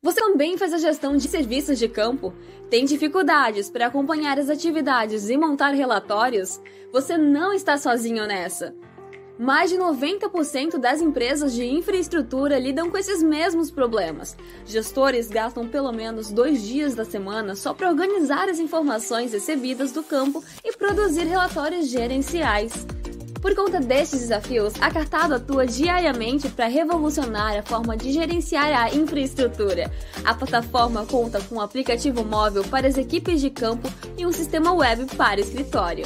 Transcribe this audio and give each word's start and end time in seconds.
Você 0.00 0.20
também 0.20 0.56
faz 0.56 0.72
a 0.72 0.78
gestão 0.78 1.16
de 1.16 1.26
serviços 1.26 1.76
de 1.76 1.88
campo? 1.88 2.32
Tem 2.70 2.84
dificuldades 2.84 3.68
para 3.68 3.86
acompanhar 3.86 4.38
as 4.38 4.48
atividades 4.48 5.28
e 5.28 5.36
montar 5.36 5.70
relatórios? 5.70 6.60
Você 6.92 7.18
não 7.18 7.52
está 7.52 7.76
sozinho 7.76 8.24
nessa. 8.24 8.72
Mais 9.36 9.70
de 9.70 9.76
90% 9.76 10.78
das 10.78 11.00
empresas 11.00 11.52
de 11.52 11.64
infraestrutura 11.64 12.60
lidam 12.60 12.88
com 12.90 12.96
esses 12.96 13.20
mesmos 13.24 13.72
problemas. 13.72 14.36
Gestores 14.64 15.28
gastam 15.28 15.66
pelo 15.66 15.90
menos 15.90 16.30
dois 16.30 16.62
dias 16.62 16.94
da 16.94 17.04
semana 17.04 17.56
só 17.56 17.74
para 17.74 17.88
organizar 17.88 18.48
as 18.48 18.60
informações 18.60 19.32
recebidas 19.32 19.90
do 19.90 20.04
campo 20.04 20.44
e 20.64 20.76
produzir 20.76 21.24
relatórios 21.24 21.88
gerenciais. 21.88 22.86
Por 23.40 23.54
conta 23.54 23.80
destes 23.80 24.20
desafios, 24.20 24.74
a 24.80 24.90
Cartado 24.90 25.34
atua 25.36 25.64
diariamente 25.64 26.48
para 26.48 26.66
revolucionar 26.66 27.56
a 27.56 27.62
forma 27.62 27.96
de 27.96 28.12
gerenciar 28.12 28.72
a 28.72 28.92
infraestrutura. 28.92 29.90
A 30.24 30.34
plataforma 30.34 31.06
conta 31.06 31.40
com 31.42 31.56
um 31.56 31.60
aplicativo 31.60 32.24
móvel 32.24 32.64
para 32.64 32.88
as 32.88 32.98
equipes 32.98 33.40
de 33.40 33.50
campo 33.50 33.88
e 34.16 34.26
um 34.26 34.32
sistema 34.32 34.72
web 34.72 35.06
para 35.16 35.40
escritório. 35.40 36.04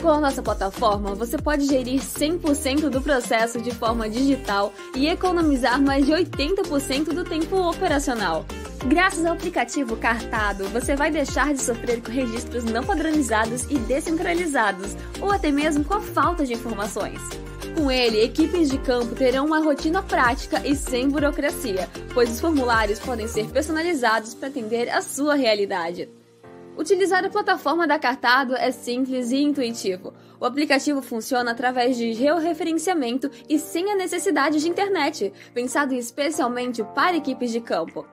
Com 0.00 0.10
a 0.10 0.20
nossa 0.20 0.42
plataforma, 0.42 1.14
você 1.14 1.38
pode 1.38 1.66
gerir 1.66 2.00
100% 2.00 2.90
do 2.90 3.00
processo 3.00 3.60
de 3.60 3.70
forma 3.70 4.08
digital 4.08 4.72
e 4.94 5.08
economizar 5.08 5.80
mais 5.80 6.04
de 6.04 6.12
80% 6.12 7.14
do 7.14 7.24
tempo 7.24 7.56
operacional. 7.56 8.44
Graças 8.86 9.24
ao 9.24 9.32
aplicativo 9.32 9.96
Cartado, 9.96 10.68
você 10.68 10.94
vai 10.94 11.10
deixar 11.10 11.54
de 11.54 11.62
sofrer 11.62 12.02
com 12.02 12.12
registros 12.12 12.64
não 12.64 12.84
padronizados 12.84 13.64
e 13.70 13.78
descentralizados, 13.78 14.94
ou 15.20 15.32
até 15.32 15.50
mesmo 15.50 15.82
com 15.82 15.94
a 15.94 16.00
falta 16.00 16.44
de 16.44 16.52
informações. 16.52 17.20
Com 17.74 17.90
ele, 17.90 18.22
equipes 18.22 18.70
de 18.70 18.78
campo 18.78 19.14
terão 19.14 19.46
uma 19.46 19.60
rotina 19.60 20.02
prática 20.02 20.60
e 20.64 20.76
sem 20.76 21.08
burocracia, 21.08 21.88
pois 22.12 22.30
os 22.30 22.40
formulários 22.40 22.98
podem 22.98 23.26
ser 23.26 23.46
personalizados 23.48 24.34
para 24.34 24.48
atender 24.48 24.90
a 24.90 25.00
sua 25.00 25.34
realidade. 25.34 26.08
Utilizar 26.76 27.24
a 27.24 27.30
plataforma 27.30 27.86
da 27.86 27.98
Cartado 27.98 28.54
é 28.54 28.70
simples 28.70 29.30
e 29.30 29.38
intuitivo. 29.38 30.12
O 30.38 30.44
aplicativo 30.44 31.00
funciona 31.00 31.52
através 31.52 31.96
de 31.96 32.12
georreferenciamento 32.12 33.30
e 33.48 33.58
sem 33.58 33.90
a 33.90 33.96
necessidade 33.96 34.60
de 34.60 34.68
internet, 34.68 35.32
pensado 35.54 35.94
especialmente 35.94 36.84
para 36.94 37.16
equipes 37.16 37.50
de 37.50 37.62
campo. 37.62 38.06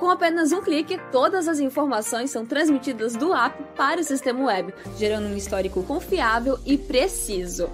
Com 0.00 0.10
apenas 0.10 0.50
um 0.50 0.62
clique, 0.62 0.98
todas 1.12 1.46
as 1.46 1.60
informações 1.60 2.30
são 2.30 2.46
transmitidas 2.46 3.14
do 3.14 3.34
app 3.34 3.62
para 3.76 4.00
o 4.00 4.04
sistema 4.04 4.46
web, 4.46 4.72
gerando 4.96 5.26
um 5.26 5.36
histórico 5.36 5.82
confiável 5.82 6.58
e 6.64 6.78
preciso. 6.78 7.68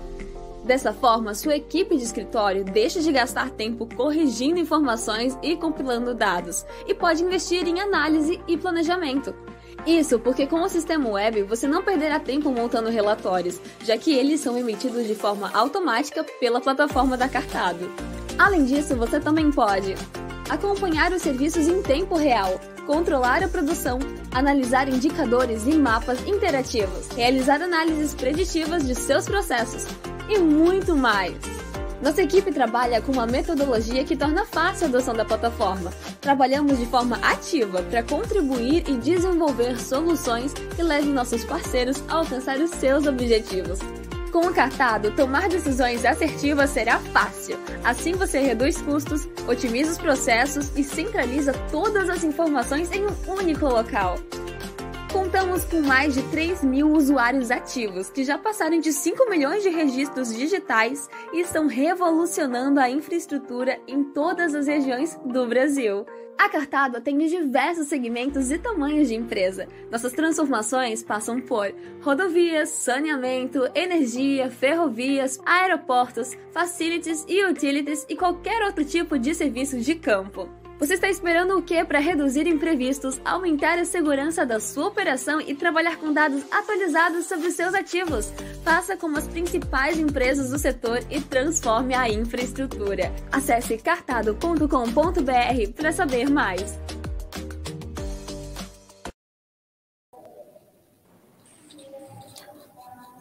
Dessa 0.64 0.92
forma, 0.92 1.34
sua 1.34 1.56
equipe 1.56 1.96
de 1.96 2.04
escritório 2.04 2.64
deixa 2.64 3.00
de 3.00 3.10
gastar 3.10 3.50
tempo 3.50 3.88
corrigindo 3.96 4.60
informações 4.60 5.36
e 5.42 5.56
compilando 5.56 6.14
dados, 6.14 6.64
e 6.86 6.94
pode 6.94 7.22
investir 7.22 7.66
em 7.66 7.80
análise 7.80 8.40
e 8.46 8.56
planejamento. 8.56 9.34
Isso 9.86 10.18
porque 10.18 10.46
com 10.46 10.62
o 10.62 10.68
sistema 10.68 11.08
web 11.08 11.42
você 11.42 11.66
não 11.66 11.82
perderá 11.82 12.20
tempo 12.20 12.50
montando 12.50 12.88
relatórios, 12.88 13.60
já 13.84 13.96
que 13.98 14.14
eles 14.14 14.40
são 14.40 14.56
emitidos 14.56 15.06
de 15.06 15.14
forma 15.14 15.50
automática 15.52 16.24
pela 16.38 16.60
plataforma 16.60 17.16
da 17.16 17.28
Cartado. 17.28 17.90
Além 18.38 18.64
disso, 18.64 18.94
você 18.94 19.18
também 19.18 19.50
pode 19.50 19.94
acompanhar 20.48 21.12
os 21.12 21.22
serviços 21.22 21.66
em 21.66 21.82
tempo 21.82 22.16
real, 22.16 22.60
controlar 22.86 23.42
a 23.42 23.48
produção, 23.48 23.98
analisar 24.32 24.88
indicadores 24.88 25.66
e 25.66 25.72
mapas 25.72 26.26
interativos, 26.26 27.08
realizar 27.08 27.60
análises 27.60 28.14
preditivas 28.14 28.86
de 28.86 28.94
seus 28.94 29.24
processos 29.24 29.86
e 30.28 30.38
muito 30.38 30.94
mais. 30.94 31.34
Nossa 32.02 32.20
equipe 32.20 32.50
trabalha 32.50 33.00
com 33.00 33.12
uma 33.12 33.28
metodologia 33.28 34.02
que 34.02 34.16
torna 34.16 34.44
fácil 34.44 34.86
a 34.86 34.88
adoção 34.88 35.14
da 35.14 35.24
plataforma. 35.24 35.92
Trabalhamos 36.20 36.76
de 36.76 36.86
forma 36.86 37.16
ativa 37.22 37.80
para 37.82 38.02
contribuir 38.02 38.82
e 38.88 38.96
desenvolver 38.96 39.78
soluções 39.78 40.52
que 40.52 40.82
levem 40.82 41.12
nossos 41.12 41.44
parceiros 41.44 42.02
a 42.08 42.16
alcançar 42.16 42.58
os 42.58 42.70
seus 42.70 43.06
objetivos. 43.06 43.78
Com 44.32 44.48
o 44.48 44.52
Cartado, 44.52 45.12
tomar 45.12 45.48
decisões 45.48 46.04
assertivas 46.04 46.70
será 46.70 46.98
fácil. 46.98 47.56
Assim 47.84 48.14
você 48.14 48.40
reduz 48.40 48.82
custos, 48.82 49.28
otimiza 49.46 49.92
os 49.92 49.98
processos 49.98 50.72
e 50.74 50.82
centraliza 50.82 51.52
todas 51.70 52.08
as 52.08 52.24
informações 52.24 52.90
em 52.90 53.04
um 53.06 53.14
único 53.30 53.66
local. 53.66 54.18
Contamos 55.12 55.62
com 55.66 55.82
mais 55.82 56.14
de 56.14 56.22
3 56.30 56.64
mil 56.64 56.90
usuários 56.90 57.50
ativos, 57.50 58.08
que 58.08 58.24
já 58.24 58.38
passaram 58.38 58.80
de 58.80 58.90
5 58.94 59.28
milhões 59.28 59.62
de 59.62 59.68
registros 59.68 60.34
digitais 60.34 61.06
e 61.34 61.40
estão 61.40 61.66
revolucionando 61.66 62.80
a 62.80 62.88
infraestrutura 62.88 63.78
em 63.86 64.04
todas 64.04 64.54
as 64.54 64.66
regiões 64.66 65.20
do 65.26 65.46
Brasil. 65.46 66.06
A 66.38 66.48
Cartado 66.48 66.96
atende 66.96 67.28
diversos 67.28 67.88
segmentos 67.88 68.50
e 68.50 68.56
tamanhos 68.58 69.08
de 69.08 69.14
empresa. 69.14 69.68
Nossas 69.90 70.14
transformações 70.14 71.02
passam 71.02 71.38
por 71.42 71.74
rodovias, 72.00 72.70
saneamento, 72.70 73.68
energia, 73.74 74.50
ferrovias, 74.50 75.38
aeroportos, 75.44 76.32
facilities 76.52 77.26
e 77.28 77.44
utilities 77.44 78.06
e 78.08 78.16
qualquer 78.16 78.62
outro 78.62 78.82
tipo 78.82 79.18
de 79.18 79.34
serviço 79.34 79.78
de 79.78 79.94
campo. 79.94 80.61
Você 80.82 80.94
está 80.94 81.08
esperando 81.08 81.56
o 81.56 81.62
que 81.62 81.84
para 81.84 82.00
reduzir 82.00 82.44
imprevistos, 82.48 83.20
aumentar 83.24 83.78
a 83.78 83.84
segurança 83.84 84.44
da 84.44 84.58
sua 84.58 84.88
operação 84.88 85.40
e 85.40 85.54
trabalhar 85.54 85.96
com 85.96 86.12
dados 86.12 86.42
atualizados 86.50 87.26
sobre 87.26 87.52
seus 87.52 87.72
ativos? 87.72 88.32
Faça 88.64 88.96
como 88.96 89.16
as 89.16 89.28
principais 89.28 89.96
empresas 89.96 90.50
do 90.50 90.58
setor 90.58 90.98
e 91.08 91.20
transforme 91.20 91.94
a 91.94 92.08
infraestrutura. 92.08 93.12
Acesse 93.30 93.78
cartado.com.br 93.78 94.66
para 95.76 95.92
saber 95.92 96.28
mais. 96.28 96.76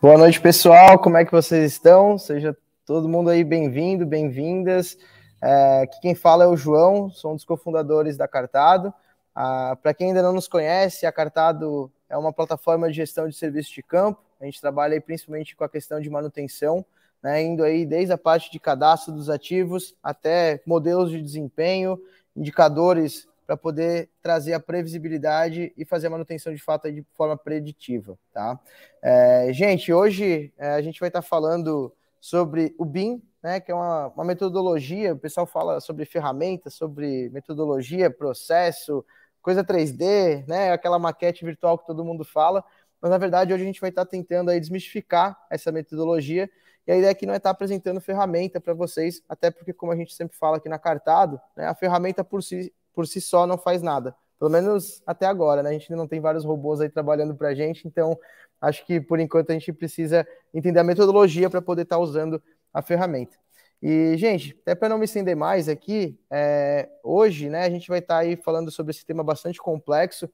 Boa 0.02 0.18
noite, 0.18 0.42
pessoal. 0.42 0.98
Como 0.98 1.16
é 1.16 1.24
que 1.24 1.32
vocês 1.32 1.74
estão? 1.74 2.18
Seja 2.18 2.58
todo 2.88 3.08
mundo 3.08 3.30
aí 3.30 3.44
bem-vindo, 3.44 4.04
bem-vindas. 4.04 4.98
É, 5.42 5.88
quem 6.02 6.14
fala 6.14 6.44
é 6.44 6.48
o 6.48 6.56
João, 6.56 7.10
sou 7.10 7.32
um 7.32 7.36
dos 7.36 7.46
cofundadores 7.46 8.16
da 8.16 8.28
Cartado. 8.28 8.94
Ah, 9.34 9.78
Para 9.82 9.94
quem 9.94 10.10
ainda 10.10 10.22
não 10.22 10.34
nos 10.34 10.48
conhece, 10.48 11.06
a 11.06 11.12
Cartado 11.12 11.92
é 12.10 12.18
uma 12.18 12.32
plataforma 12.32 12.88
de 12.88 12.94
gestão 12.94 13.28
de 13.28 13.36
serviços 13.36 13.72
de 13.72 13.82
campo. 13.82 14.22
A 14.40 14.46
gente 14.46 14.62
trabalha 14.62 14.94
aí 14.94 15.02
principalmente 15.02 15.56
com 15.56 15.64
a 15.64 15.70
questão 15.70 16.00
de 16.00 16.10
manutenção, 16.10 16.86
né, 17.24 17.42
indo 17.42 17.64
aí 17.64 17.86
desde 17.86 18.12
a 18.14 18.18
parte 18.18 18.52
de 18.52 18.60
cadastro 18.60 19.14
dos 19.14 19.30
ativos 19.30 19.96
até 20.02 20.62
modelos 20.66 21.12
de 21.12 21.22
desempenho, 21.22 22.00
indicadores 22.36 23.28
para 23.46 23.58
poder 23.58 24.10
trazer 24.22 24.54
a 24.54 24.60
previsibilidade 24.60 25.74
e 25.78 25.84
fazer 25.84 26.08
a 26.08 26.12
manutenção 26.12 26.54
de 26.54 26.62
fato 26.62 26.92
de 26.92 27.06
forma 27.16 27.36
preditiva, 27.36 28.18
tá? 28.34 28.60
É, 29.02 29.50
gente, 29.52 29.92
hoje 29.92 30.54
é, 30.58 30.70
a 30.70 30.82
gente 30.82 31.00
vai 31.00 31.10
estar 31.10 31.22
falando 31.22 31.94
sobre 32.20 32.74
o 32.78 32.86
BIM, 32.86 33.22
né, 33.44 33.60
que 33.60 33.72
é 33.72 33.76
uma, 33.76 34.08
uma 34.08 34.24
metodologia, 34.24 35.14
o 35.14 35.18
pessoal 35.18 35.46
fala 35.46 35.80
sobre 35.80 36.06
ferramentas, 36.06 36.76
sobre 36.76 37.30
metodologia, 37.30 38.12
processo, 38.12 39.04
coisa 39.42 39.64
3D, 39.64 40.46
né, 40.48 40.72
aquela 40.72 41.00
maquete 41.00 41.44
virtual 41.44 41.78
que 41.78 41.88
todo 41.88 42.06
mundo 42.06 42.24
fala, 42.24 42.64
mas 43.02 43.10
na 43.10 43.18
verdade 43.18 43.54
hoje 43.54 43.64
a 43.64 43.66
gente 43.66 43.82
vai 43.82 43.90
estar 43.90 44.06
tentando 44.06 44.52
aí 44.52 44.60
desmistificar 44.60 45.38
essa 45.50 45.72
metodologia 45.72 46.50
e 46.86 46.92
a 46.92 46.98
ideia 46.98 47.12
aqui 47.12 47.26
não 47.26 47.34
é 47.34 47.38
estar 47.38 47.50
apresentando 47.50 48.00
ferramenta 48.00 48.62
para 48.62 48.74
vocês, 48.74 49.24
até 49.28 49.50
porque 49.50 49.74
como 49.74 49.92
a 49.92 49.96
gente 49.96 50.14
sempre 50.14 50.38
fala 50.38 50.58
aqui 50.58 50.70
na 50.70 50.78
Cartado, 50.78 51.40
né, 51.58 51.66
a 51.66 51.74
ferramenta 51.74 52.24
por 52.24 52.44
si, 52.44 52.72
por 52.94 53.08
si 53.08 53.20
só 53.20 53.48
não 53.48 53.58
faz 53.58 53.82
nada, 53.82 54.16
pelo 54.38 54.52
menos 54.52 55.02
até 55.06 55.26
agora, 55.26 55.64
né, 55.64 55.70
a 55.70 55.74
gente 55.74 55.92
ainda 55.92 56.02
não 56.02 56.08
tem 56.08 56.20
vários 56.20 56.46
robôs 56.46 56.80
aí 56.80 56.90
trabalhando 56.90 57.36
para 57.36 57.50
a 57.50 57.56
gente, 57.56 57.88
então 57.88 58.16
acho 58.60 58.86
que 58.86 59.02
por 59.02 59.20
enquanto 59.20 59.50
a 59.50 59.54
gente 59.54 59.74
precisa 59.74 60.28
entender 60.54 60.80
a 60.80 60.84
metodologia 60.84 61.50
para 61.50 61.62
poder 61.62 61.82
estar 61.82 61.98
usando 61.98 62.42
a 62.74 62.82
ferramenta. 62.82 63.38
E, 63.82 64.16
gente, 64.18 64.56
até 64.62 64.76
para 64.76 64.90
não 64.90 65.00
me 65.00 65.06
estender 65.06 65.36
mais 65.36 65.68
aqui, 65.68 66.20
é, 66.30 66.88
hoje 67.04 67.50
né, 67.50 67.66
a 67.66 67.70
gente 67.70 67.90
vai 67.90 67.98
estar 68.00 68.16
tá 68.16 68.20
aí 68.20 68.36
falando 68.36 68.70
sobre 68.70 68.92
esse 68.92 69.04
tema 69.04 69.24
bastante 69.24 69.60
complexo, 69.60 70.30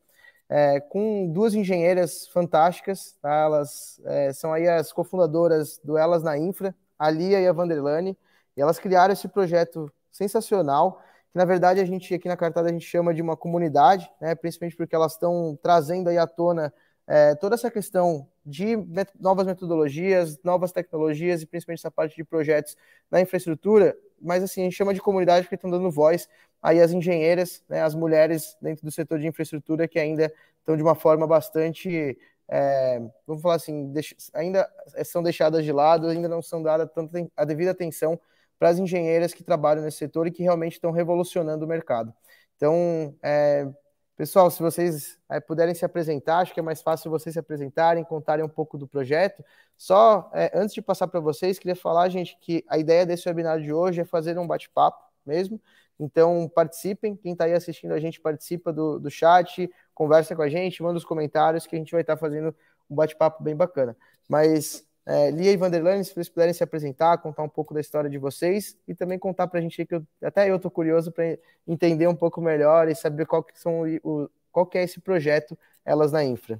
é, 0.50 0.80
com 0.82 1.32
duas 1.32 1.54
engenheiras 1.54 2.28
fantásticas, 2.28 3.18
tá? 3.22 3.34
elas 3.34 4.02
é, 4.06 4.34
são 4.34 4.52
aí 4.54 4.68
as 4.68 4.92
cofundadoras 4.92 5.80
do 5.84 5.98
Elas 5.98 6.24
na 6.24 6.38
Infra, 6.38 6.76
a 7.00 7.10
Lia 7.10 7.40
e 7.40 7.48
a 7.48 7.54
Vanderlane, 7.54 8.18
e 8.56 8.62
elas 8.62 8.80
criaram 8.80 9.14
esse 9.14 9.28
projeto 9.30 9.92
sensacional, 10.12 11.02
que 11.32 11.38
na 11.38 11.46
verdade 11.46 11.80
a 11.80 11.86
gente 11.86 12.14
aqui 12.14 12.28
na 12.28 12.36
Cartada 12.36 12.70
a 12.70 12.72
gente 12.72 12.86
chama 12.86 13.14
de 13.14 13.22
uma 13.22 13.38
comunidade, 13.38 14.10
né, 14.20 14.36
principalmente 14.36 14.76
porque 14.76 14.96
elas 14.96 15.14
estão 15.14 15.58
trazendo 15.62 16.10
aí 16.10 16.18
à 16.18 16.28
tona 16.28 16.74
é, 17.08 17.36
toda 17.36 17.56
essa 17.56 17.72
questão 17.72 18.28
de 18.46 18.76
met 18.76 19.10
novas 19.20 19.48
metodologias, 19.48 20.38
novas 20.44 20.72
tecnologias 20.72 21.42
e 21.42 21.46
principalmente 21.46 21.80
essa 21.80 21.92
parte 21.92 22.16
de 22.16 22.24
projetos 22.24 22.76
na 23.10 23.22
infraestrutura, 23.22 23.98
mas 24.22 24.44
assim, 24.44 24.62
a 24.62 24.64
gente 24.66 24.76
chama 24.76 24.94
de 24.94 25.02
comunidade 25.02 25.44
porque 25.44 25.56
estão 25.56 25.70
dando 25.70 25.90
voz 25.90 26.28
aí 26.62 26.82
às 26.82 26.92
engenheiras, 26.92 27.64
né, 27.70 27.82
as 27.82 27.96
mulheres 27.96 28.58
dentro 28.62 28.84
do 28.84 28.92
setor 28.92 29.20
de 29.20 29.28
infraestrutura 29.28 29.88
que 29.88 30.00
ainda 30.00 30.32
estão 30.60 30.76
de 30.76 30.84
uma 30.84 30.96
forma 30.96 31.26
bastante, 31.26 32.18
é, 32.50 33.02
vamos 33.26 33.42
falar 33.42 33.56
assim, 33.56 33.94
ainda 34.34 34.70
são 35.06 35.24
deixadas 35.24 35.64
de 35.64 35.72
lado, 35.72 36.08
ainda 36.08 36.28
não 36.28 36.42
são 36.42 36.62
dadas 36.62 36.90
tanta 36.94 37.26
a 37.38 37.46
devida 37.46 37.72
atenção 37.72 38.20
para 38.60 38.70
as 38.70 38.80
engenheiras 38.80 39.34
que 39.34 39.44
trabalham 39.44 39.84
nesse 39.84 39.98
setor 39.98 40.28
e 40.28 40.32
que 40.32 40.44
realmente 40.44 40.74
estão 40.74 40.92
revolucionando 40.92 41.64
o 41.64 41.68
mercado. 41.68 42.14
Então, 42.56 43.16
é, 43.22 43.68
pessoal, 44.18 44.50
se 44.50 44.62
vocês 44.62 45.20
é, 45.30 45.40
puderem 45.40 45.76
se 45.76 45.86
apresentar, 45.86 46.40
acho 46.40 46.54
que 46.54 46.60
é 46.60 46.64
mais 46.64 46.82
fácil 46.82 47.12
vocês 47.12 47.34
se 47.34 47.40
apresentarem, 47.40 48.04
contarem 48.04 48.44
um 48.44 48.50
pouco 48.50 48.78
do 48.78 48.88
projeto. 48.88 49.46
Só 49.78 50.30
é, 50.34 50.52
antes 50.56 50.74
de 50.74 50.82
passar 50.82 51.08
para 51.08 51.20
vocês, 51.20 51.60
queria 51.60 51.76
falar, 51.76 52.10
gente, 52.10 52.36
que 52.42 52.66
a 52.68 52.80
ideia 52.80 53.06
desse 53.06 53.30
webinar 53.30 53.62
de 53.62 53.72
hoje 53.72 54.02
é 54.02 54.06
fazer 54.06 54.38
um 54.40 54.48
bate-papo 54.48 55.04
mesmo. 55.24 55.62
Então, 56.00 56.50
participem. 56.54 57.16
Quem 57.16 57.34
está 57.34 57.46
aí 57.46 57.54
assistindo 57.54 57.94
a 57.94 58.00
gente 58.00 58.20
participa 58.20 58.74
do, 58.74 59.00
do 59.00 59.10
chat, 59.10 59.70
conversa 59.94 60.36
com 60.36 60.42
a 60.42 60.50
gente, 60.50 60.82
manda 60.82 60.98
os 60.98 61.06
comentários 61.06 61.68
que 61.68 61.76
a 61.76 61.80
gente 61.80 61.92
vai 61.92 62.02
estar 62.02 62.16
tá 62.16 62.20
fazendo 62.20 62.56
um 62.90 62.96
bate-papo 62.96 63.44
bem 63.44 63.56
bacana. 63.56 63.96
Mas 64.28 64.87
é, 65.10 65.32
Lia 65.32 65.54
e 65.54 65.58
Vanderlane, 65.58 66.04
se 66.04 66.14
vocês 66.14 66.28
puderem 66.28 66.54
se 66.54 66.62
apresentar, 66.62 67.18
contar 67.20 67.42
um 67.42 67.48
pouco 67.48 67.74
da 67.74 67.80
história 67.80 68.10
de 68.10 68.18
vocês 68.18 68.78
e 68.86 68.94
também 68.94 69.18
contar 69.18 69.48
para 69.48 69.60
a 69.60 69.62
gente 69.62 69.86
que 69.86 69.96
eu, 69.96 70.06
até 70.22 70.50
eu 70.52 70.58
estou 70.58 70.70
curioso 70.70 71.14
para 71.14 71.38
entender 71.66 72.08
um 72.08 72.16
pouco 72.16 72.42
melhor 72.42 72.90
e 72.90 72.96
saber 72.96 73.26
qual 73.26 73.42
que 73.42 73.58
são 73.58 73.84
o, 74.04 74.30
qual 74.52 74.66
que 74.66 74.78
é 74.78 74.84
esse 74.84 75.00
projeto 75.00 75.58
Elas 75.86 76.12
na 76.12 76.26
Infra. 76.26 76.60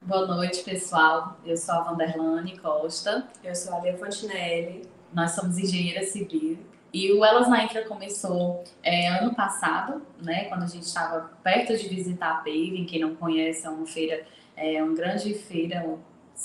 Boa 0.00 0.24
noite, 0.28 0.62
pessoal. 0.62 1.36
Eu 1.44 1.56
sou 1.56 1.74
a 1.74 1.82
Vanderlane 1.82 2.56
Costa. 2.58 3.26
Eu 3.42 3.56
sou 3.56 3.74
a 3.74 3.80
Lia 3.80 3.98
Fontinelli. 3.98 4.88
Nós 5.12 5.32
somos 5.32 5.58
engenheiras 5.58 6.10
civil 6.10 6.58
e 6.92 7.12
o 7.12 7.24
Elas 7.24 7.48
na 7.48 7.64
Infra 7.64 7.84
começou 7.86 8.62
é, 8.82 9.08
ano 9.08 9.34
passado, 9.34 10.00
né, 10.22 10.44
quando 10.44 10.62
a 10.62 10.66
gente 10.66 10.84
estava 10.84 11.30
perto 11.42 11.76
de 11.76 11.88
visitar 11.88 12.30
a 12.30 12.36
Paving. 12.36 12.86
Quem 12.86 13.00
não 13.00 13.16
conhece, 13.16 13.66
é 13.66 13.70
uma 13.70 13.86
feira, 13.86 14.24
é 14.56 14.82
uma 14.82 14.94
grande 14.94 15.34
feira, 15.34 15.98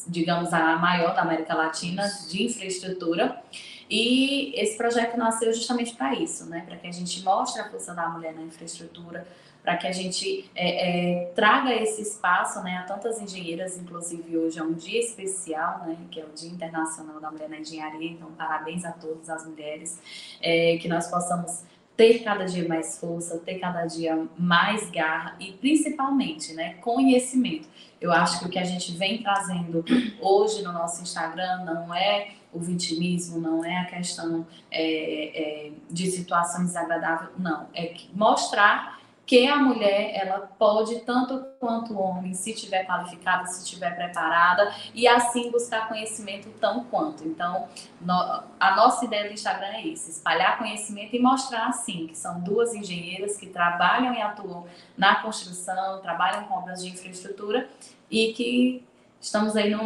digamos, 0.08 0.54
a 0.54 0.76
maior 0.78 1.16
da 1.16 1.22
América 1.22 1.54
Latina 1.54 2.04
de 2.30 2.44
infraestrutura. 2.44 3.42
E 3.90 4.54
esse 4.60 4.78
projeto 4.78 5.18
nasceu 5.18 5.54
justamente 5.54 5.94
para 5.94 6.16
isso, 6.16 6.46
né? 6.46 6.64
para 6.66 6.78
que 6.78 6.88
a 6.88 6.92
gente 6.92 7.22
mostre 7.24 7.62
a 7.62 7.70
força 7.70 7.94
da 7.94 8.08
mulher 8.10 8.34
na 8.34 8.42
infraestrutura, 8.42 9.28
para 9.62 9.78
que 9.78 9.88
a 9.88 9.92
gente 9.94 10.50
é, 10.54 11.22
é, 11.22 11.26
traga 11.28 11.74
esse 11.74 12.02
espaço 12.02 12.62
né, 12.64 12.78
a 12.78 12.84
tantas 12.84 13.22
engenheiras, 13.22 13.78
inclusive 13.78 14.38
hoje 14.38 14.60
é 14.60 14.64
um 14.64 14.74
dia 14.74 15.00
especial, 15.00 15.86
né, 15.86 15.98
que 16.12 16.20
é 16.20 16.26
o 16.26 16.30
Dia 16.30 16.50
Internacional 16.50 17.22
da 17.22 17.32
Mulher 17.32 17.50
na 17.50 17.60
Engenharia, 17.60 18.12
então 18.12 18.30
parabéns 18.34 18.84
a 18.84 18.92
todas 18.92 19.30
as 19.30 19.46
mulheres, 19.48 20.02
é, 20.42 20.78
que 20.82 20.90
nós 20.90 21.08
possamos 21.08 21.64
ter 21.96 22.24
cada 22.24 22.46
dia 22.46 22.68
mais 22.68 22.98
força, 23.00 23.38
ter 23.40 23.60
cada 23.60 23.86
dia 23.86 24.28
mais 24.38 24.90
garra 24.90 25.36
e 25.40 25.52
principalmente 25.54 26.54
né, 26.54 26.76
conhecimento. 26.76 27.68
Eu 28.02 28.12
acho 28.12 28.40
que 28.40 28.46
o 28.46 28.50
que 28.50 28.60
a 28.60 28.64
gente 28.64 28.92
vem 28.94 29.22
trazendo 29.22 29.86
hoje 30.20 30.62
no 30.64 30.74
nosso 30.74 31.02
Instagram 31.02 31.64
não 31.64 31.94
é 31.94 32.32
o 32.52 32.60
vitimismo, 32.60 33.40
não 33.40 33.64
é 33.64 33.78
a 33.78 33.86
questão 33.86 34.46
é, 34.70 35.68
é, 35.68 35.72
de 35.90 36.08
situações 36.08 36.68
desagradáveis, 36.68 37.32
não. 37.38 37.68
É 37.74 37.94
mostrar 38.14 39.00
que 39.34 39.48
a 39.48 39.56
mulher 39.56 40.12
ela 40.14 40.42
pode 40.60 41.00
tanto 41.00 41.44
quanto 41.60 41.92
o 41.92 42.00
homem, 42.00 42.36
se 42.36 42.54
tiver 42.54 42.86
qualificada, 42.86 43.48
se 43.48 43.64
estiver 43.64 43.96
preparada 43.96 44.72
e 44.94 45.08
assim 45.08 45.50
buscar 45.50 45.88
conhecimento 45.88 46.50
tão 46.60 46.84
quanto. 46.84 47.28
Então, 47.28 47.68
no, 48.00 48.14
a 48.60 48.76
nossa 48.76 49.06
ideia 49.06 49.28
do 49.28 49.34
Instagram 49.34 49.70
é 49.70 49.88
isso, 49.88 50.08
espalhar 50.08 50.60
conhecimento 50.60 51.16
e 51.16 51.20
mostrar 51.20 51.66
assim 51.66 52.06
que 52.06 52.16
são 52.16 52.42
duas 52.42 52.76
engenheiras 52.76 53.36
que 53.36 53.48
trabalham 53.48 54.14
e 54.14 54.22
atuam 54.22 54.68
na 54.96 55.16
construção, 55.16 56.00
trabalham 56.00 56.44
com 56.44 56.54
obras 56.54 56.84
de 56.84 56.92
infraestrutura 56.92 57.68
e 58.12 58.34
que 58.34 58.88
estamos 59.20 59.56
aí 59.56 59.72
no, 59.72 59.82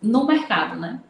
no 0.00 0.26
mercado, 0.28 0.76
né? 0.76 1.00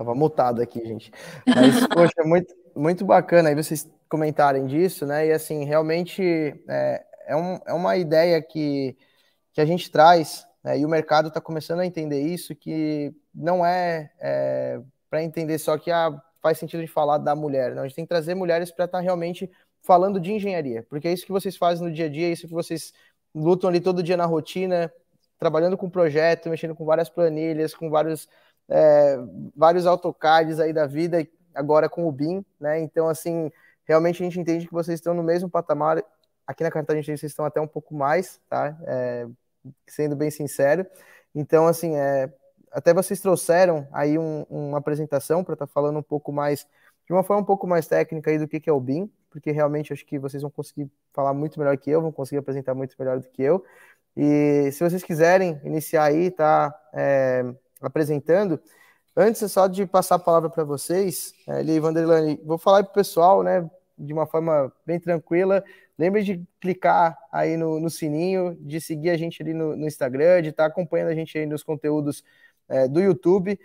Tava 0.00 0.14
mutado 0.14 0.62
aqui, 0.62 0.82
gente. 0.82 1.12
Mas, 1.46 1.86
poxa, 1.92 2.24
muito, 2.24 2.54
muito 2.74 3.04
bacana 3.04 3.50
aí 3.50 3.54
vocês 3.54 3.86
comentarem 4.08 4.64
disso, 4.64 5.04
né? 5.04 5.26
E 5.26 5.30
assim, 5.30 5.66
realmente 5.66 6.22
é, 6.66 7.04
é, 7.26 7.36
um, 7.36 7.60
é 7.66 7.74
uma 7.74 7.98
ideia 7.98 8.40
que, 8.40 8.96
que 9.52 9.60
a 9.60 9.66
gente 9.66 9.90
traz, 9.90 10.46
né? 10.64 10.78
e 10.78 10.86
o 10.86 10.88
mercado 10.88 11.28
está 11.28 11.38
começando 11.38 11.80
a 11.80 11.86
entender 11.86 12.18
isso, 12.18 12.56
que 12.56 13.14
não 13.34 13.62
é, 13.62 14.10
é 14.18 14.80
para 15.10 15.22
entender 15.22 15.58
só 15.58 15.76
que 15.76 15.90
ah, 15.90 16.18
faz 16.40 16.56
sentido 16.56 16.80
de 16.80 16.88
falar 16.88 17.18
da 17.18 17.36
mulher. 17.36 17.74
Não, 17.74 17.82
a 17.82 17.86
gente 17.86 17.96
tem 17.96 18.06
que 18.06 18.08
trazer 18.08 18.34
mulheres 18.34 18.70
para 18.70 18.86
estar 18.86 18.98
tá 18.98 19.04
realmente 19.04 19.50
falando 19.82 20.18
de 20.18 20.32
engenharia, 20.32 20.82
porque 20.88 21.08
é 21.08 21.12
isso 21.12 21.26
que 21.26 21.32
vocês 21.32 21.58
fazem 21.58 21.86
no 21.86 21.92
dia 21.92 22.06
a 22.06 22.08
dia, 22.08 22.28
é 22.28 22.32
isso 22.32 22.48
que 22.48 22.54
vocês 22.54 22.94
lutam 23.34 23.68
ali 23.68 23.80
todo 23.82 24.02
dia 24.02 24.16
na 24.16 24.24
rotina, 24.24 24.90
trabalhando 25.38 25.76
com 25.76 25.90
projeto, 25.90 26.48
mexendo 26.48 26.74
com 26.74 26.86
várias 26.86 27.10
planilhas, 27.10 27.74
com 27.74 27.90
vários 27.90 28.26
é, 28.70 29.18
vários 29.54 29.84
AutoCADs 29.84 30.60
aí 30.60 30.72
da 30.72 30.86
vida, 30.86 31.26
agora 31.54 31.88
com 31.88 32.06
o 32.06 32.12
BIM, 32.12 32.44
né? 32.58 32.80
Então, 32.80 33.08
assim, 33.08 33.50
realmente 33.84 34.22
a 34.22 34.24
gente 34.24 34.38
entende 34.38 34.66
que 34.66 34.72
vocês 34.72 34.98
estão 34.98 35.12
no 35.12 35.22
mesmo 35.22 35.50
patamar. 35.50 36.02
Aqui 36.46 36.62
na 36.62 36.70
Carta 36.70 36.92
a 36.92 36.96
gente 36.96 37.06
vocês 37.06 37.32
estão 37.32 37.44
até 37.44 37.60
um 37.60 37.66
pouco 37.66 37.94
mais, 37.94 38.40
tá? 38.48 38.76
É, 38.86 39.26
sendo 39.86 40.14
bem 40.14 40.30
sincero. 40.30 40.86
Então, 41.34 41.66
assim, 41.66 41.96
é, 41.96 42.32
até 42.70 42.94
vocês 42.94 43.20
trouxeram 43.20 43.86
aí 43.92 44.16
um, 44.16 44.44
uma 44.48 44.78
apresentação 44.78 45.42
para 45.42 45.54
estar 45.54 45.66
tá 45.66 45.72
falando 45.72 45.98
um 45.98 46.02
pouco 46.02 46.32
mais, 46.32 46.66
de 47.06 47.12
uma 47.12 47.24
forma 47.24 47.42
um 47.42 47.46
pouco 47.46 47.66
mais 47.66 47.86
técnica 47.88 48.30
aí 48.30 48.38
do 48.38 48.46
que, 48.46 48.60
que 48.60 48.70
é 48.70 48.72
o 48.72 48.80
BIM, 48.80 49.10
porque 49.28 49.50
realmente 49.50 49.92
acho 49.92 50.06
que 50.06 50.18
vocês 50.18 50.42
vão 50.42 50.50
conseguir 50.50 50.88
falar 51.12 51.34
muito 51.34 51.58
melhor 51.58 51.76
que 51.76 51.90
eu, 51.90 52.00
vão 52.00 52.12
conseguir 52.12 52.38
apresentar 52.38 52.74
muito 52.74 52.94
melhor 52.98 53.18
do 53.18 53.28
que 53.28 53.42
eu. 53.42 53.64
E 54.16 54.70
se 54.72 54.82
vocês 54.82 55.02
quiserem 55.02 55.60
iniciar 55.64 56.04
aí, 56.04 56.30
tá? 56.30 56.74
É, 56.92 57.44
apresentando. 57.80 58.60
Antes 59.16 59.50
só 59.50 59.66
de 59.66 59.86
passar 59.86 60.16
a 60.16 60.18
palavra 60.18 60.48
para 60.48 60.64
vocês, 60.64 61.34
Eli 61.46 61.76
é, 61.76 61.80
Vanderlane, 61.80 62.40
vou 62.44 62.58
falar 62.58 62.84
para 62.84 62.90
o 62.90 62.94
pessoal, 62.94 63.42
né, 63.42 63.68
de 63.98 64.12
uma 64.12 64.26
forma 64.26 64.72
bem 64.86 65.00
tranquila. 65.00 65.64
Lembre 65.98 66.22
de 66.22 66.42
clicar 66.60 67.18
aí 67.30 67.56
no, 67.56 67.78
no 67.80 67.90
sininho, 67.90 68.56
de 68.60 68.80
seguir 68.80 69.10
a 69.10 69.16
gente 69.16 69.42
ali 69.42 69.52
no, 69.52 69.76
no 69.76 69.86
Instagram, 69.86 70.42
de 70.42 70.48
estar 70.48 70.64
tá 70.64 70.68
acompanhando 70.68 71.08
a 71.08 71.14
gente 71.14 71.36
aí 71.36 71.44
nos 71.44 71.62
conteúdos 71.62 72.24
é, 72.68 72.88
do 72.88 73.00
YouTube. 73.00 73.58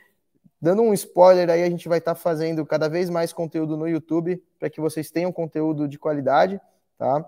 Dando 0.60 0.82
um 0.82 0.94
spoiler 0.94 1.50
aí, 1.50 1.64
a 1.64 1.70
gente 1.70 1.88
vai 1.88 2.00
estar 2.00 2.16
tá 2.16 2.20
fazendo 2.20 2.66
cada 2.66 2.90
vez 2.90 3.10
mais 3.10 3.32
conteúdo 3.32 3.78
no 3.78 3.88
YouTube 3.88 4.44
para 4.60 4.70
que 4.70 4.82
vocês 4.82 5.12
tenham 5.12 5.32
conteúdo 5.32 5.88
de 5.88 6.00
qualidade, 6.00 6.60
tá? 6.98 7.24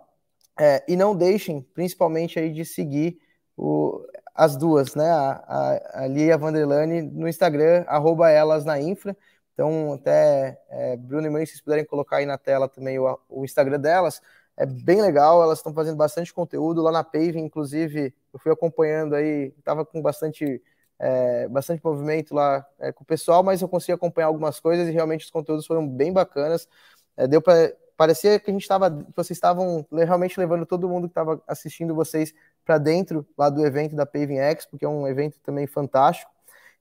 É, 0.60 0.84
e 0.88 0.96
não 0.96 1.16
deixem, 1.16 1.62
principalmente 1.74 2.40
aí, 2.40 2.52
de 2.52 2.66
seguir 2.66 3.20
o, 3.56 4.04
as 4.38 4.56
duas, 4.56 4.94
né? 4.94 5.10
A, 5.10 5.44
a, 5.48 6.04
a 6.04 6.08
Lia 6.08 6.38
Vanderlane 6.38 7.02
no 7.02 7.28
Instagram, 7.28 7.84
arroba 7.88 8.30
elas 8.30 8.64
na 8.64 8.80
infra. 8.80 9.18
Então, 9.54 9.94
até 9.94 10.62
é, 10.70 10.96
Bruno 10.96 11.26
e 11.26 11.30
Mãe, 11.32 11.44
se 11.46 11.62
puderem 11.64 11.84
colocar 11.84 12.18
aí 12.18 12.26
na 12.28 12.38
tela 12.38 12.70
também 12.70 13.00
o, 13.00 13.20
o 13.28 13.44
Instagram 13.44 13.80
delas, 13.80 14.22
é 14.56 14.66
bem 14.66 15.02
legal, 15.02 15.42
elas 15.42 15.58
estão 15.60 15.74
fazendo 15.74 15.98
bastante 15.98 16.32
conteúdo 16.32 16.82
lá 16.84 16.92
na 16.92 17.04
Pave, 17.04 17.40
inclusive, 17.40 18.14
eu 18.32 18.40
fui 18.40 18.52
acompanhando 18.52 19.16
aí, 19.16 19.54
estava 19.58 19.84
com 19.84 20.02
bastante, 20.02 20.62
é, 21.00 21.48
bastante 21.48 21.84
movimento 21.84 22.36
lá 22.36 22.66
é, 22.80 22.92
com 22.92 23.04
o 23.04 23.08
pessoal, 23.08 23.44
mas 23.44 23.62
eu 23.62 23.68
consegui 23.68 23.94
acompanhar 23.94 24.28
algumas 24.28 24.60
coisas 24.60 24.88
e 24.88 24.92
realmente 24.92 25.26
os 25.26 25.32
conteúdos 25.32 25.66
foram 25.66 25.88
bem 25.88 26.14
bacanas. 26.14 26.70
É, 27.16 27.28
deu 27.28 27.42
para 27.42 27.74
parecia 27.98 28.40
que 28.40 28.52
a 28.52 28.54
gente 28.54 28.62
estava, 28.62 28.90
vocês 29.16 29.36
estavam 29.36 29.86
realmente 29.92 30.40
levando 30.40 30.66
todo 30.66 30.88
mundo 30.88 31.08
que 31.08 31.12
estava 31.12 31.42
assistindo 31.48 31.96
vocês 31.96 32.34
para 32.68 32.78
dentro 32.78 33.26
lá 33.38 33.50
do 33.50 33.66
evento 33.66 33.96
da 33.96 34.06
Paving 34.06 34.40
Expo, 34.40 34.78
que 34.78 34.84
é 34.84 34.90
um 34.90 35.08
evento 35.08 35.40
também 35.40 35.66
fantástico. 35.66 36.30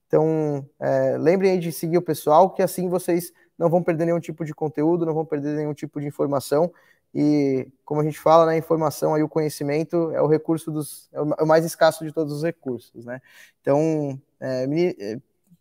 Então, 0.05 0.67
é, 0.79 1.17
lembrem 1.17 1.51
aí 1.51 1.59
de 1.59 1.71
seguir 1.71 1.97
o 1.97 2.01
pessoal, 2.01 2.53
que 2.53 2.61
assim 2.61 2.89
vocês 2.89 3.31
não 3.57 3.69
vão 3.69 3.81
perder 3.81 4.05
nenhum 4.05 4.19
tipo 4.19 4.43
de 4.43 4.53
conteúdo, 4.53 5.05
não 5.05 5.13
vão 5.13 5.25
perder 5.25 5.55
nenhum 5.55 5.73
tipo 5.73 6.01
de 6.01 6.07
informação. 6.07 6.71
E, 7.15 7.67
como 7.85 8.01
a 8.01 8.03
gente 8.03 8.19
fala, 8.19 8.45
né, 8.45 8.57
informação 8.57 9.15
aí, 9.15 9.23
o 9.23 9.29
conhecimento 9.29 10.11
é 10.11 10.21
o 10.21 10.27
recurso 10.27 10.69
dos. 10.69 11.09
é 11.13 11.21
o 11.21 11.47
mais 11.47 11.63
escasso 11.63 12.05
de 12.05 12.11
todos 12.11 12.33
os 12.33 12.43
recursos, 12.43 13.05
né? 13.05 13.21
Então, 13.61 14.21
é, 14.39 14.67
me, 14.67 14.95
é, 14.99 15.17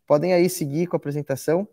podem 0.06 0.34
aí 0.34 0.50
seguir 0.50 0.88
com 0.88 0.96
a 0.96 0.98
apresentação, 0.98 1.68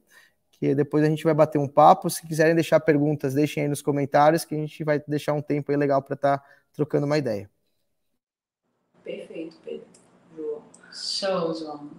que 0.52 0.76
depois 0.76 1.04
a 1.04 1.10
gente 1.10 1.24
vai 1.24 1.34
bater 1.34 1.58
um 1.58 1.68
papo. 1.68 2.10
Se 2.10 2.26
quiserem 2.26 2.56
deixar 2.56 2.80
perguntas, 2.80 3.34
deixem 3.34 3.64
aí 3.64 3.70
nos 3.70 3.82
comentários, 3.82 4.46
que 4.46 4.56
a 4.56 4.58
gente 4.60 4.84
vai 4.84 5.04
deixar 5.08 5.34
um 5.34 5.42
tempo 5.42 5.72
legal 5.76 6.02
para 6.04 6.14
estar 6.14 6.38
tá 6.38 6.46
trocando 6.72 7.06
uma 7.06 7.18
ideia. 7.18 7.50
Perfeito, 9.04 9.58
Pedro. 9.64 9.86
João. 10.36 10.64
Show, 10.92 11.54
João. 11.54 11.90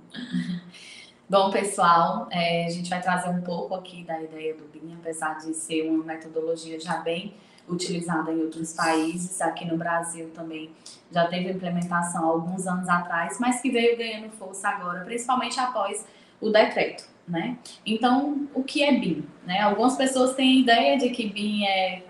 Bom, 1.29 1.51
pessoal, 1.51 2.29
é, 2.31 2.67
a 2.67 2.71
gente 2.71 2.91
vai 2.91 3.01
trazer 3.01 3.29
um 3.29 3.41
pouco 3.41 3.75
aqui 3.75 4.05
da 4.05 4.21
ideia 4.21 4.55
do 4.55 4.65
BIM, 4.65 4.95
apesar 5.01 5.39
de 5.39 5.55
ser 5.55 5.89
uma 5.89 6.05
metodologia 6.05 6.79
já 6.79 6.99
bem 6.99 7.35
utilizada 7.69 8.31
em 8.31 8.43
outros 8.43 8.75
países, 8.75 9.41
aqui 9.41 9.65
no 9.65 9.77
Brasil 9.79 10.31
também 10.35 10.71
já 11.11 11.27
teve 11.27 11.51
implementação 11.51 12.25
há 12.25 12.29
alguns 12.29 12.67
anos 12.67 12.89
atrás, 12.89 13.39
mas 13.41 13.63
que 13.63 13.71
veio 13.71 13.97
ganhando 13.97 14.31
força 14.33 14.69
agora, 14.69 15.03
principalmente 15.03 15.59
após 15.59 16.05
o 16.41 16.51
decreto 16.51 17.13
né? 17.26 17.59
Então, 17.85 18.47
o 18.54 18.62
que 18.62 18.83
é 18.83 18.93
BIM? 18.93 19.26
Né? 19.47 19.61
Algumas 19.61 19.97
pessoas 19.97 20.35
têm 20.35 20.61
ideia 20.61 20.99
de 20.99 21.11
que 21.11 21.28
BIM 21.28 21.64
é 21.64 22.02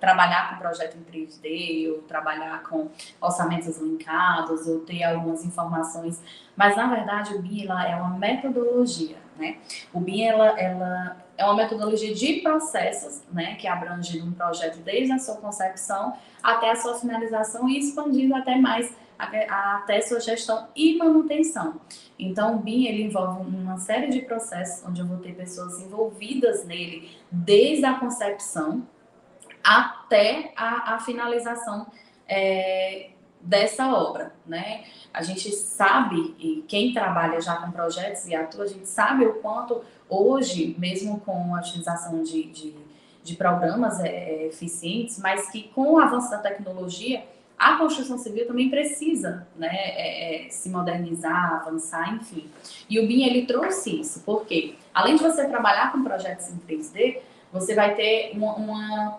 trabalhar 0.00 0.50
com 0.50 0.56
projeto 0.56 0.96
em 0.96 1.04
3D, 1.04 1.92
ou 1.92 2.02
trabalhar 2.02 2.62
com 2.62 2.88
orçamentos 3.20 3.78
linkados, 3.78 4.66
ou 4.66 4.80
ter 4.80 5.02
algumas 5.04 5.44
informações, 5.44 6.22
mas 6.56 6.76
na 6.76 6.86
verdade 6.86 7.34
o 7.34 7.42
BIM 7.42 7.66
é 7.66 7.96
uma 7.96 8.16
metodologia, 8.16 9.16
né? 9.36 9.58
O 9.92 10.00
BIM, 10.00 10.22
ela, 10.22 10.58
ela 10.58 11.16
é 11.36 11.44
uma 11.44 11.54
metodologia 11.54 12.14
de 12.14 12.40
processos, 12.40 13.22
né, 13.30 13.56
que 13.56 13.68
abrange 13.68 14.22
um 14.22 14.32
projeto 14.32 14.78
desde 14.78 15.12
a 15.12 15.18
sua 15.18 15.36
concepção 15.36 16.14
até 16.42 16.70
a 16.70 16.76
sua 16.76 16.98
finalização 16.98 17.68
e 17.68 17.78
expandindo 17.78 18.34
até 18.34 18.56
mais 18.56 18.90
até 19.18 20.00
sua 20.00 20.20
gestão 20.20 20.68
e 20.74 20.96
manutenção. 20.96 21.80
Então, 22.18 22.56
o 22.56 22.58
BIM 22.58 22.86
ele 22.86 23.02
envolve 23.04 23.40
uma 23.40 23.78
série 23.78 24.08
de 24.08 24.20
processos 24.20 24.86
onde 24.86 25.00
eu 25.00 25.06
vou 25.06 25.18
ter 25.18 25.34
pessoas 25.34 25.80
envolvidas 25.80 26.64
nele 26.64 27.10
desde 27.30 27.84
a 27.84 27.94
concepção 27.98 28.86
até 29.64 30.52
a, 30.56 30.94
a 30.94 31.00
finalização 31.00 31.86
é, 32.28 33.10
dessa 33.40 33.92
obra, 33.92 34.32
né? 34.46 34.84
A 35.12 35.22
gente 35.22 35.50
sabe, 35.52 36.34
e 36.38 36.64
quem 36.68 36.92
trabalha 36.92 37.40
já 37.40 37.56
com 37.56 37.70
projetos 37.70 38.26
e 38.26 38.34
atua, 38.34 38.64
a 38.64 38.68
gente 38.68 38.88
sabe 38.88 39.24
o 39.24 39.34
quanto 39.34 39.82
hoje, 40.08 40.76
mesmo 40.78 41.20
com 41.20 41.54
a 41.54 41.60
utilização 41.60 42.22
de, 42.22 42.44
de, 42.44 42.74
de 43.22 43.34
programas 43.34 43.98
é, 44.00 44.08
é 44.08 44.46
eficientes, 44.46 45.18
mas 45.18 45.50
que 45.50 45.64
com 45.74 45.94
o 45.94 45.98
avanço 45.98 46.30
da 46.30 46.38
tecnologia, 46.38 47.24
a 47.58 47.76
construção 47.76 48.18
civil 48.18 48.46
também 48.46 48.68
precisa 48.68 49.46
né, 49.56 49.68
é, 49.72 50.46
é, 50.46 50.50
se 50.50 50.68
modernizar, 50.68 51.54
avançar, 51.54 52.14
enfim. 52.14 52.50
E 52.88 53.00
o 53.00 53.06
BIM 53.06 53.24
ele 53.24 53.46
trouxe 53.46 54.00
isso, 54.00 54.22
porque 54.24 54.74
além 54.92 55.16
de 55.16 55.22
você 55.22 55.48
trabalhar 55.48 55.90
com 55.92 56.02
projetos 56.02 56.48
em 56.50 56.58
3D, 56.58 57.18
você 57.50 57.74
vai 57.74 57.94
ter 57.94 58.32
uma, 58.34 58.54
uma 58.54 59.18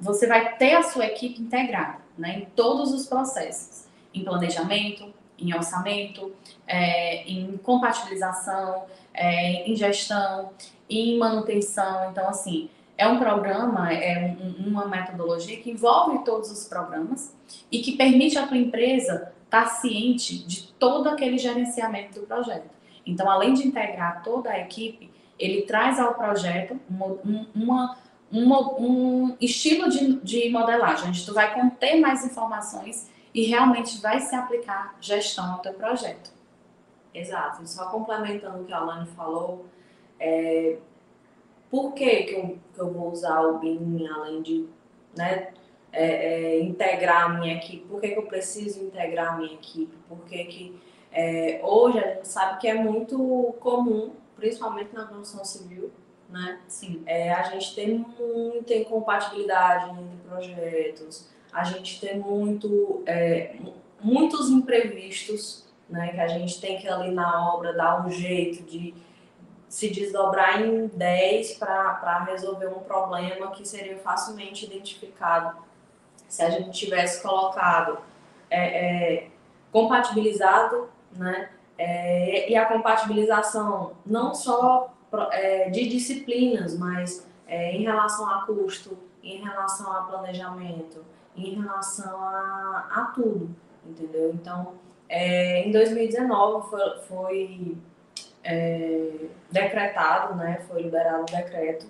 você 0.00 0.26
vai 0.26 0.56
ter 0.56 0.74
a 0.74 0.82
sua 0.82 1.06
equipe 1.06 1.40
integrada 1.40 1.98
né, 2.16 2.38
em 2.40 2.44
todos 2.56 2.92
os 2.92 3.06
processos, 3.06 3.86
em 4.12 4.24
planejamento, 4.24 5.12
em 5.38 5.54
orçamento, 5.54 6.32
é, 6.66 7.22
em 7.24 7.56
compatibilização, 7.58 8.84
é, 9.12 9.68
em 9.68 9.76
gestão, 9.76 10.50
em 10.88 11.18
manutenção. 11.18 12.10
Então, 12.10 12.28
assim, 12.28 12.70
é 12.96 13.06
um 13.06 13.18
programa, 13.18 13.92
é 13.92 14.36
um, 14.40 14.68
uma 14.68 14.86
metodologia 14.86 15.56
que 15.60 15.70
envolve 15.70 16.24
todos 16.24 16.50
os 16.50 16.68
programas 16.68 17.34
e 17.70 17.80
que 17.80 17.96
permite 17.96 18.38
à 18.38 18.46
tua 18.46 18.56
empresa 18.56 19.32
estar 19.44 19.66
ciente 19.66 20.46
de 20.46 20.68
todo 20.74 21.08
aquele 21.08 21.36
gerenciamento 21.36 22.20
do 22.20 22.26
projeto. 22.26 22.70
Então, 23.04 23.28
além 23.28 23.54
de 23.54 23.66
integrar 23.66 24.22
toda 24.22 24.50
a 24.50 24.58
equipe, 24.60 25.10
ele 25.38 25.62
traz 25.62 25.98
ao 25.98 26.14
projeto 26.14 26.78
uma, 26.88 27.06
uma, 27.54 27.98
uma, 28.30 28.80
um 28.80 29.36
estilo 29.40 29.88
de, 29.88 30.20
de 30.20 30.48
modelagem, 30.50 31.08
onde 31.08 31.26
tu 31.26 31.34
vai 31.34 31.52
conter 31.52 32.00
mais 32.00 32.24
informações 32.24 33.10
e 33.34 33.44
realmente 33.44 34.00
vai 34.00 34.20
se 34.20 34.34
aplicar 34.34 34.96
gestão 35.00 35.54
ao 35.54 35.58
teu 35.58 35.74
projeto. 35.74 36.30
Exato. 37.12 37.66
Só 37.68 37.86
complementando 37.86 38.62
o 38.62 38.64
que 38.64 38.72
a 38.72 38.78
Alane 38.78 39.06
falou, 39.08 39.66
é, 40.18 40.78
por 41.72 41.94
que, 41.94 42.24
que, 42.24 42.34
eu, 42.34 42.58
que 42.74 42.78
eu 42.78 42.92
vou 42.92 43.10
usar 43.10 43.40
o 43.40 43.58
BIM 43.58 44.06
além 44.06 44.42
de 44.42 44.68
né, 45.16 45.54
é, 45.90 46.04
é, 46.04 46.60
integrar 46.60 47.24
a 47.24 47.28
minha 47.30 47.54
equipe? 47.54 47.86
Por 47.86 47.98
que, 47.98 48.08
que 48.08 48.18
eu 48.18 48.26
preciso 48.26 48.84
integrar 48.84 49.32
a 49.32 49.36
minha 49.38 49.54
equipe? 49.54 49.96
Por 50.06 50.18
que, 50.26 50.44
que 50.44 50.78
é, 51.10 51.62
hoje 51.64 51.98
a 51.98 52.14
gente 52.14 52.28
sabe 52.28 52.60
que 52.60 52.68
é 52.68 52.74
muito 52.74 53.56
comum, 53.58 54.12
principalmente 54.36 54.92
na 54.92 55.06
construção 55.06 55.46
civil, 55.46 55.90
né? 56.28 56.60
Sim. 56.68 57.02
É, 57.06 57.32
a 57.32 57.44
gente 57.44 57.74
tem 57.74 58.04
muita 58.18 58.74
incompatibilidade 58.74 59.92
entre 59.92 60.18
projetos, 60.28 61.30
a 61.50 61.64
gente 61.64 61.98
tem 62.02 62.18
muito, 62.18 63.02
é, 63.06 63.56
muitos 63.98 64.50
imprevistos, 64.50 65.66
né? 65.88 66.12
Que 66.12 66.20
a 66.20 66.28
gente 66.28 66.60
tem 66.60 66.78
que 66.78 66.86
ali 66.86 67.12
na 67.12 67.50
obra 67.54 67.72
dar 67.72 68.06
um 68.06 68.10
jeito 68.10 68.62
de 68.62 68.92
se 69.72 69.88
desdobrar 69.88 70.60
em 70.60 70.86
10 70.86 71.54
para 71.54 72.24
resolver 72.24 72.66
um 72.66 72.80
problema 72.80 73.50
que 73.52 73.66
seria 73.66 73.96
facilmente 73.96 74.66
identificado 74.66 75.56
se 76.28 76.42
a 76.42 76.50
gente 76.50 76.78
tivesse 76.78 77.22
colocado 77.22 77.96
é, 78.50 78.60
é, 78.60 79.28
compatibilizado, 79.72 80.90
né? 81.12 81.48
É, 81.78 82.50
e 82.50 82.54
a 82.54 82.66
compatibilização 82.66 83.92
não 84.04 84.34
só 84.34 84.92
é, 85.30 85.70
de 85.70 85.88
disciplinas, 85.88 86.76
mas 86.76 87.26
é, 87.46 87.74
em 87.74 87.82
relação 87.82 88.28
a 88.28 88.42
custo, 88.44 88.98
em 89.22 89.42
relação 89.42 89.90
a 89.90 90.02
planejamento, 90.02 91.02
em 91.34 91.54
relação 91.54 92.22
a, 92.22 92.88
a 92.90 93.04
tudo, 93.14 93.48
entendeu? 93.86 94.32
Então, 94.34 94.74
é, 95.08 95.66
em 95.66 95.72
2019 95.72 96.68
foi, 96.68 96.98
foi 97.08 97.78
é, 98.44 99.10
decretado, 99.50 100.34
né, 100.34 100.60
foi 100.68 100.82
liberado 100.82 101.22
o 101.22 101.36
decreto 101.36 101.86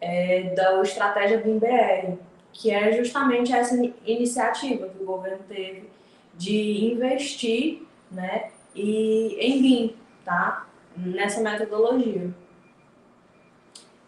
é, 0.00 0.54
da 0.54 0.80
estratégia 0.82 1.38
do 1.38 1.48
IBR, 1.48 2.18
que 2.52 2.70
é 2.70 2.92
justamente 2.92 3.52
essa 3.52 3.74
iniciativa 4.04 4.88
que 4.88 5.02
o 5.02 5.06
governo 5.06 5.44
teve 5.48 5.88
de 6.34 6.92
investir, 6.92 7.82
né, 8.10 8.50
e 8.74 9.36
em 9.40 9.62
BIM, 9.62 9.96
tá, 10.24 10.66
nessa 10.96 11.40
metodologia. 11.40 12.30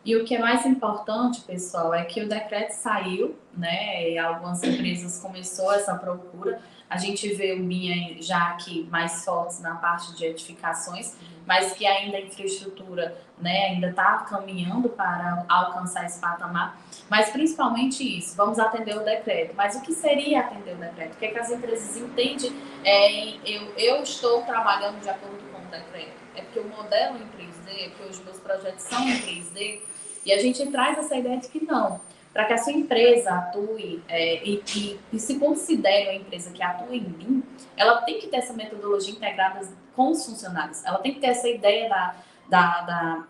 E 0.05 0.17
o 0.17 0.25
que 0.25 0.35
é 0.35 0.39
mais 0.39 0.65
importante, 0.65 1.43
pessoal, 1.43 1.93
é 1.93 2.03
que 2.05 2.23
o 2.23 2.29
decreto 2.29 2.71
saiu, 2.71 3.37
né? 3.55 4.17
Algumas 4.17 4.63
empresas 4.63 5.21
começou 5.21 5.71
essa 5.73 5.95
procura. 5.97 6.63
A 6.89 6.97
gente 6.97 7.29
vê 7.35 7.53
o 7.53 7.59
Minha 7.59 8.21
já 8.23 8.49
aqui 8.49 8.89
mais 8.91 9.25
fortes 9.25 9.61
na 9.61 9.75
parte 9.75 10.15
de 10.17 10.25
edificações, 10.25 11.17
mas 11.47 11.73
que 11.73 11.87
ainda 11.87 12.17
a 12.17 12.21
infraestrutura, 12.21 13.17
né, 13.39 13.67
ainda 13.67 13.89
está 13.89 14.19
caminhando 14.19 14.89
para 14.91 15.45
alcançar 15.49 16.05
esse 16.05 16.21
patamar. 16.21 16.79
Mas 17.09 17.31
principalmente 17.31 18.19
isso, 18.19 18.37
vamos 18.37 18.59
atender 18.59 18.97
o 18.97 19.05
decreto. 19.05 19.55
Mas 19.57 19.75
o 19.77 19.83
que 19.83 19.93
seria 19.93 20.41
atender 20.41 20.75
o 20.75 20.79
decreto? 20.79 21.15
O 21.15 21.17
que, 21.17 21.27
é 21.27 21.29
que 21.31 21.39
as 21.39 21.51
empresas 21.51 21.97
entendem? 21.97 22.53
É, 22.85 23.35
eu, 23.47 23.73
eu 23.77 24.03
estou 24.03 24.43
trabalhando 24.43 25.01
de 25.01 25.09
acordo 25.09 25.39
com 25.51 25.59
o 25.59 25.71
decreto. 25.71 26.19
É 26.35 26.43
porque 26.43 26.59
o 26.59 26.69
modelo 26.69 27.17
em 27.17 27.27
3D, 27.29 27.87
é 27.87 27.89
porque 27.91 28.11
os 28.11 28.21
meus 28.21 28.39
projetos 28.39 28.85
são 28.85 29.03
em 29.09 29.19
3D, 29.21 29.81
e 30.25 30.33
a 30.33 30.39
gente 30.43 30.67
traz 30.67 30.99
essa 30.99 31.17
ideia 31.17 31.39
de 31.39 31.49
que 31.49 31.65
não, 31.65 32.01
para 32.33 32.45
que 32.45 32.53
a 32.53 32.59
sua 32.59 32.73
empresa 32.73 33.31
atue 33.31 34.03
é, 34.09 34.45
e, 34.45 34.63
e, 34.77 35.01
e, 35.13 35.19
se 35.19 35.39
considere 35.39 36.11
uma 36.11 36.15
empresa 36.15 36.51
que 36.51 36.63
atua 36.63 36.95
em 36.95 37.05
BIM, 37.05 37.43
ela 37.77 38.03
tem 38.03 38.19
que 38.19 38.29
ter 38.29 38.37
essa 38.37 38.53
metodologia 38.53 39.13
integrada 39.13 39.67
com 39.97 40.11
os 40.11 40.25
funcionários, 40.25 40.85
ela 40.85 40.99
tem 40.99 41.15
que 41.15 41.21
ter 41.21 41.29
essa 41.29 41.49
ideia 41.49 41.89
da, 41.89 42.15
da, 42.49 42.81
da, 42.83 43.25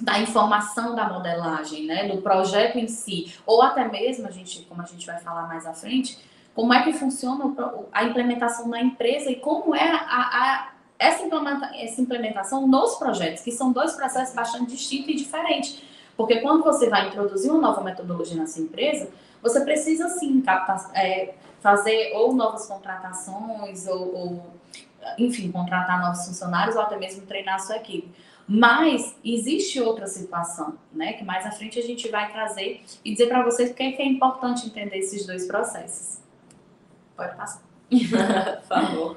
da 0.00 0.18
informação 0.18 0.94
da 0.94 1.08
modelagem, 1.08 1.86
né, 1.86 2.08
do 2.08 2.20
projeto 2.20 2.78
em 2.78 2.88
si, 2.88 3.34
ou 3.46 3.62
até 3.62 3.86
mesmo, 3.86 4.26
a 4.26 4.30
gente, 4.30 4.62
como 4.62 4.82
a 4.82 4.86
gente 4.86 5.06
vai 5.06 5.20
falar 5.20 5.46
mais 5.46 5.66
à 5.66 5.72
frente, 5.72 6.18
como 6.54 6.72
é 6.72 6.82
que 6.82 6.92
funciona 6.92 7.54
a 7.92 8.04
implementação 8.04 8.68
na 8.68 8.80
empresa 8.80 9.30
e 9.30 9.36
como 9.36 9.74
é 9.74 9.88
a, 9.88 9.98
a, 9.98 10.72
essa 10.98 12.00
implementação 12.00 12.66
nos 12.66 12.96
projetos, 12.96 13.42
que 13.42 13.50
são 13.50 13.72
dois 13.72 13.92
processos 13.92 14.34
bastante 14.34 14.70
distintos 14.70 15.08
e 15.08 15.14
diferentes. 15.14 15.82
Porque 16.22 16.38
quando 16.38 16.62
você 16.62 16.88
vai 16.88 17.08
introduzir 17.08 17.50
uma 17.50 17.60
nova 17.60 17.80
metodologia 17.80 18.36
na 18.36 18.46
sua 18.46 18.62
empresa, 18.62 19.10
você 19.42 19.60
precisa 19.62 20.08
sim 20.08 20.40
é, 20.94 21.34
fazer 21.60 22.12
ou 22.14 22.32
novas 22.32 22.64
contratações, 22.66 23.88
ou, 23.88 24.14
ou, 24.14 24.46
enfim, 25.18 25.50
contratar 25.50 26.00
novos 26.00 26.24
funcionários, 26.24 26.76
ou 26.76 26.82
até 26.82 26.96
mesmo 26.96 27.26
treinar 27.26 27.56
a 27.56 27.58
sua 27.58 27.74
equipe. 27.74 28.08
Mas 28.46 29.16
existe 29.24 29.80
outra 29.80 30.06
situação, 30.06 30.78
né? 30.92 31.14
Que 31.14 31.24
mais 31.24 31.44
à 31.44 31.50
frente 31.50 31.80
a 31.80 31.82
gente 31.82 32.08
vai 32.08 32.30
trazer 32.30 32.84
e 33.04 33.10
dizer 33.10 33.26
para 33.26 33.42
vocês 33.42 33.70
porque 33.70 33.82
é 33.82 34.06
importante 34.06 34.68
entender 34.68 34.98
esses 34.98 35.26
dois 35.26 35.48
processos. 35.48 36.22
Pode 37.16 37.34
passar. 37.34 37.62
Por 37.90 38.68
favor. 38.68 39.16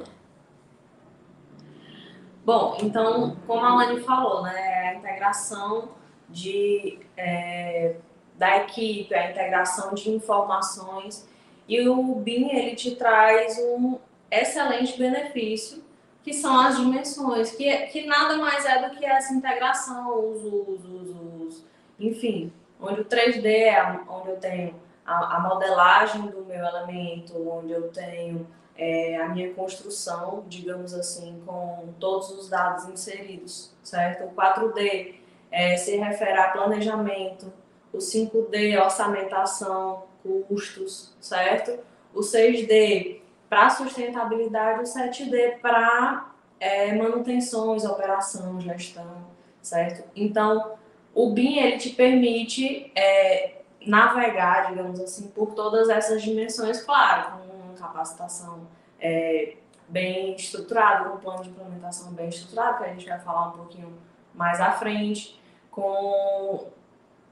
Bom, 2.43 2.77
então, 2.81 3.37
como 3.45 3.63
a 3.63 3.69
Alane 3.69 3.99
falou, 4.01 4.41
né, 4.41 4.89
a 4.89 4.95
integração 4.95 5.89
de, 6.29 6.99
é, 7.15 7.95
da 8.35 8.57
equipe, 8.57 9.13
a 9.13 9.31
integração 9.31 9.93
de 9.93 10.09
informações. 10.09 11.27
E 11.67 11.87
o 11.87 12.15
BIM 12.15 12.49
ele 12.49 12.75
te 12.75 12.95
traz 12.95 13.57
um 13.59 13.97
excelente 14.29 14.97
benefício, 14.97 15.83
que 16.23 16.33
são 16.33 16.59
as 16.59 16.77
dimensões, 16.77 17.51
que, 17.51 17.71
que 17.87 18.05
nada 18.05 18.37
mais 18.37 18.65
é 18.65 18.87
do 18.87 18.95
que 18.95 19.05
essa 19.05 19.33
integração, 19.33 20.31
os 20.31 20.43
usos, 20.43 21.15
os, 21.39 21.65
enfim, 21.99 22.51
onde 22.81 23.01
o 23.01 23.05
3D 23.05 23.45
é 23.45 23.99
onde 24.09 24.29
eu 24.29 24.37
tenho 24.37 24.75
a, 25.05 25.37
a 25.37 25.39
modelagem 25.39 26.23
do 26.27 26.43
meu 26.43 26.65
elemento, 26.65 27.47
onde 27.47 27.71
eu 27.71 27.89
tenho 27.89 28.47
é, 28.77 29.21
a 29.21 29.29
minha 29.29 29.53
construção, 29.53 30.43
digamos 30.47 30.93
assim, 30.93 31.41
com 31.45 31.93
todos 31.99 32.31
os 32.31 32.49
dados 32.49 32.85
inseridos, 32.85 33.71
certo? 33.83 34.25
O 34.25 34.31
4D 34.33 35.15
é, 35.55 35.77
se 35.77 35.95
refere 35.95 36.37
a 36.37 36.49
planejamento, 36.49 37.51
o 37.93 37.99
5D, 37.99 38.77
orçamentação, 38.77 40.03
custos, 40.49 41.15
certo? 41.21 41.79
O 42.13 42.19
6D 42.19 43.21
para 43.49 43.69
sustentabilidade, 43.69 44.81
o 44.81 44.83
7D 44.83 45.59
para 45.61 46.29
é, 46.59 46.93
manutenções, 46.93 47.85
operação, 47.85 48.59
gestão, 48.59 49.27
certo? 49.61 50.03
Então, 50.13 50.73
o 51.13 51.31
BIM, 51.31 51.59
ele 51.59 51.77
te 51.77 51.91
permite 51.91 52.91
é, 52.93 53.61
navegar, 53.85 54.67
digamos 54.67 54.99
assim, 54.99 55.29
por 55.29 55.53
todas 55.53 55.87
essas 55.87 56.21
dimensões, 56.21 56.81
claro, 56.81 57.37
com 57.37 57.67
uma 57.67 57.77
capacitação 57.77 58.67
é, 58.99 59.55
bem 59.87 60.35
estruturada, 60.35 61.07
com 61.09 61.15
um 61.15 61.19
plano 61.19 61.43
de 61.43 61.49
implementação 61.49 62.11
bem 62.11 62.27
estruturado, 62.27 62.79
que 62.79 62.83
a 62.83 62.87
gente 62.89 63.07
vai 63.07 63.19
falar 63.21 63.49
um 63.49 63.51
pouquinho 63.51 63.93
mais 64.33 64.59
à 64.59 64.73
frente, 64.73 65.44
com, 65.75 66.67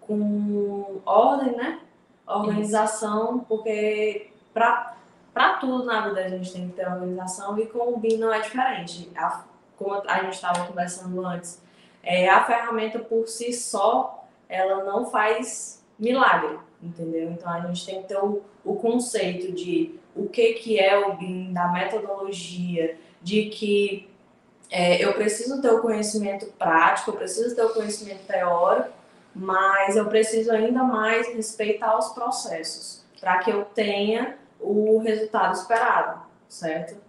com 0.01 1.01
ordem, 1.05 1.55
né? 1.55 1.79
Organização, 2.27 3.37
Isso. 3.37 3.45
porque 3.47 4.31
para 4.53 5.53
tudo 5.59 5.85
na 5.85 6.07
vida 6.07 6.19
a 6.19 6.29
gente 6.29 6.51
tem 6.51 6.67
que 6.67 6.75
ter 6.75 6.87
organização 6.87 7.57
e 7.57 7.65
com 7.65 7.93
o 7.93 7.97
BIM 7.97 8.17
não 8.17 8.31
é 8.31 8.41
diferente. 8.41 9.09
A, 9.15 9.45
como 9.77 9.93
a 10.05 10.23
gente 10.23 10.33
estava 10.33 10.67
conversando 10.67 11.25
antes, 11.25 11.61
é, 12.03 12.29
a 12.29 12.43
ferramenta 12.43 12.99
por 12.99 13.27
si 13.27 13.53
só, 13.53 14.25
ela 14.49 14.83
não 14.83 15.05
faz 15.05 15.83
milagre, 15.97 16.59
entendeu? 16.81 17.31
Então 17.31 17.51
a 17.51 17.61
gente 17.61 17.85
tem 17.85 18.01
que 18.01 18.09
ter 18.09 18.17
o, 18.17 18.41
o 18.65 18.75
conceito 18.75 19.53
de 19.53 19.97
o 20.15 20.27
que, 20.27 20.53
que 20.53 20.79
é 20.79 20.97
o 20.99 21.13
BIM, 21.15 21.53
da 21.53 21.69
metodologia, 21.69 22.97
de 23.21 23.45
que 23.45 24.12
é, 24.75 25.05
eu 25.05 25.13
preciso 25.13 25.61
ter 25.61 25.69
o 25.69 25.83
conhecimento 25.83 26.47
prático, 26.57 27.11
eu 27.11 27.15
preciso 27.15 27.55
ter 27.55 27.63
o 27.63 27.75
conhecimento 27.75 28.25
teórico, 28.25 28.89
mas 29.35 29.95
eu 29.95 30.07
preciso 30.07 30.51
ainda 30.51 30.83
mais 30.83 31.27
respeitar 31.27 31.95
os 31.95 32.07
processos 32.07 33.05
para 33.19 33.37
que 33.37 33.51
eu 33.51 33.65
tenha 33.65 34.35
o 34.59 34.97
resultado 34.97 35.53
esperado, 35.53 36.23
certo? 36.49 36.99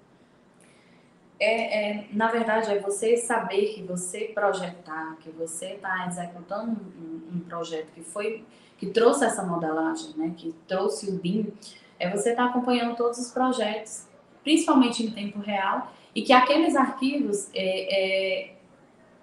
É, 1.41 2.01
é, 2.01 2.07
na 2.13 2.31
verdade, 2.31 2.71
é 2.71 2.79
você 2.79 3.17
saber 3.17 3.73
que 3.73 3.83
você 3.83 4.31
projetar, 4.35 5.17
que 5.21 5.31
você 5.31 5.69
está 5.69 6.07
executando 6.07 6.73
um, 6.73 7.37
um, 7.37 7.41
projeto 7.41 7.87
que 7.95 8.03
foi, 8.03 8.45
que 8.77 8.89
trouxe 8.89 9.25
essa 9.25 9.43
modelagem, 9.43 10.13
né, 10.19 10.35
que 10.37 10.55
trouxe 10.69 11.09
o 11.09 11.13
BIM, 11.15 11.51
é 11.99 12.11
você 12.11 12.33
estar 12.33 12.45
tá 12.45 12.51
acompanhando 12.51 12.95
todos 12.95 13.19
os 13.19 13.31
projetos, 13.31 14.07
principalmente 14.43 15.03
em 15.03 15.11
tempo 15.11 15.39
real, 15.39 15.91
e 16.15 16.23
que 16.23 16.33
aqueles 16.33 16.77
arquivos 16.77 17.49
é, 17.55 18.51
é 18.51 18.55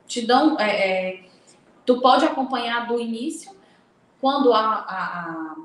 te 0.07 0.25
dão, 0.25 0.59
é, 0.59 0.69
é, 0.69 1.23
tu 1.85 2.01
pode 2.01 2.25
acompanhar 2.25 2.87
do 2.87 2.99
início, 2.99 3.55
quando 4.19 4.53
a, 4.53 4.59
a, 4.59 5.19
a 5.21 5.55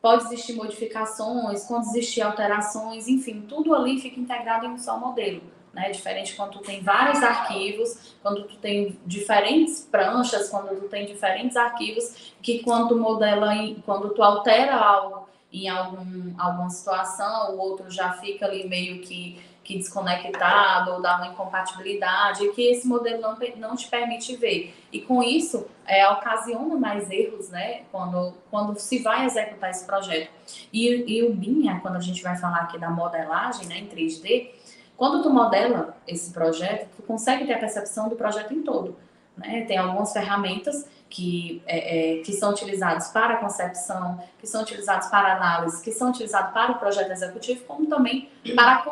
pode 0.00 0.24
existir 0.24 0.54
modificações, 0.54 1.64
quando 1.64 1.84
existir 1.84 2.22
alterações, 2.22 3.08
enfim, 3.08 3.42
tudo 3.48 3.74
ali 3.74 4.00
fica 4.00 4.18
integrado 4.18 4.66
em 4.66 4.70
um 4.70 4.78
só 4.78 4.98
modelo. 4.98 5.42
Né? 5.72 5.90
Diferente 5.90 6.34
quando 6.34 6.52
tu 6.52 6.58
tem 6.60 6.82
vários 6.82 7.22
arquivos, 7.22 8.16
quando 8.22 8.44
tu 8.44 8.56
tem 8.56 8.98
diferentes 9.04 9.86
pranchas, 9.90 10.48
quando 10.48 10.80
tu 10.80 10.88
tem 10.88 11.06
diferentes 11.06 11.56
arquivos, 11.56 12.32
que 12.42 12.60
quando 12.62 12.88
tu 12.88 12.96
modela, 12.96 13.52
quando 13.84 14.10
tu 14.10 14.22
altera 14.22 14.76
algo 14.76 15.28
em 15.52 15.68
algum, 15.68 16.34
alguma 16.38 16.70
situação, 16.70 17.54
o 17.54 17.58
outro 17.58 17.90
já 17.90 18.12
fica 18.12 18.46
ali 18.46 18.68
meio 18.68 19.00
que 19.00 19.40
que 19.68 19.76
desconectado 19.76 20.92
ou 20.92 21.02
dá 21.02 21.16
uma 21.16 21.26
incompatibilidade 21.26 22.48
que 22.52 22.62
esse 22.62 22.88
modelo 22.88 23.20
não, 23.20 23.36
não 23.58 23.76
te 23.76 23.86
permite 23.86 24.34
ver. 24.34 24.74
E 24.90 25.02
com 25.02 25.22
isso, 25.22 25.66
é, 25.86 26.08
ocasiona 26.08 26.74
mais 26.74 27.10
erros, 27.10 27.50
né, 27.50 27.82
quando, 27.92 28.32
quando 28.50 28.78
se 28.78 29.00
vai 29.00 29.26
executar 29.26 29.68
esse 29.68 29.84
projeto. 29.84 30.30
E, 30.72 31.18
e 31.18 31.22
o 31.22 31.34
BIM, 31.34 31.68
quando 31.80 31.96
a 31.96 32.00
gente 32.00 32.22
vai 32.22 32.34
falar 32.38 32.62
aqui 32.62 32.78
da 32.78 32.88
modelagem, 32.88 33.66
né, 33.66 33.76
em 33.80 33.86
3D, 33.86 34.52
quando 34.96 35.22
tu 35.22 35.28
modela 35.28 35.98
esse 36.06 36.32
projeto, 36.32 36.88
tu 36.96 37.02
consegue 37.02 37.44
ter 37.46 37.52
a 37.52 37.58
percepção 37.58 38.08
do 38.08 38.16
projeto 38.16 38.54
em 38.54 38.62
todo. 38.62 38.96
Né? 39.36 39.66
Tem 39.68 39.76
algumas 39.76 40.14
ferramentas 40.14 40.88
que, 41.08 41.62
é, 41.66 42.18
é, 42.18 42.22
que 42.22 42.32
são 42.32 42.50
utilizados 42.50 43.08
para 43.08 43.34
a 43.34 43.36
concepção, 43.38 44.22
que 44.38 44.46
são 44.46 44.62
utilizados 44.62 45.08
para 45.08 45.36
análise, 45.36 45.82
que 45.82 45.92
são 45.92 46.10
utilizados 46.10 46.52
para 46.52 46.72
o 46.72 46.78
projeto 46.78 47.10
executivo, 47.10 47.64
como 47.64 47.86
também 47.86 48.28
para 48.54 48.72
a 48.72 48.84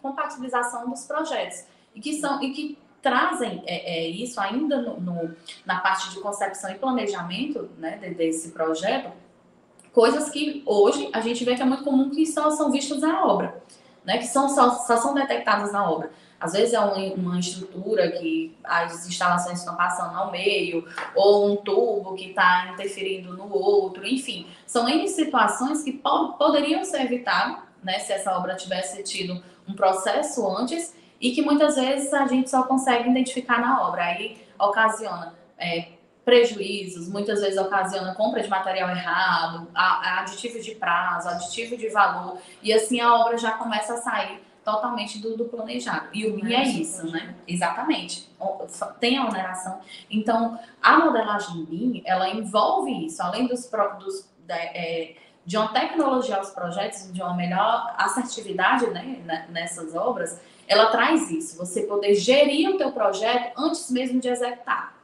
compatibilização 0.00 0.88
dos 0.90 1.04
projetos. 1.04 1.64
E 1.94 2.00
que, 2.00 2.20
são, 2.20 2.42
e 2.42 2.52
que 2.52 2.78
trazem 3.00 3.62
é, 3.66 4.04
é 4.04 4.08
isso 4.08 4.40
ainda 4.40 4.80
no, 4.80 5.00
no, 5.00 5.36
na 5.66 5.80
parte 5.80 6.10
de 6.10 6.20
concepção 6.20 6.70
e 6.70 6.74
planejamento 6.74 7.68
né, 7.78 7.96
desse 8.16 8.50
projeto, 8.50 9.12
coisas 9.92 10.30
que 10.30 10.62
hoje 10.64 11.10
a 11.12 11.20
gente 11.20 11.44
vê 11.44 11.54
que 11.54 11.62
é 11.62 11.66
muito 11.66 11.84
comum 11.84 12.10
que 12.10 12.24
só 12.26 12.50
são 12.50 12.70
vistas 12.70 13.00
na 13.00 13.24
obra, 13.26 13.62
né, 14.04 14.18
que 14.18 14.26
são, 14.26 14.48
só, 14.48 14.70
só 14.70 14.96
são 14.96 15.14
detectadas 15.14 15.72
na 15.72 15.88
obra. 15.88 16.10
Às 16.42 16.54
vezes 16.54 16.74
é 16.74 16.80
uma 16.80 17.38
estrutura 17.38 18.10
que 18.10 18.52
as 18.64 19.06
instalações 19.06 19.60
estão 19.60 19.76
passando 19.76 20.18
ao 20.18 20.32
meio, 20.32 20.84
ou 21.14 21.52
um 21.52 21.56
tubo 21.56 22.16
que 22.16 22.30
está 22.30 22.70
interferindo 22.72 23.36
no 23.36 23.48
outro, 23.54 24.04
enfim. 24.04 24.48
São 24.66 24.88
N 24.88 25.06
situações 25.06 25.84
que 25.84 25.92
po 25.92 26.32
poderiam 26.32 26.84
ser 26.84 27.02
evitadas, 27.02 27.58
né, 27.80 28.00
se 28.00 28.12
essa 28.12 28.36
obra 28.36 28.56
tivesse 28.56 29.00
tido 29.04 29.40
um 29.68 29.74
processo 29.74 30.44
antes, 30.48 30.96
e 31.20 31.30
que 31.30 31.42
muitas 31.42 31.76
vezes 31.76 32.12
a 32.12 32.26
gente 32.26 32.50
só 32.50 32.64
consegue 32.64 33.08
identificar 33.08 33.60
na 33.60 33.86
obra. 33.86 34.02
Aí 34.02 34.44
ocasiona 34.58 35.34
é, 35.56 35.90
prejuízos, 36.24 37.08
muitas 37.08 37.40
vezes 37.40 37.56
ocasiona 37.56 38.16
compra 38.16 38.42
de 38.42 38.48
material 38.48 38.90
errado, 38.90 39.68
aditivo 39.72 40.60
de 40.60 40.74
prazo, 40.74 41.28
aditivo 41.28 41.76
de 41.76 41.88
valor, 41.88 42.38
e 42.60 42.72
assim 42.72 43.00
a 43.00 43.14
obra 43.14 43.38
já 43.38 43.52
começa 43.52 43.94
a 43.94 43.98
sair 43.98 44.42
totalmente 44.64 45.18
do, 45.18 45.36
do 45.36 45.44
planejado. 45.46 46.08
E 46.12 46.26
o 46.26 46.34
BIM 46.34 46.52
é, 46.52 46.62
é 46.62 46.68
isso, 46.68 47.10
né? 47.10 47.34
Exatamente. 47.46 48.28
Tem 49.00 49.18
a 49.18 49.26
oneração. 49.26 49.80
Então, 50.10 50.58
a 50.80 50.98
modelagem 50.98 51.64
BIM, 51.64 52.02
ela 52.04 52.28
envolve 52.28 53.06
isso, 53.06 53.22
além 53.22 53.46
dos, 53.46 53.68
de, 54.46 54.52
é, 54.52 55.16
de 55.44 55.56
uma 55.56 55.68
tecnologia 55.68 56.36
aos 56.36 56.50
projetos, 56.50 57.12
de 57.12 57.20
uma 57.20 57.34
melhor 57.34 57.94
assertividade 57.98 58.86
né, 58.90 59.46
nessas 59.50 59.94
obras, 59.94 60.40
ela 60.66 60.86
traz 60.86 61.30
isso, 61.30 61.58
você 61.58 61.82
poder 61.82 62.14
gerir 62.14 62.70
o 62.70 62.78
teu 62.78 62.92
projeto 62.92 63.52
antes 63.58 63.90
mesmo 63.90 64.20
de 64.20 64.28
executar. 64.28 65.01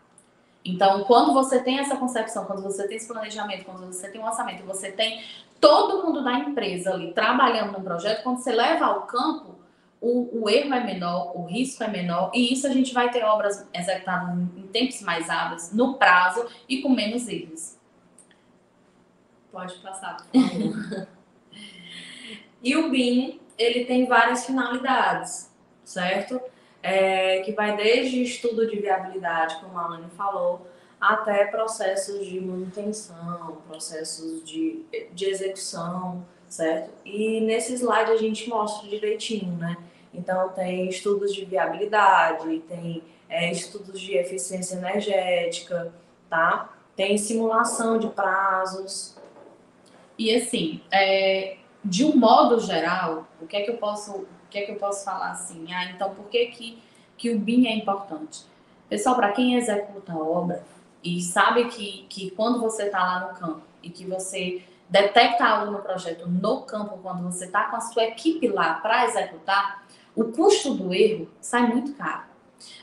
Então, 0.68 1.04
quando 1.04 1.32
você 1.32 1.62
tem 1.62 1.78
essa 1.78 1.96
concepção, 1.96 2.44
quando 2.44 2.62
você 2.62 2.86
tem 2.86 2.98
esse 2.98 3.08
planejamento, 3.08 3.64
quando 3.64 3.86
você 3.86 4.08
tem 4.08 4.20
um 4.20 4.26
orçamento, 4.26 4.64
você 4.64 4.92
tem 4.92 5.24
todo 5.58 6.04
mundo 6.04 6.22
da 6.22 6.34
empresa 6.34 6.92
ali 6.92 7.12
trabalhando 7.12 7.72
no 7.72 7.82
projeto, 7.82 8.22
quando 8.22 8.38
você 8.38 8.52
leva 8.52 8.84
ao 8.84 9.02
campo, 9.02 9.56
o, 10.00 10.42
o, 10.42 10.50
erro 10.50 10.74
é 10.74 10.84
menor, 10.84 11.32
o 11.34 11.46
risco 11.46 11.82
é 11.82 11.88
menor, 11.88 12.30
e 12.34 12.52
isso 12.52 12.66
a 12.66 12.70
gente 12.70 12.92
vai 12.92 13.10
ter 13.10 13.24
obras 13.24 13.66
executadas 13.74 14.38
em, 14.38 14.66
tempos 14.68 15.00
mais 15.00 15.28
hábeis, 15.30 15.72
no 15.72 15.94
prazo 15.94 16.46
e 16.68 16.82
com 16.82 16.90
menos 16.90 17.26
erros. 17.26 17.76
Pode 19.50 19.74
passar, 19.76 20.18
por 20.18 20.40
favor. 20.40 21.08
e 22.62 22.76
o 22.76 22.90
BIM, 22.90 23.40
ele 23.56 23.86
tem 23.86 24.06
várias 24.06 24.44
finalidades, 24.44 25.50
certo? 25.82 26.40
É, 26.82 27.40
que 27.40 27.52
vai 27.52 27.76
desde 27.76 28.22
estudo 28.22 28.66
de 28.66 28.78
viabilidade, 28.78 29.56
como 29.60 29.76
a 29.78 29.84
Alane 29.84 30.10
falou, 30.16 30.66
até 31.00 31.46
processos 31.46 32.26
de 32.26 32.40
manutenção, 32.40 33.58
processos 33.66 34.44
de, 34.44 34.84
de 35.12 35.24
execução, 35.26 36.24
certo? 36.48 36.90
E 37.04 37.40
nesse 37.40 37.74
slide 37.74 38.12
a 38.12 38.16
gente 38.16 38.48
mostra 38.48 38.88
direitinho, 38.88 39.56
né? 39.56 39.76
Então 40.12 40.48
tem 40.50 40.88
estudos 40.88 41.34
de 41.34 41.44
viabilidade, 41.44 42.60
tem 42.68 43.02
é, 43.28 43.50
estudos 43.52 44.00
de 44.00 44.16
eficiência 44.16 44.74
energética, 44.74 45.92
tá? 46.28 46.74
Tem 46.96 47.16
simulação 47.18 47.98
de 47.98 48.08
prazos. 48.08 49.16
E 50.18 50.34
assim, 50.34 50.80
é, 50.90 51.58
de 51.84 52.04
um 52.04 52.16
modo 52.16 52.58
geral, 52.58 53.28
o 53.40 53.46
que 53.46 53.56
é 53.56 53.62
que 53.62 53.70
eu 53.70 53.76
posso, 53.76 54.26
o 54.48 54.50
que 54.50 54.58
é 54.58 54.62
que 54.62 54.72
eu 54.72 54.76
posso 54.76 55.04
falar 55.04 55.32
assim? 55.32 55.70
Ah, 55.72 55.90
então 55.90 56.14
por 56.14 56.24
que 56.24 56.46
que, 56.46 56.82
que 57.18 57.30
o 57.30 57.38
BIM 57.38 57.66
é 57.66 57.76
importante? 57.76 58.46
Pessoal, 58.88 59.14
para 59.14 59.30
quem 59.32 59.56
executa 59.56 60.14
a 60.14 60.18
obra, 60.18 60.64
e 61.04 61.20
sabe 61.20 61.66
que, 61.66 62.06
que 62.08 62.30
quando 62.30 62.58
você 62.58 62.84
está 62.84 62.98
lá 62.98 63.28
no 63.28 63.38
campo 63.38 63.62
e 63.82 63.90
que 63.90 64.06
você 64.06 64.62
detecta 64.88 65.44
algo 65.44 65.70
no 65.70 65.80
projeto 65.80 66.26
no 66.26 66.62
campo, 66.62 66.98
quando 67.02 67.22
você 67.22 67.44
está 67.44 67.64
com 67.64 67.76
a 67.76 67.80
sua 67.80 68.04
equipe 68.04 68.48
lá 68.48 68.74
para 68.74 69.04
executar, 69.04 69.86
o 70.16 70.24
custo 70.24 70.72
do 70.72 70.94
erro 70.94 71.28
sai 71.40 71.66
muito 71.66 71.92
caro. 71.92 72.22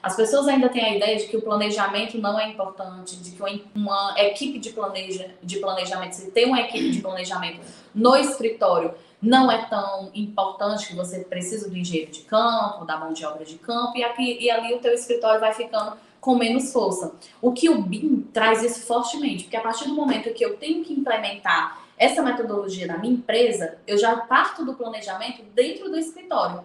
As 0.02 0.16
pessoas 0.16 0.48
ainda 0.48 0.70
têm 0.70 0.86
a 0.86 0.96
ideia 0.96 1.18
de 1.18 1.26
que 1.26 1.36
o 1.36 1.42
planejamento 1.42 2.18
não 2.20 2.40
é 2.40 2.48
importante, 2.48 3.18
de 3.18 3.32
que 3.32 3.42
uma 3.76 4.14
equipe 4.18 4.60
de, 4.60 4.70
planeja, 4.70 5.32
de 5.42 5.58
planejamento, 5.58 6.14
se 6.14 6.32
tem 6.32 6.46
uma 6.46 6.62
equipe 6.62 6.92
de 6.92 7.02
planejamento 7.02 7.60
no 7.94 8.16
escritório, 8.16 8.94
não 9.22 9.52
é 9.52 9.66
tão 9.66 10.12
importante 10.14 10.88
que 10.88 10.96
você 10.96 11.20
precisa 11.20 11.70
do 11.70 11.78
engenheiro 11.78 12.12
de 12.12 12.22
campo, 12.22 12.86
da 12.86 12.98
mão 12.98 13.14
de 13.14 13.26
obra 13.26 13.44
de 13.44 13.56
campo, 13.56 13.98
e, 13.98 14.04
aqui, 14.04 14.38
e 14.40 14.50
ali 14.50 14.74
o 14.74 14.80
teu 14.80 14.94
escritório 14.94 15.40
vai 15.40 15.54
ficando 15.54 15.98
com 16.20 16.36
menos 16.36 16.72
força. 16.72 17.14
O 17.42 17.52
que 17.54 17.70
o 17.70 17.82
BIM 17.82 18.28
traz 18.34 18.64
isso 18.64 18.86
fortemente, 18.86 19.44
porque 19.44 19.58
a 19.58 19.62
partir 19.62 19.86
do 19.86 19.94
momento 19.94 20.34
que 20.34 20.44
eu 20.44 20.58
tenho 20.58 20.84
que 20.84 20.94
implementar 20.94 21.80
essa 21.98 22.22
metodologia 22.22 22.88
na 22.88 22.98
minha 22.98 23.14
empresa, 23.14 23.78
eu 23.88 23.98
já 23.98 24.18
parto 24.18 24.66
do 24.66 24.74
planejamento 24.74 25.44
dentro 25.54 25.90
do 25.90 25.98
escritório. 25.98 26.64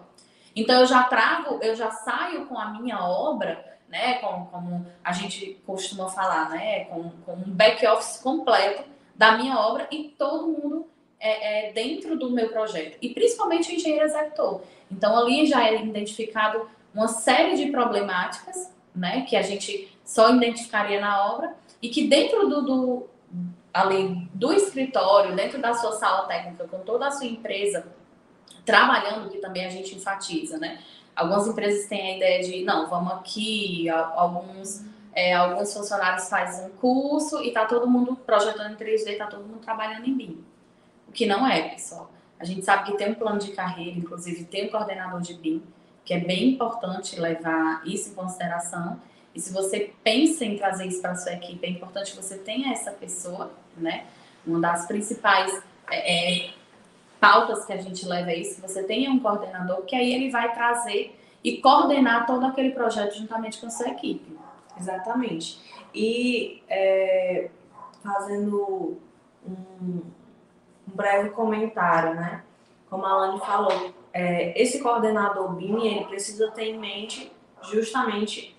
Então 0.55 0.81
eu 0.81 0.85
já 0.85 1.03
trago, 1.03 1.59
eu 1.61 1.75
já 1.75 1.91
saio 1.91 2.45
com 2.47 2.57
a 2.57 2.69
minha 2.71 3.01
obra 3.03 3.71
né, 3.91 4.15
como, 4.15 4.45
como 4.47 4.87
a 5.03 5.11
gente 5.11 5.61
costuma 5.65 6.09
falar, 6.09 6.49
né, 6.49 6.85
com, 6.85 7.09
com 7.25 7.33
um 7.33 7.51
back-office 7.51 8.21
completo 8.21 8.83
da 9.13 9.37
minha 9.37 9.59
obra 9.59 9.87
e 9.91 10.15
todo 10.17 10.47
mundo 10.47 10.89
é, 11.21 11.69
é, 11.69 11.71
dentro 11.71 12.17
do 12.17 12.31
meu 12.31 12.49
projeto, 12.49 12.97
e 13.01 13.13
principalmente 13.13 13.71
o 13.71 13.75
engenheiro 13.75 14.05
executor. 14.05 14.63
Então, 14.91 15.15
ali 15.17 15.45
já 15.45 15.67
é 15.67 15.81
identificado 15.81 16.67
uma 16.93 17.07
série 17.07 17.55
de 17.55 17.71
problemáticas, 17.71 18.73
né, 18.93 19.21
que 19.21 19.35
a 19.35 19.41
gente 19.41 19.95
só 20.03 20.33
identificaria 20.35 20.99
na 20.99 21.31
obra, 21.31 21.55
e 21.81 21.89
que 21.89 22.07
dentro 22.07 22.49
do, 22.49 22.61
do 22.61 23.09
ali 23.73 24.27
do 24.33 24.51
escritório, 24.51 25.35
dentro 25.35 25.61
da 25.61 25.73
sua 25.73 25.93
sala 25.93 26.27
técnica, 26.27 26.67
com 26.67 26.79
toda 26.79 27.07
a 27.07 27.11
sua 27.11 27.25
empresa 27.25 27.85
trabalhando, 28.65 29.29
que 29.29 29.37
também 29.37 29.65
a 29.65 29.69
gente 29.69 29.95
enfatiza, 29.95 30.57
né? 30.57 30.79
Algumas 31.15 31.47
empresas 31.47 31.87
têm 31.87 32.13
a 32.13 32.17
ideia 32.17 32.43
de, 32.43 32.63
não, 32.63 32.89
vamos 32.89 33.13
aqui, 33.13 33.89
alguns, 33.89 34.83
é, 35.13 35.33
alguns 35.33 35.73
funcionários 35.73 36.29
fazem 36.29 36.67
um 36.67 36.69
curso 36.71 37.43
e 37.43 37.51
tá 37.51 37.65
todo 37.65 37.89
mundo 37.89 38.15
projetando 38.15 38.73
em 38.73 38.75
3D, 38.75 39.17
tá 39.17 39.27
todo 39.27 39.43
mundo 39.43 39.59
trabalhando 39.59 40.07
em 40.07 40.13
BIM. 40.13 40.50
O 41.11 41.13
que 41.13 41.25
não 41.25 41.45
é, 41.45 41.67
pessoal. 41.67 42.09
A 42.39 42.45
gente 42.45 42.63
sabe 42.63 42.89
que 42.89 42.97
tem 42.97 43.11
um 43.11 43.15
plano 43.15 43.37
de 43.37 43.51
carreira, 43.51 43.99
inclusive 43.99 44.45
tem 44.45 44.67
um 44.67 44.69
coordenador 44.69 45.19
de 45.19 45.33
BIM, 45.33 45.61
que 46.05 46.13
é 46.13 46.19
bem 46.21 46.51
importante 46.51 47.19
levar 47.19 47.81
isso 47.85 48.11
em 48.11 48.13
consideração. 48.13 48.97
E 49.35 49.41
se 49.41 49.51
você 49.51 49.93
pensa 50.01 50.45
em 50.45 50.57
trazer 50.57 50.85
isso 50.85 51.01
para 51.01 51.13
sua 51.17 51.33
equipe, 51.33 51.67
é 51.67 51.69
importante 51.69 52.11
que 52.11 52.15
você 52.15 52.37
tenha 52.37 52.71
essa 52.71 52.91
pessoa, 52.91 53.51
né? 53.75 54.05
Uma 54.47 54.61
das 54.61 54.85
principais 54.85 55.61
é, 55.91 56.45
é 56.45 56.53
pautas 57.19 57.65
que 57.65 57.73
a 57.73 57.77
gente 57.81 58.07
leva 58.07 58.31
é 58.31 58.37
isso, 58.37 58.61
você 58.61 58.81
tenha 58.81 59.11
um 59.11 59.19
coordenador, 59.19 59.81
que 59.81 59.97
aí 59.97 60.13
ele 60.13 60.31
vai 60.31 60.53
trazer 60.53 61.13
e 61.43 61.57
coordenar 61.57 62.25
todo 62.25 62.45
aquele 62.45 62.71
projeto 62.71 63.17
juntamente 63.17 63.59
com 63.59 63.67
a 63.67 63.69
sua 63.69 63.89
equipe. 63.89 64.37
Exatamente. 64.79 65.59
E 65.93 66.63
é, 66.69 67.49
fazendo 68.01 68.97
um, 69.45 70.01
um, 70.87 70.95
breve 70.95 71.29
comentário, 71.29 72.15
né? 72.15 72.43
Como 72.89 73.05
a 73.05 73.09
Alane 73.09 73.39
falou, 73.39 73.93
é, 74.13 74.61
esse 74.61 74.81
coordenador 74.81 75.53
BIM, 75.53 75.85
ele 75.85 76.05
precisa 76.05 76.51
ter 76.51 76.65
em 76.65 76.77
mente 76.77 77.31
justamente, 77.63 78.55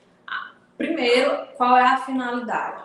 primeiro, 0.76 1.46
qual 1.56 1.76
é 1.76 1.85
a 1.85 1.98
finalidade. 1.98 2.82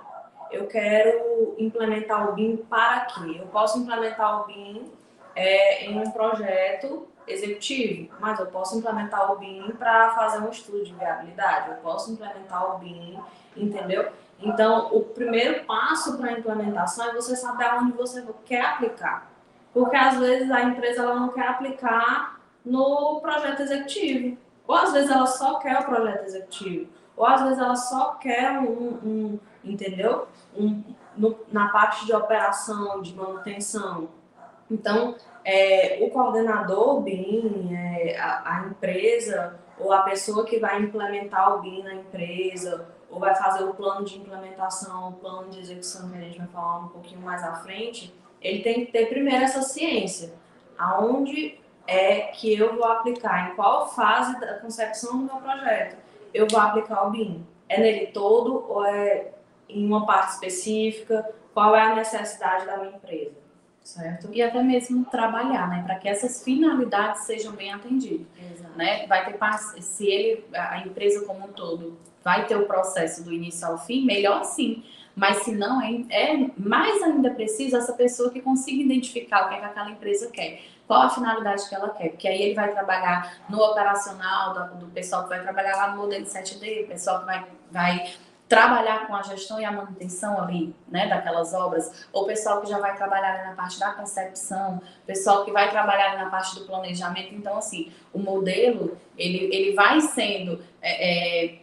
Eu 0.52 0.68
quero 0.68 1.56
implementar 1.58 2.30
o 2.30 2.34
BIM 2.34 2.58
para 2.70 3.02
quê? 3.02 3.38
Eu 3.40 3.48
posso 3.48 3.80
implementar 3.80 4.42
o 4.42 4.46
BIM 4.46 4.92
é, 5.36 5.86
em 5.86 6.00
um 6.00 6.12
projeto 6.12 7.08
executivo, 7.28 8.14
mas 8.20 8.40
eu 8.40 8.46
posso 8.48 8.78
implementar 8.78 9.32
o 9.32 9.38
BIM 9.38 9.72
para 9.78 10.12
fazer 10.12 10.40
um 10.40 10.50
estudo 10.50 10.84
de 10.84 10.94
viabilidade, 10.94 11.72
eu 11.72 11.76
posso 11.78 12.12
implementar 12.12 12.76
o 12.76 12.78
BIM, 12.80 13.20
entendeu? 13.56 14.10
Então, 14.40 14.90
o 14.92 15.02
primeiro 15.02 15.66
passo 15.66 16.18
para 16.18 16.30
a 16.30 16.40
implementação 16.40 17.10
é 17.10 17.14
você 17.14 17.36
saber 17.36 17.66
aonde 17.66 17.94
você 17.94 18.26
quer 18.46 18.62
aplicar. 18.62 19.32
Porque 19.74 19.96
às 19.96 20.18
vezes 20.18 20.50
a 20.52 20.64
empresa 20.64 21.04
ela 21.04 21.16
não 21.16 21.30
quer 21.30 21.48
aplicar 21.48 22.40
no 22.64 23.20
projeto 23.22 23.62
executivo. 23.62 24.38
Ou 24.68 24.76
às 24.76 24.92
vezes 24.92 25.10
ela 25.10 25.26
só 25.26 25.60
quer 25.60 25.80
o 25.80 25.86
projeto 25.86 26.26
executivo. 26.26 26.90
Ou 27.16 27.26
às 27.26 27.42
vezes 27.42 27.58
ela 27.58 27.76
só 27.76 28.16
quer 28.16 28.60
um, 28.60 29.00
um 29.04 29.40
entendeu? 29.64 30.28
Um, 30.56 30.84
no, 31.16 31.38
na 31.52 31.70
parte 31.70 32.06
de 32.06 32.14
operação, 32.14 33.02
de 33.02 33.16
manutenção. 33.16 34.10
Então, 34.70 35.16
é, 35.48 36.00
o 36.02 36.10
coordenador 36.10 37.00
BIM, 37.00 37.74
é, 37.74 38.20
a, 38.20 38.42
a, 38.44 38.68
empresa 38.68 39.58
ou 39.80 39.94
a 39.94 40.02
pessoa 40.02 40.44
que 40.44 40.60
vai 40.60 40.82
implementar 40.82 41.56
o 41.56 41.62
BIM 41.62 41.84
na 41.84 41.94
empresa 41.94 42.86
ou 43.10 43.18
vai 43.18 43.34
fazer 43.34 43.64
o 43.64 43.74
plano 43.74 44.04
de 44.04 44.18
implementação, 44.18 45.08
o 45.08 45.14
plano 45.14 45.50
de 45.50 45.62
execução 45.62 46.10
que 46.10 46.18
a 46.18 46.22
gente 46.22 46.38
vai 46.38 46.48
falar 46.48 46.80
um 46.80 46.90
pouquinho 46.90 47.22
mais 47.22 47.42
à 47.46 47.56
frente, 47.56 48.14
ele 48.42 48.62
tem 48.62 48.86
que 48.86 48.92
ter 48.92 49.08
primeiro 49.08 49.42
essa 49.42 49.62
ciência. 49.62 50.34
Aonde 50.78 51.58
é 51.88 52.24
que 52.24 52.54
eu 52.54 52.76
vou 52.76 52.84
aplicar, 52.84 53.50
em 53.50 53.56
qual 53.56 53.88
fase 53.88 54.38
da 54.42 54.56
concepção 54.56 55.18
do 55.18 55.24
meu 55.24 55.38
projeto 55.38 55.96
eu 56.34 56.46
vou 56.46 56.60
aplicar 56.60 57.08
o 57.08 57.12
BIM? 57.12 57.48
É 57.70 57.80
nele 57.80 58.08
todo 58.08 58.66
ou 58.70 58.86
é 58.86 59.32
em 59.70 59.88
uma 59.88 60.06
parte 60.06 60.34
específica? 60.34 61.34
Qual 61.54 61.74
é 61.74 61.84
a 61.84 61.96
necessidade 61.96 62.66
da 62.66 62.76
minha 62.76 62.98
empresa? 62.98 63.47
Certo? 63.88 64.30
E 64.34 64.42
até 64.42 64.62
mesmo 64.62 65.06
trabalhar, 65.06 65.70
né, 65.70 65.82
para 65.86 65.96
que 65.96 66.10
essas 66.10 66.44
finalidades 66.44 67.24
sejam 67.24 67.54
bem 67.54 67.72
atendidas, 67.72 68.28
Exato. 68.52 68.78
né? 68.78 69.08
Vai 69.08 69.26
ter 69.26 69.38
se 69.82 70.06
ele 70.06 70.44
a 70.54 70.80
empresa 70.80 71.26
como 71.26 71.46
um 71.46 71.54
todo 71.54 71.98
vai 72.24 72.46
ter 72.46 72.58
o 72.58 72.66
processo 72.66 73.24
do 73.24 73.32
início 73.32 73.66
ao 73.66 73.78
fim, 73.78 74.06
melhor 74.06 74.44
sim. 74.44 74.84
Mas 75.16 75.38
se 75.38 75.56
não, 75.56 75.82
é, 75.82 76.04
é 76.10 76.52
mais 76.58 77.02
ainda 77.02 77.32
preciso 77.32 77.78
essa 77.78 77.94
pessoa 77.94 78.30
que 78.30 78.42
consiga 78.42 78.84
identificar 78.84 79.46
o 79.46 79.50
que, 79.50 79.56
é 79.56 79.60
que 79.60 79.66
aquela 79.66 79.90
empresa 79.90 80.30
quer 80.30 80.60
qual 80.86 81.02
a 81.02 81.10
finalidade 81.10 81.68
que 81.68 81.76
ela 81.76 81.90
quer, 81.90 82.10
porque 82.10 82.28
aí 82.28 82.42
ele 82.42 82.56
vai 82.56 82.72
trabalhar 82.72 83.40
no 83.50 83.62
operacional 83.62 84.54
do, 84.54 84.86
do 84.86 84.88
pessoal 84.88 85.24
que 85.24 85.30
vai 85.30 85.42
trabalhar 85.42 85.76
lá 85.76 85.92
no 85.92 85.98
modelo 85.98 86.26
7D, 86.26 86.86
o 86.86 86.88
pessoal 86.88 87.20
que 87.20 87.26
vai, 87.26 87.46
vai 87.70 88.14
trabalhar 88.48 89.08
com 89.08 89.16
a 89.16 89.22
gestão 89.22 89.60
e 89.60 89.66
a 89.66 89.72
manutenção 89.72 90.42
ali, 90.42 90.74
né, 90.88 91.08
daquelas 91.08 91.54
obras, 91.54 92.08
ou 92.14 92.26
pessoal 92.26 92.62
que 92.62 92.70
já 92.70 92.80
vai 92.80 92.96
trabalhar 92.96 93.46
na 93.46 93.56
parte 93.56 93.80
da 93.80 93.92
concepção, 93.92 94.82
pessoal 95.06 95.44
que 95.44 95.52
vai 95.52 95.70
trabalhar 95.70 96.18
na 96.18 96.30
parte 96.30 96.56
do 96.56 96.66
planejamento. 96.66 97.36
Então, 97.36 97.58
assim, 97.58 97.92
o 98.14 98.20
modelo, 98.20 98.98
ele, 99.18 99.50
ele 99.54 99.74
vai 99.74 100.00
sendo, 100.00 100.64
é, 100.82 101.46
é, 101.46 101.60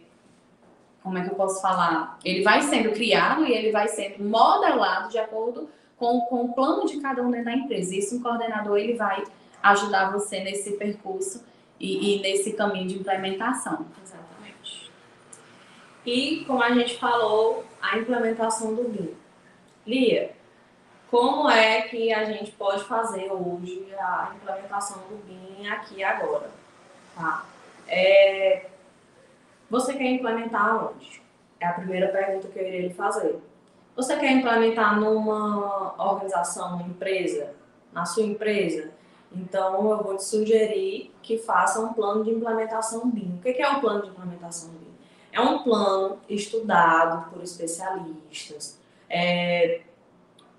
como 1.01 1.17
é 1.17 1.23
que 1.23 1.31
eu 1.31 1.35
posso 1.35 1.59
falar? 1.59 2.19
Ele 2.23 2.43
vai 2.43 2.61
sendo 2.61 2.91
criado 2.91 3.45
e 3.45 3.51
ele 3.51 3.71
vai 3.71 3.87
sendo 3.87 4.23
modelado 4.23 5.09
de 5.09 5.17
acordo 5.17 5.67
com, 5.97 6.21
com 6.21 6.45
o 6.45 6.53
plano 6.53 6.85
de 6.85 6.99
cada 6.99 7.23
um 7.23 7.31
dentro 7.31 7.45
da 7.45 7.53
empresa. 7.53 7.95
Isso, 7.95 8.17
um 8.17 8.21
coordenador, 8.21 8.77
ele 8.77 8.93
vai 8.93 9.23
ajudar 9.63 10.11
você 10.11 10.41
nesse 10.41 10.73
percurso 10.73 11.43
e, 11.79 12.17
e 12.17 12.21
nesse 12.21 12.53
caminho 12.53 12.87
de 12.87 12.99
implementação. 12.99 13.85
E, 16.05 16.45
como 16.45 16.61
a 16.61 16.71
gente 16.71 16.97
falou, 16.97 17.65
a 17.81 17.97
implementação 17.97 18.75
do 18.75 18.83
BIM. 18.83 19.15
Lia, 19.87 20.31
como 21.09 21.49
é 21.49 21.81
que 21.83 22.13
a 22.13 22.25
gente 22.25 22.51
pode 22.51 22.83
fazer 22.83 23.31
hoje 23.31 23.87
a 23.97 24.33
implementação 24.35 24.97
do 25.09 25.17
BIM 25.25 25.67
aqui 25.67 26.03
agora? 26.03 26.49
Tá? 27.15 27.45
É, 27.87 28.67
você 29.69 29.93
quer 29.93 30.11
implementar 30.11 30.91
onde? 30.91 31.21
É 31.59 31.67
a 31.67 31.73
primeira 31.73 32.09
pergunta 32.09 32.47
que 32.47 32.59
eu 32.59 32.67
iria 32.67 32.87
lhe 32.87 32.93
fazer. 32.93 33.39
Você 33.95 34.17
quer 34.17 34.31
implementar 34.31 34.99
numa 34.99 35.95
organização, 35.97 36.71
numa 36.71 36.83
empresa, 36.83 37.53
na 37.93 38.05
sua 38.05 38.23
empresa? 38.23 38.91
Então, 39.31 39.89
eu 39.89 40.03
vou 40.03 40.17
te 40.17 40.23
sugerir 40.23 41.13
que 41.21 41.37
faça 41.37 41.79
um 41.79 41.93
plano 41.93 42.23
de 42.23 42.31
implementação 42.31 43.09
BIM. 43.09 43.37
O 43.37 43.41
que 43.41 43.61
é 43.61 43.69
um 43.69 43.79
plano 43.79 44.03
de 44.03 44.09
implementação 44.09 44.69
BIM? 44.69 44.84
É 45.35 45.41
um 45.41 45.59
plano 45.59 46.17
estudado 46.29 47.29
por 47.29 47.43
especialistas, 47.43 48.79
é, 49.09 49.81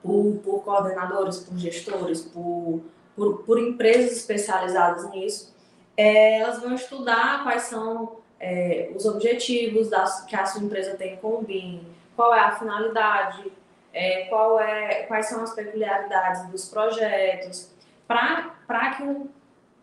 por, 0.03 0.39
por, 0.45 0.63
coordenadores, 0.63 1.39
por 1.39 1.57
gestores, 1.57 2.21
por, 2.21 2.83
por, 3.17 3.39
por 3.45 3.59
empresas 3.59 4.13
especializadas 4.13 5.11
nisso. 5.11 5.57
É, 5.97 6.41
elas 6.41 6.61
vão 6.61 6.75
estudar 6.75 7.43
quais 7.43 7.63
são 7.63 8.19
é, 8.39 8.93
os 8.95 9.07
objetivos 9.07 9.89
que 10.29 10.37
a 10.37 10.45
sua 10.45 10.63
empresa 10.63 10.95
tem 10.95 11.17
com 11.17 11.39
o 11.39 11.43
BIM, 11.43 11.81
qual 12.15 12.35
é 12.35 12.41
a 12.41 12.55
finalidade, 12.55 13.51
é, 13.95 14.27
qual 14.27 14.61
é, 14.61 15.05
quais 15.05 15.27
são 15.27 15.43
as 15.43 15.55
peculiaridades 15.55 16.51
dos 16.51 16.69
projetos, 16.69 17.71
para 18.07 18.95
que 18.95 19.27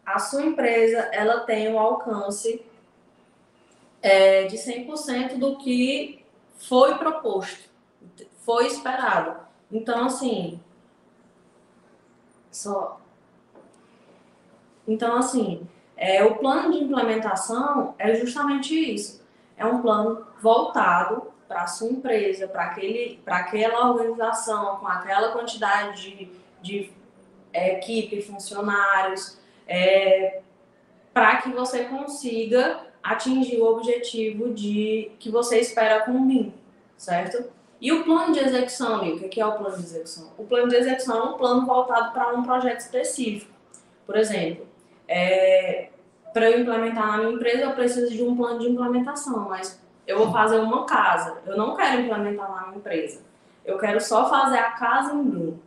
a 0.05 0.19
sua 0.19 0.43
empresa 0.43 0.99
ela 1.11 1.39
tenha 1.39 1.71
um 1.71 1.79
alcance 1.79 2.63
é, 4.03 4.43
de 4.47 4.57
100% 4.57 5.39
do 5.39 5.57
que 5.57 6.23
foi 6.57 6.95
proposto, 6.97 7.69
foi 8.45 8.67
esperado. 8.67 9.37
Então, 9.71 10.05
assim, 10.05 10.59
só. 12.51 12.99
Então, 14.85 15.15
assim, 15.15 15.67
é, 15.95 16.21
o 16.23 16.35
plano 16.35 16.73
de 16.73 16.83
implementação 16.83 17.95
é 17.97 18.13
justamente 18.15 18.75
isso. 18.75 19.23
É 19.55 19.65
um 19.65 19.81
plano 19.81 20.27
voltado 20.41 21.31
para 21.47 21.63
a 21.63 21.67
sua 21.67 21.89
empresa, 21.89 22.47
para 22.47 22.75
aquela 23.37 23.89
organização, 23.89 24.77
com 24.77 24.87
aquela 24.87 25.31
quantidade 25.31 26.01
de, 26.01 26.31
de 26.61 26.93
é, 27.53 27.77
equipe, 27.77 28.21
funcionários, 28.21 29.39
é, 29.65 30.41
para 31.13 31.37
que 31.37 31.49
você 31.49 31.85
consiga 31.85 32.92
atingir 33.03 33.59
o 33.59 33.65
objetivo 33.65 34.53
de 34.53 35.11
que 35.19 35.29
você 35.29 35.59
espera 35.59 36.05
com 36.05 36.11
o 36.11 36.25
BIM, 36.25 36.53
certo? 36.97 37.51
E 37.81 37.91
o 37.91 38.03
plano 38.05 38.31
de 38.31 38.39
execução, 38.39 39.05
o 39.05 39.27
que 39.27 39.41
é 39.41 39.45
o 39.45 39.57
plano 39.57 39.75
de 39.75 39.83
execução? 39.83 40.31
O 40.37 40.45
plano 40.45 40.69
de 40.69 40.75
execução 40.77 41.17
é 41.17 41.23
um 41.23 41.33
plano 41.33 41.65
voltado 41.65 42.13
para 42.13 42.33
um 42.33 42.41
projeto 42.41 42.79
específico. 42.79 43.51
Por 44.05 44.15
exemplo, 44.15 44.65
é, 45.05 45.89
para 46.33 46.49
eu 46.49 46.61
implementar 46.61 47.07
na 47.07 47.17
minha 47.17 47.33
empresa, 47.33 47.63
eu 47.63 47.71
preciso 47.73 48.09
de 48.09 48.23
um 48.23 48.35
plano 48.35 48.59
de 48.59 48.69
implementação, 48.69 49.49
mas 49.49 49.81
eu 50.07 50.17
vou 50.17 50.31
fazer 50.31 50.59
uma 50.59 50.85
casa, 50.85 51.39
eu 51.45 51.57
não 51.57 51.75
quero 51.75 52.01
implementar 52.01 52.49
na 52.49 52.67
minha 52.67 52.77
empresa, 52.77 53.21
eu 53.65 53.77
quero 53.77 53.99
só 54.01 54.29
fazer 54.29 54.57
a 54.57 54.71
casa 54.71 55.13
em 55.13 55.23
BIM, 55.23 55.59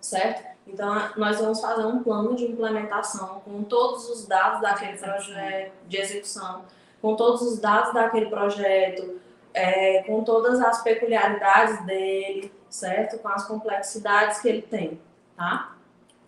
certo? 0.00 0.55
Então, 0.66 0.94
nós 1.16 1.40
vamos 1.40 1.60
fazer 1.60 1.86
um 1.86 2.02
plano 2.02 2.34
de 2.34 2.44
implementação 2.44 3.40
com 3.44 3.62
todos 3.62 4.08
os 4.10 4.26
dados 4.26 4.60
daquele 4.60 4.98
projeto 4.98 5.72
de 5.86 5.96
execução, 5.96 6.64
com 7.00 7.14
todos 7.14 7.42
os 7.42 7.58
dados 7.60 7.94
daquele 7.94 8.26
projeto, 8.26 9.20
é, 9.54 10.02
com 10.02 10.24
todas 10.24 10.60
as 10.60 10.82
peculiaridades 10.82 11.84
dele, 11.86 12.52
certo? 12.68 13.18
Com 13.18 13.28
as 13.28 13.46
complexidades 13.46 14.40
que 14.40 14.48
ele 14.48 14.62
tem, 14.62 15.00
tá? 15.36 15.76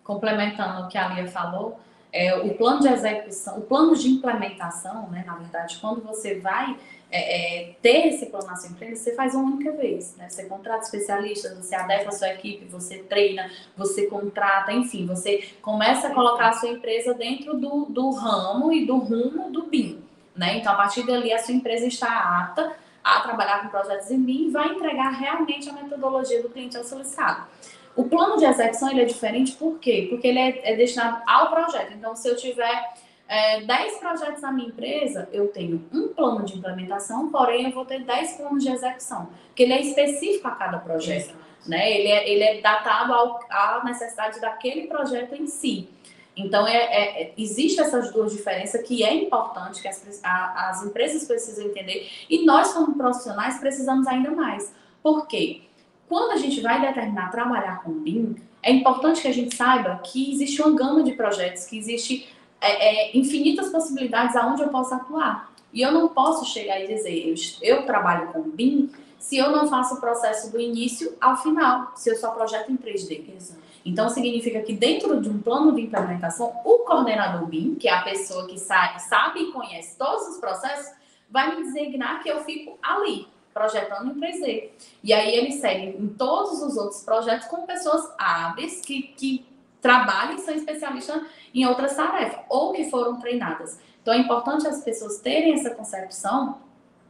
Complementando 0.03 0.85
o 0.85 0.87
que 0.87 0.97
a 0.97 1.09
Lia 1.09 1.27
falou, 1.27 1.77
é, 2.11 2.35
o 2.35 2.55
plano 2.55 2.79
de 2.79 2.87
execução, 2.87 3.59
o 3.59 3.61
plano 3.61 3.95
de 3.95 4.09
implementação, 4.09 5.07
né, 5.09 5.23
na 5.27 5.35
verdade, 5.35 5.77
quando 5.79 6.01
você 6.01 6.39
vai 6.39 6.77
é, 7.11 7.69
é, 7.69 7.75
ter 7.81 8.07
esse 8.07 8.27
plano 8.27 8.47
na 8.47 8.55
sua 8.55 8.69
empresa, 8.69 9.03
você 9.03 9.15
faz 9.15 9.33
uma 9.33 9.51
única 9.51 9.71
vez. 9.71 10.15
Né? 10.15 10.29
Você 10.29 10.45
contrata 10.45 10.83
especialistas, 10.83 11.57
você 11.57 11.75
adequa 11.75 12.09
a 12.09 12.11
sua 12.11 12.29
equipe, 12.29 12.65
você 12.65 12.99
treina, 12.99 13.49
você 13.75 14.05
contrata, 14.05 14.71
enfim, 14.71 15.05
você 15.05 15.49
começa 15.61 16.07
a 16.07 16.13
colocar 16.13 16.49
a 16.49 16.53
sua 16.53 16.69
empresa 16.69 17.13
dentro 17.13 17.57
do, 17.57 17.85
do 17.85 18.11
ramo 18.11 18.71
e 18.71 18.85
do 18.85 18.97
rumo 18.97 19.51
do 19.51 19.63
BIM. 19.63 20.03
Né? 20.35 20.57
Então, 20.57 20.71
a 20.71 20.75
partir 20.75 21.05
dali, 21.05 21.33
a 21.33 21.39
sua 21.39 21.53
empresa 21.53 21.87
está 21.87 22.41
apta 22.41 22.73
a 23.03 23.21
trabalhar 23.21 23.63
com 23.63 23.69
projetos 23.69 24.11
em 24.11 24.21
BIM 24.21 24.47
e 24.47 24.51
vai 24.51 24.69
entregar 24.69 25.09
realmente 25.09 25.67
a 25.69 25.73
metodologia 25.73 26.41
do 26.41 26.49
cliente 26.49 26.77
ao 26.77 26.83
solicitado. 26.83 27.47
O 27.95 28.05
plano 28.05 28.37
de 28.37 28.45
execução 28.45 28.91
ele 28.91 29.01
é 29.01 29.05
diferente 29.05 29.53
por 29.53 29.79
quê? 29.79 30.07
Porque 30.09 30.27
ele 30.27 30.39
é, 30.39 30.71
é 30.71 30.75
destinado 30.75 31.21
ao 31.25 31.49
projeto. 31.49 31.91
Então, 31.93 32.15
se 32.15 32.27
eu 32.29 32.35
tiver 32.35 32.93
é, 33.29 33.61
10 33.61 33.99
projetos 33.99 34.41
na 34.41 34.51
minha 34.51 34.69
empresa, 34.69 35.29
eu 35.31 35.49
tenho 35.49 35.87
um 35.93 36.07
plano 36.07 36.43
de 36.43 36.57
implementação, 36.57 37.29
porém 37.29 37.65
eu 37.65 37.71
vou 37.71 37.85
ter 37.85 38.03
10 38.03 38.37
planos 38.37 38.63
de 38.63 38.71
execução, 38.71 39.29
porque 39.47 39.61
ele 39.61 39.73
é 39.73 39.81
específico 39.81 40.47
a 40.47 40.51
cada 40.51 40.79
projeto. 40.79 41.35
Né? 41.67 41.91
Ele, 41.91 42.07
é, 42.07 42.27
ele 42.27 42.43
é 42.43 42.61
datado 42.61 43.13
ao, 43.13 43.39
à 43.51 43.83
necessidade 43.85 44.41
daquele 44.41 44.87
projeto 44.87 45.35
em 45.35 45.45
si. 45.45 45.87
Então, 46.35 46.65
é, 46.65 46.75
é, 46.75 47.21
é 47.21 47.33
existe 47.37 47.79
essas 47.79 48.11
duas 48.11 48.31
diferenças 48.31 48.81
que 48.81 49.03
é 49.03 49.13
importante, 49.13 49.79
que 49.79 49.87
as, 49.87 50.23
a, 50.23 50.69
as 50.69 50.83
empresas 50.83 51.25
precisam 51.25 51.65
entender, 51.65 52.09
e 52.27 52.43
nós, 52.45 52.73
como 52.73 52.97
profissionais, 52.97 53.59
precisamos 53.59 54.07
ainda 54.07 54.31
mais. 54.31 54.73
Por 55.03 55.27
quê? 55.27 55.61
Quando 56.07 56.31
a 56.31 56.37
gente 56.37 56.61
vai 56.61 56.81
determinar 56.81 57.29
trabalhar 57.29 57.83
com 57.83 57.91
BIM, 57.91 58.35
é 58.63 58.71
importante 58.71 59.21
que 59.21 59.27
a 59.27 59.33
gente 59.33 59.55
saiba 59.55 60.01
que 60.03 60.33
existe 60.33 60.59
uma 60.61 60.75
gama 60.75 61.03
de 61.03 61.11
projetos, 61.11 61.65
que 61.65 61.77
existe 61.77 62.27
é, 62.61 63.11
é, 63.11 63.17
infinitas 63.17 63.69
possibilidades 63.69 64.35
aonde 64.35 64.61
eu 64.61 64.69
posso 64.69 64.93
atuar. 64.93 65.51
E 65.71 65.81
eu 65.81 65.91
não 65.91 66.09
posso 66.09 66.45
chegar 66.45 66.79
e 66.79 66.87
dizer, 66.87 67.27
eu, 67.27 67.35
eu 67.61 67.85
trabalho 67.85 68.31
com 68.33 68.41
BIM, 68.41 68.89
se 69.19 69.37
eu 69.37 69.51
não 69.51 69.67
faço 69.67 69.95
o 69.95 69.99
processo 69.99 70.51
do 70.51 70.59
início 70.59 71.15
ao 71.21 71.37
final, 71.37 71.91
se 71.95 72.09
eu 72.09 72.15
só 72.15 72.31
projeto 72.31 72.71
em 72.71 72.77
3D. 72.77 73.35
Exato. 73.35 73.59
Então, 73.85 74.09
significa 74.09 74.61
que 74.61 74.73
dentro 74.73 75.21
de 75.21 75.29
um 75.29 75.39
plano 75.39 75.73
de 75.73 75.81
implementação, 75.81 76.53
o 76.65 76.79
coordenador 76.79 77.45
BIM, 77.47 77.75
que 77.75 77.87
é 77.87 77.93
a 77.93 78.01
pessoa 78.01 78.47
que 78.47 78.57
sabe, 78.57 79.01
sabe 79.01 79.41
e 79.41 79.51
conhece 79.51 79.97
todos 79.97 80.27
os 80.27 80.37
processos, 80.37 80.93
vai 81.29 81.55
me 81.55 81.63
designar 81.63 82.21
que 82.21 82.29
eu 82.29 82.43
fico 82.43 82.77
ali, 82.81 83.27
projetando 83.53 84.11
em 84.11 84.19
3D. 84.19 84.69
E 85.03 85.13
aí 85.13 85.35
ele 85.35 85.51
segue 85.53 85.97
em 85.97 86.07
todos 86.07 86.61
os 86.61 86.75
outros 86.77 87.03
projetos 87.03 87.47
com 87.47 87.65
pessoas 87.65 88.11
hábeis 88.17 88.81
que, 88.81 89.03
que 89.03 89.45
trabalham 89.81 90.35
e 90.35 90.39
são 90.39 90.53
especialistas 90.53 91.21
em 91.53 91.65
outras 91.65 91.95
tarefas, 91.95 92.39
ou 92.49 92.73
que 92.73 92.89
foram 92.89 93.19
treinadas. 93.19 93.79
Então 94.01 94.13
é 94.13 94.17
importante 94.17 94.67
as 94.67 94.83
pessoas 94.83 95.19
terem 95.19 95.53
essa 95.53 95.69
concepção 95.71 96.57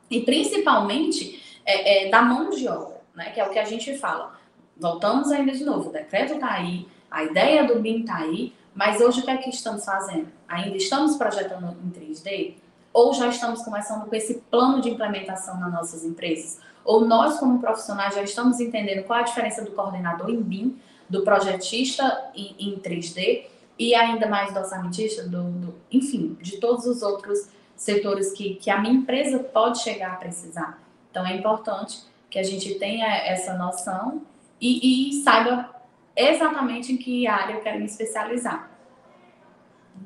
e 0.10 0.22
principalmente 0.22 1.62
é, 1.66 2.08
é, 2.08 2.10
da 2.10 2.22
mão 2.22 2.50
de 2.50 2.68
obra, 2.68 3.02
né? 3.14 3.32
Que 3.32 3.40
é 3.40 3.46
o 3.46 3.50
que 3.50 3.60
a 3.60 3.66
gente 3.66 3.98
fala. 3.98 4.38
Voltamos 4.78 5.32
ainda 5.32 5.52
de 5.52 5.64
novo, 5.64 5.90
o 5.90 5.92
decreto 5.92 6.36
está 6.36 6.52
aí, 6.54 6.88
a 7.12 7.24
ideia 7.24 7.64
do 7.66 7.80
BIM 7.80 8.02
está 8.02 8.18
aí, 8.18 8.54
mas 8.74 9.02
hoje 9.02 9.22
o 9.22 9.24
que 9.24 9.32
é 9.32 9.38
que 9.38 9.50
estamos 9.50 9.84
fazendo? 9.84 10.30
Ainda 10.48 10.78
estamos 10.78 11.18
projetando 11.18 11.76
em 11.84 11.90
3D? 11.90 12.56
Ou 12.94 13.14
já 13.14 13.28
estamos 13.28 13.62
começando 13.62 14.08
com 14.08 14.16
esse 14.16 14.36
plano 14.50 14.82
de 14.82 14.90
implementação 14.90 15.60
nas 15.60 15.72
nossas 15.72 16.04
empresas? 16.04 16.60
Ou 16.84 17.06
nós, 17.06 17.40
como 17.40 17.60
profissionais, 17.60 18.16
já 18.16 18.24
estamos 18.24 18.60
entendendo 18.60 19.06
qual 19.06 19.20
a 19.20 19.24
diferença 19.24 19.64
do 19.64 19.72
coordenador 19.72 20.30
em 20.30 20.42
BIM, 20.42 20.80
do 21.10 21.24
projetista 21.24 22.30
em, 22.36 22.56
em 22.60 22.80
3D 22.80 23.46
e 23.78 23.96
ainda 23.96 24.28
mais 24.28 24.54
do 24.54 24.60
orçamentista, 24.60 25.24
do, 25.24 25.44
do, 25.44 25.76
enfim, 25.92 26.38
de 26.42 26.58
todos 26.58 26.86
os 26.86 27.02
outros 27.02 27.50
setores 27.76 28.34
que, 28.34 28.56
que 28.56 28.70
a 28.70 28.80
minha 28.80 28.94
empresa 28.94 29.40
pode 29.40 29.82
chegar 29.82 30.14
a 30.14 30.16
precisar. 30.18 30.82
Então, 31.10 31.26
é 31.26 31.36
importante 31.36 32.04
que 32.30 32.38
a 32.38 32.44
gente 32.44 32.76
tenha 32.76 33.08
essa 33.08 33.54
noção 33.54 34.22
e, 34.60 35.10
e 35.10 35.24
saiba 35.24 35.74
exatamente 36.16 36.92
em 36.92 36.98
que 36.98 37.26
área 37.26 37.54
eu 37.54 37.62
quero 37.62 37.80
me 37.80 37.86
especializar. 37.86 38.70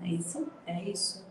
É 0.04 0.08
isso? 0.08 0.48
É 0.66 0.84
isso. 0.84 1.23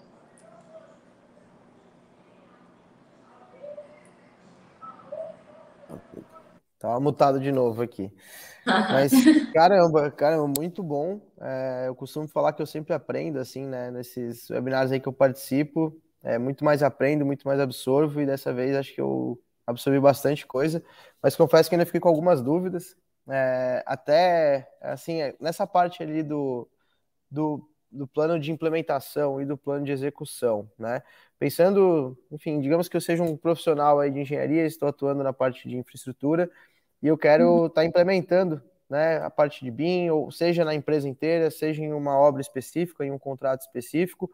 Tava 6.82 6.98
mutado 6.98 7.38
de 7.38 7.52
novo 7.52 7.80
aqui. 7.80 8.12
Mas, 8.66 9.12
caramba, 9.54 10.10
caramba, 10.10 10.52
muito 10.58 10.82
bom. 10.82 11.20
É, 11.40 11.84
eu 11.86 11.94
costumo 11.94 12.26
falar 12.26 12.52
que 12.52 12.60
eu 12.60 12.66
sempre 12.66 12.92
aprendo, 12.92 13.38
assim, 13.38 13.64
né? 13.64 13.88
Nesses 13.92 14.50
webinários 14.50 14.90
aí 14.90 14.98
que 14.98 15.06
eu 15.08 15.12
participo, 15.12 15.96
é, 16.24 16.38
muito 16.38 16.64
mais 16.64 16.82
aprendo, 16.82 17.24
muito 17.24 17.46
mais 17.46 17.60
absorvo, 17.60 18.20
e 18.20 18.26
dessa 18.26 18.52
vez 18.52 18.74
acho 18.74 18.92
que 18.92 19.00
eu 19.00 19.40
absorvi 19.64 20.00
bastante 20.00 20.44
coisa, 20.44 20.82
mas 21.22 21.36
confesso 21.36 21.68
que 21.68 21.76
ainda 21.76 21.86
fiquei 21.86 22.00
com 22.00 22.08
algumas 22.08 22.42
dúvidas. 22.42 22.96
É, 23.28 23.84
até, 23.86 24.68
assim, 24.80 25.18
nessa 25.40 25.64
parte 25.68 26.02
ali 26.02 26.24
do, 26.24 26.68
do, 27.30 27.68
do 27.92 28.08
plano 28.08 28.40
de 28.40 28.50
implementação 28.50 29.40
e 29.40 29.44
do 29.46 29.56
plano 29.56 29.84
de 29.84 29.92
execução, 29.92 30.68
né? 30.76 31.00
Pensando, 31.38 32.18
enfim, 32.30 32.60
digamos 32.60 32.88
que 32.88 32.96
eu 32.96 33.00
seja 33.00 33.22
um 33.22 33.36
profissional 33.36 34.00
aí 34.00 34.10
de 34.10 34.20
engenharia, 34.20 34.66
estou 34.66 34.88
atuando 34.88 35.22
na 35.22 35.32
parte 35.32 35.68
de 35.68 35.76
infraestrutura, 35.76 36.50
e 37.02 37.08
eu 37.08 37.18
quero 37.18 37.44
estar 37.44 37.62
uhum. 37.62 37.68
tá 37.70 37.84
implementando 37.84 38.62
né, 38.88 39.16
a 39.18 39.30
parte 39.30 39.64
de 39.64 39.70
BIM, 39.70 40.10
ou 40.10 40.30
seja 40.30 40.64
na 40.64 40.74
empresa 40.74 41.08
inteira, 41.08 41.50
seja 41.50 41.82
em 41.82 41.92
uma 41.92 42.16
obra 42.16 42.40
específica, 42.40 43.04
em 43.04 43.10
um 43.10 43.18
contrato 43.18 43.62
específico. 43.62 44.30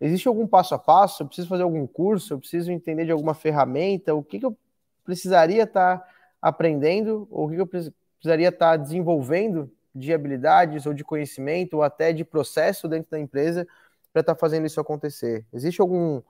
Existe 0.00 0.26
algum 0.28 0.46
passo 0.46 0.74
a 0.74 0.78
passo? 0.78 1.22
Eu 1.22 1.26
preciso 1.28 1.48
fazer 1.48 1.62
algum 1.62 1.86
curso? 1.86 2.34
Eu 2.34 2.38
preciso 2.38 2.72
entender 2.72 3.04
de 3.04 3.12
alguma 3.12 3.34
ferramenta? 3.34 4.14
O 4.14 4.22
que, 4.22 4.38
que 4.38 4.46
eu 4.46 4.56
precisaria 5.04 5.62
estar 5.62 5.98
tá 5.98 6.08
aprendendo? 6.42 7.28
Ou 7.30 7.46
o 7.46 7.48
que, 7.48 7.54
que 7.54 7.60
eu 7.60 7.66
precisaria 7.66 8.48
estar 8.48 8.72
tá 8.72 8.76
desenvolvendo 8.76 9.70
de 9.94 10.12
habilidades 10.12 10.86
ou 10.86 10.92
de 10.92 11.04
conhecimento 11.04 11.74
ou 11.74 11.82
até 11.82 12.12
de 12.12 12.24
processo 12.24 12.88
dentro 12.88 13.10
da 13.10 13.18
empresa 13.18 13.66
para 14.12 14.20
estar 14.20 14.34
tá 14.34 14.40
fazendo 14.40 14.66
isso 14.66 14.80
acontecer? 14.80 15.46
Existe 15.52 15.80
algum 15.80 16.20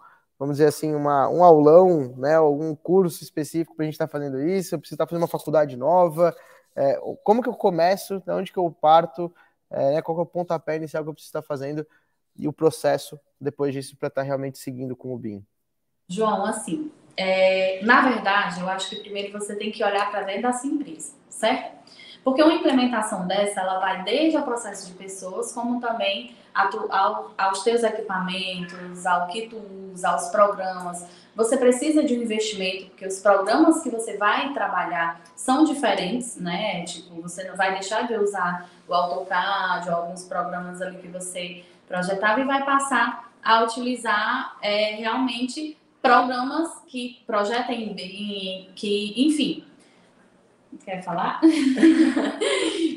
vamos 0.40 0.57
dizer 0.57 0.68
assim, 0.68 0.94
uma, 0.94 1.29
um 1.29 1.44
aulão, 1.44 2.14
né, 2.16 2.37
algum 2.37 2.74
curso 2.74 3.22
específico 3.22 3.76
para 3.76 3.83
a 3.83 3.85
gente 3.85 3.92
estar 3.92 4.07
tá 4.07 4.11
fazendo 4.11 4.42
isso? 4.42 4.74
Eu 4.74 4.79
preciso 4.79 4.94
estar 4.94 5.05
tá 5.05 5.11
fazendo 5.11 5.22
uma 5.22 5.29
faculdade 5.29 5.76
nova? 5.76 6.35
É, 6.74 6.98
como 7.22 7.42
que 7.42 7.48
eu 7.50 7.53
começo? 7.53 8.20
De 8.20 8.33
onde 8.33 8.50
que 8.50 8.59
eu 8.59 8.70
parto? 8.70 9.31
É, 9.70 9.96
né, 9.96 10.03
qual 10.03 10.16
que 10.16 10.20
é 10.20 10.22
o 10.22 10.26
pontapé 10.26 10.76
inicial 10.76 11.03
que 11.03 11.11
eu 11.11 11.12
preciso 11.12 11.29
estar 11.29 11.42
tá 11.42 11.46
fazendo? 11.46 11.87
E 12.38 12.48
o 12.48 12.55
processo 12.55 13.20
depois 13.38 13.74
disso 13.74 13.94
para 13.98 14.09
estar 14.09 14.22
realmente 14.22 14.59
seguindo 14.59 14.96
com 14.96 15.14
o 15.14 15.18
BIM? 15.18 15.44
João, 16.09 16.46
assim, 16.46 16.90
é, 17.18 17.85
na 17.85 18.09
verdade, 18.09 18.62
eu 18.62 18.68
acho 18.70 18.88
que 18.88 18.96
primeiro 18.96 19.38
você 19.38 19.55
tem 19.55 19.70
que 19.70 19.85
olhar 19.85 20.11
para 20.11 20.22
dentro 20.22 20.42
da 20.42 20.55
sua 20.55 20.70
empresa, 20.70 21.12
certo? 21.29 21.79
Porque 22.24 22.42
uma 22.42 22.55
implementação 22.55 23.26
dessa, 23.26 23.61
ela 23.61 23.79
vai 23.79 24.05
desde 24.05 24.38
o 24.38 24.42
processo 24.42 24.87
de 24.90 24.94
pessoas, 24.94 25.53
como 25.53 25.81
também 25.81 26.35
ao, 26.55 27.33
aos 27.37 27.63
teus 27.63 27.83
equipamentos, 27.83 29.07
ao 29.07 29.29
que 29.29 29.49
tu 29.49 29.57
usa, 29.93 30.11
aos 30.11 30.29
programas. 30.29 31.07
Você 31.35 31.57
precisa 31.57 32.03
de 32.03 32.15
um 32.15 32.23
investimento, 32.23 32.87
porque 32.87 33.07
os 33.07 33.21
programas 33.21 33.83
que 33.83 33.91
você 33.91 34.17
vai 34.17 34.53
trabalhar 34.53 35.21
são 35.37 35.65
diferentes, 35.65 36.37
né? 36.37 36.85
Tipo, 36.85 37.23
você 37.23 37.45
não 37.45 37.57
vai 37.57 37.73
deixar 37.73 38.07
de 38.07 38.15
usar 38.17 38.69
o 38.87 38.95
AutoCAD 38.95 39.89
ou 39.89 39.97
alguns 39.97 40.25
programas 40.25 40.83
ali 40.83 40.99
que 40.99 41.09
você 41.09 41.65
projetava 41.87 42.41
e 42.41 42.45
vai 42.45 42.65
passar 42.65 43.33
a 43.43 43.63
utilizar 43.65 44.57
é, 44.61 44.97
realmente 44.97 45.77
programas 46.03 46.69
que 46.87 47.23
projetem 47.27 47.95
bem, 47.95 48.71
que, 48.75 49.15
enfim. 49.17 49.65
Quer 50.85 51.03
falar? 51.03 51.41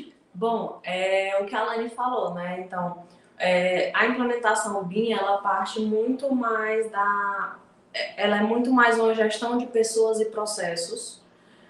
Bom, 0.34 0.80
é 0.82 1.38
o 1.40 1.44
que 1.46 1.54
a 1.54 1.62
Lani 1.62 1.88
falou, 1.90 2.34
né? 2.34 2.60
Então, 2.60 3.04
é, 3.44 3.90
a 3.92 4.06
implementação 4.06 4.82
BIM, 4.84 5.12
ela 5.12 5.36
parte 5.38 5.78
muito 5.78 6.34
mais 6.34 6.90
da... 6.90 7.56
Ela 8.16 8.38
é 8.38 8.40
muito 8.40 8.72
mais 8.72 8.98
uma 8.98 9.14
gestão 9.14 9.58
de 9.58 9.66
pessoas 9.66 10.18
e 10.18 10.24
processos 10.24 11.22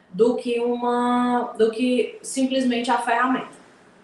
do 0.09 0.37
que 0.37 0.61
uma... 0.61 1.53
do 1.59 1.73
que 1.73 2.17
simplesmente 2.23 2.93
a 2.93 2.99
ferramenta, 2.99 3.57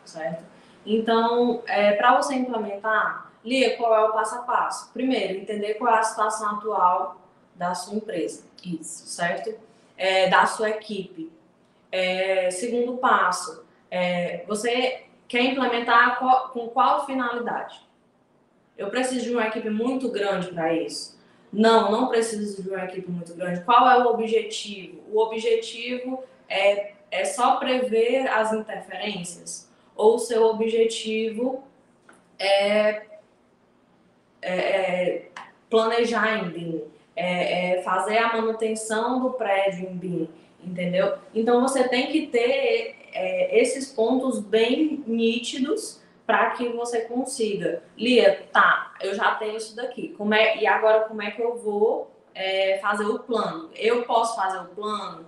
certo? 0.04 0.44
Então, 0.84 1.62
é, 1.66 1.92
para 1.92 2.20
você 2.20 2.34
implementar, 2.34 3.30
Lia, 3.44 3.76
qual 3.76 3.94
é 3.94 4.04
o 4.04 4.12
passo 4.12 4.34
a 4.34 4.38
passo? 4.42 4.92
Primeiro, 4.92 5.38
entender 5.38 5.74
qual 5.74 5.94
é 5.94 6.00
a 6.00 6.02
situação 6.02 6.56
atual 6.56 7.20
da 7.54 7.72
sua 7.72 7.94
empresa. 7.94 8.42
Isso. 8.64 9.06
Certo? 9.06 9.54
É, 9.96 10.28
da 10.28 10.44
sua 10.44 10.70
equipe. 10.70 11.30
É, 11.92 12.50
segundo 12.50 12.96
passo, 12.96 13.64
é, 13.88 14.44
você 14.48 15.04
quer 15.30 15.44
implementar 15.44 16.18
com 16.52 16.68
qual 16.70 17.06
finalidade? 17.06 17.80
Eu 18.76 18.90
preciso 18.90 19.26
de 19.26 19.30
uma 19.32 19.46
equipe 19.46 19.70
muito 19.70 20.10
grande 20.10 20.48
para 20.48 20.74
isso? 20.74 21.16
Não, 21.52 21.88
não 21.92 22.08
preciso 22.08 22.60
de 22.60 22.68
uma 22.68 22.84
equipe 22.84 23.08
muito 23.08 23.32
grande. 23.34 23.60
Qual 23.60 23.88
é 23.88 23.96
o 24.02 24.08
objetivo? 24.08 25.00
O 25.12 25.20
objetivo 25.20 26.24
é, 26.48 26.94
é 27.12 27.24
só 27.24 27.56
prever 27.56 28.26
as 28.26 28.52
interferências? 28.52 29.70
Ou 29.94 30.16
o 30.16 30.18
seu 30.18 30.42
objetivo 30.46 31.62
é, 32.36 33.02
é, 34.42 34.52
é 34.52 35.28
planejar 35.70 36.38
em 36.38 36.50
BIM? 36.50 36.84
É, 37.14 37.76
é 37.76 37.82
fazer 37.82 38.18
a 38.18 38.32
manutenção 38.32 39.20
do 39.20 39.30
prédio 39.34 39.88
em 39.88 39.96
BIM? 39.96 40.28
Entendeu? 40.60 41.18
Então 41.32 41.60
você 41.60 41.88
tem 41.88 42.08
que 42.08 42.26
ter 42.26 42.99
é, 43.12 43.60
esses 43.60 43.92
pontos 43.92 44.38
bem 44.40 45.02
nítidos 45.06 46.00
para 46.26 46.50
que 46.50 46.68
você 46.68 47.02
consiga. 47.02 47.82
Lia, 47.96 48.46
tá, 48.52 48.94
eu 49.00 49.14
já 49.14 49.34
tenho 49.34 49.56
isso 49.56 49.74
daqui. 49.74 50.14
Como 50.16 50.32
é, 50.32 50.58
e 50.58 50.66
agora 50.66 51.00
como 51.00 51.20
é 51.22 51.30
que 51.30 51.42
eu 51.42 51.56
vou 51.56 52.10
é, 52.34 52.78
fazer 52.80 53.04
o 53.04 53.18
plano? 53.18 53.70
Eu 53.74 54.04
posso 54.04 54.36
fazer 54.36 54.58
o 54.58 54.66
plano? 54.66 55.26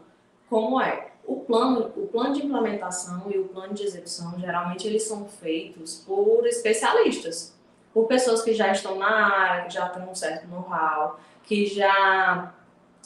Como 0.49 0.81
é? 0.81 1.09
O 1.25 1.40
plano, 1.40 1.92
o 1.97 2.07
plano 2.07 2.35
de 2.35 2.45
implementação 2.45 3.31
e 3.31 3.38
o 3.38 3.49
plano 3.49 3.75
de 3.75 3.85
execução, 3.85 4.38
geralmente 4.38 4.87
eles 4.87 5.05
são 5.05 5.27
feitos 5.27 6.05
por 6.07 6.47
especialistas, 6.47 7.57
por 7.92 8.07
pessoas 8.07 8.42
que 8.42 8.53
já 8.53 8.71
estão 8.71 8.97
na 8.97 9.09
área, 9.09 9.64
que 9.64 9.75
já 9.75 9.88
têm 9.88 10.03
um 10.03 10.14
certo 10.14 10.47
know-how, 10.49 11.18
que 11.45 11.66
já 11.66 12.55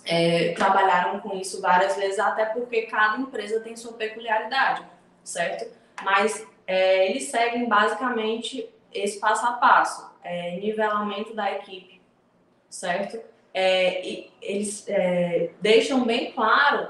é, 0.04 0.52
trabalharam 0.52 1.20
com 1.20 1.36
isso 1.36 1.60
várias 1.60 1.96
vezes, 1.96 2.18
até 2.18 2.46
porque 2.46 2.82
cada 2.82 3.18
empresa 3.18 3.60
tem 3.60 3.76
sua 3.76 3.92
peculiaridade, 3.94 4.84
certo? 5.24 5.70
Mas 6.02 6.46
é, 6.66 7.10
eles 7.10 7.24
seguem 7.24 7.68
basicamente 7.68 8.68
esse 8.92 9.18
passo 9.18 9.46
a 9.46 9.52
passo, 9.52 10.10
é, 10.22 10.56
nivelamento 10.56 11.34
da 11.34 11.52
equipe, 11.52 12.00
certo? 12.68 13.20
É, 13.52 14.06
e 14.06 14.30
eles 14.42 14.84
é, 14.88 15.50
deixam 15.60 16.04
bem 16.04 16.32
claro 16.32 16.88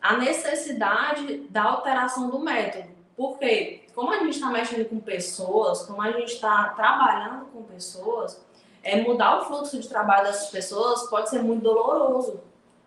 a 0.00 0.16
necessidade 0.16 1.38
da 1.50 1.64
alteração 1.64 2.30
do 2.30 2.38
método. 2.38 2.88
Porque, 3.16 3.82
como 3.94 4.12
a 4.12 4.18
gente 4.18 4.34
está 4.34 4.48
mexendo 4.48 4.88
com 4.88 5.00
pessoas, 5.00 5.82
como 5.82 6.00
a 6.00 6.12
gente 6.12 6.34
está 6.34 6.68
trabalhando 6.68 7.46
com 7.46 7.64
pessoas, 7.64 8.40
é, 8.88 9.02
mudar 9.02 9.40
o 9.40 9.44
fluxo 9.44 9.78
de 9.78 9.88
trabalho 9.88 10.26
dessas 10.26 10.50
pessoas 10.50 11.08
pode 11.08 11.28
ser 11.30 11.42
muito 11.42 11.62
doloroso 11.62 12.40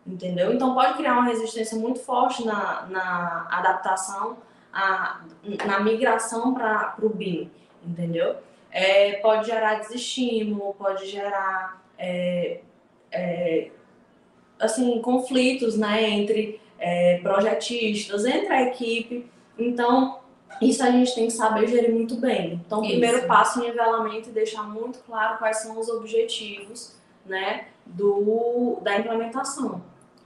entendeu? 0.05 0.53
Então 0.53 0.73
pode 0.73 0.95
criar 0.95 1.13
uma 1.13 1.25
resistência 1.25 1.77
muito 1.77 1.99
forte 1.99 2.45
na, 2.45 2.85
na 2.87 3.47
adaptação, 3.51 4.37
a, 4.73 5.21
na 5.65 5.79
migração 5.79 6.53
para 6.53 6.95
o 7.01 7.09
BIM, 7.09 7.51
entendeu? 7.85 8.35
É, 8.71 9.13
pode 9.13 9.47
gerar 9.47 9.75
desestímulo, 9.75 10.73
pode 10.75 11.05
gerar 11.07 11.83
é, 11.97 12.61
é, 13.11 13.69
assim 14.59 15.01
conflitos, 15.01 15.77
né, 15.77 16.09
entre 16.09 16.59
é, 16.79 17.19
projetistas, 17.19 18.25
entre 18.25 18.53
a 18.53 18.61
equipe. 18.63 19.29
Então 19.57 20.20
isso 20.61 20.83
a 20.83 20.91
gente 20.91 21.13
tem 21.15 21.27
que 21.27 21.33
saber 21.33 21.67
gerir 21.67 21.93
muito 21.93 22.15
bem. 22.15 22.61
Então, 22.65 22.79
o 22.79 22.87
primeiro 22.87 23.25
passo 23.27 23.59
em 23.59 23.67
nivelamento 23.67 24.29
é 24.29 24.31
deixar 24.31 24.63
muito 24.63 24.99
claro 24.99 25.37
quais 25.37 25.57
são 25.57 25.79
os 25.79 25.89
objetivos, 25.89 26.95
né, 27.25 27.65
do, 27.85 28.79
da 28.81 28.99
implementação. 28.99 29.81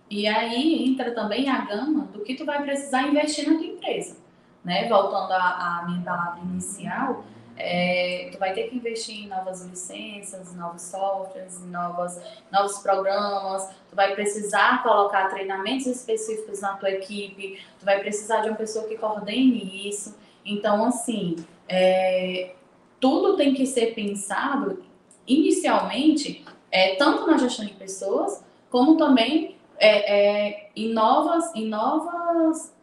E 0.09 0.27
aí 0.27 0.87
entra 0.87 1.11
também 1.11 1.49
a 1.49 1.65
gama 1.65 2.05
do 2.05 2.19
que 2.19 2.35
tu 2.35 2.45
vai 2.45 2.61
precisar 2.63 3.03
investir 3.03 3.49
na 3.49 3.57
tua 3.57 3.65
empresa. 3.65 4.17
Né? 4.63 4.87
Voltando 4.87 5.31
à, 5.31 5.79
à 5.79 5.85
minha 5.87 6.01
palavra 6.01 6.41
inicial, 6.43 7.23
é, 7.57 8.29
tu 8.31 8.37
vai 8.37 8.53
ter 8.53 8.69
que 8.69 8.75
investir 8.75 9.25
em 9.25 9.27
novas 9.27 9.65
licenças, 9.65 10.53
novos 10.55 10.81
softwares, 10.81 11.61
novas, 11.65 12.21
novos 12.51 12.79
programas, 12.79 13.69
tu 13.89 13.95
vai 13.95 14.13
precisar 14.13 14.83
colocar 14.83 15.29
treinamentos 15.29 15.87
específicos 15.87 16.61
na 16.61 16.73
tua 16.73 16.91
equipe, 16.91 17.59
tu 17.79 17.85
vai 17.85 17.99
precisar 17.99 18.41
de 18.41 18.49
uma 18.49 18.57
pessoa 18.57 18.87
que 18.87 18.97
coordene 18.97 19.87
isso. 19.89 20.17
Então, 20.45 20.85
assim, 20.85 21.37
é, 21.67 22.53
tudo 22.99 23.37
tem 23.37 23.53
que 23.53 23.65
ser 23.65 23.93
pensado 23.93 24.83
inicialmente, 25.25 26.45
é, 26.69 26.95
tanto 26.95 27.25
na 27.25 27.37
gestão 27.37 27.65
de 27.65 27.73
pessoas, 27.73 28.43
como 28.69 28.97
também 28.97 29.55
é, 29.77 30.49
é, 30.49 30.69
em 30.75 30.93
novas, 30.93 31.55
em 31.55 31.67
novas, 31.67 32.74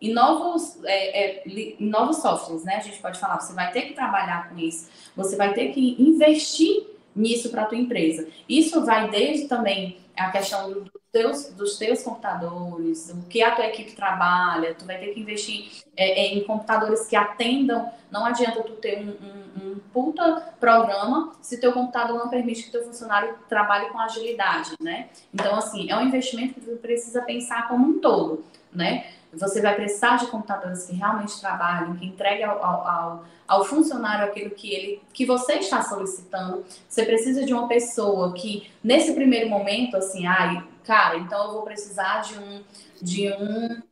em 0.00 0.12
novos, 0.12 0.78
é, 0.84 1.40
é 1.40 1.74
novos 1.80 2.18
softwares, 2.18 2.64
né? 2.64 2.76
A 2.76 2.80
gente 2.80 3.00
pode 3.00 3.18
falar, 3.18 3.40
você 3.40 3.54
vai 3.54 3.70
ter 3.72 3.82
que 3.82 3.94
trabalhar 3.94 4.48
com 4.48 4.58
isso, 4.58 4.88
você 5.16 5.36
vai 5.36 5.54
ter 5.54 5.72
que 5.72 5.96
investir 5.98 6.86
nisso 7.14 7.48
para 7.48 7.62
a 7.62 7.66
tua 7.66 7.78
empresa. 7.78 8.28
Isso 8.48 8.84
vai 8.84 9.08
desde 9.08 9.48
também 9.48 9.98
a 10.16 10.30
questão 10.30 10.70
do, 10.70 10.90
teus, 11.16 11.46
dos 11.48 11.78
teus 11.78 12.02
computadores, 12.02 13.10
o 13.10 13.26
que 13.26 13.42
a 13.42 13.54
tua 13.54 13.66
equipe 13.66 13.92
trabalha, 13.92 14.74
tu 14.74 14.84
vai 14.84 14.98
ter 14.98 15.14
que 15.14 15.20
investir 15.20 15.82
é, 15.96 16.26
é, 16.26 16.34
em 16.34 16.44
computadores 16.44 17.06
que 17.06 17.16
atendam. 17.16 17.90
Não 18.10 18.26
adianta 18.26 18.62
tu 18.62 18.72
ter 18.74 18.98
um, 18.98 19.10
um, 19.10 19.70
um, 19.70 19.78
puta 19.92 20.54
programa 20.60 21.32
se 21.40 21.58
teu 21.58 21.72
computador 21.72 22.18
não 22.18 22.28
permite 22.28 22.64
que 22.64 22.70
teu 22.70 22.84
funcionário 22.84 23.34
trabalhe 23.48 23.88
com 23.88 23.98
agilidade, 23.98 24.72
né? 24.80 25.08
Então, 25.32 25.56
assim, 25.56 25.90
é 25.90 25.96
um 25.96 26.02
investimento 26.02 26.54
que 26.54 26.60
tu 26.60 26.76
precisa 26.76 27.22
pensar 27.22 27.66
como 27.68 27.86
um 27.88 27.98
todo, 27.98 28.44
né? 28.72 29.06
Você 29.38 29.60
vai 29.60 29.74
precisar 29.74 30.16
de 30.16 30.26
computadores 30.28 30.84
que 30.84 30.94
realmente 30.94 31.40
trabalhem, 31.40 31.96
que 31.96 32.06
entreguem 32.06 32.44
ao, 32.44 32.62
ao, 32.62 33.24
ao, 33.46 33.64
funcionário 33.64 34.24
aquilo 34.24 34.50
que 34.50 34.72
ele, 34.72 35.02
que 35.12 35.26
você 35.26 35.54
está 35.54 35.82
solicitando. 35.82 36.64
Você 36.88 37.04
precisa 37.04 37.44
de 37.44 37.52
uma 37.52 37.68
pessoa 37.68 38.32
que, 38.32 38.70
nesse 38.82 39.12
primeiro 39.12 39.48
momento, 39.50 39.96
assim, 39.96 40.26
ai, 40.26 40.64
cara, 40.84 41.18
então 41.18 41.44
eu 41.46 41.52
vou 41.52 41.62
precisar 41.62 42.20
de 42.20 42.38
um, 42.38 42.62
de 43.02 43.32
um, 43.32 43.82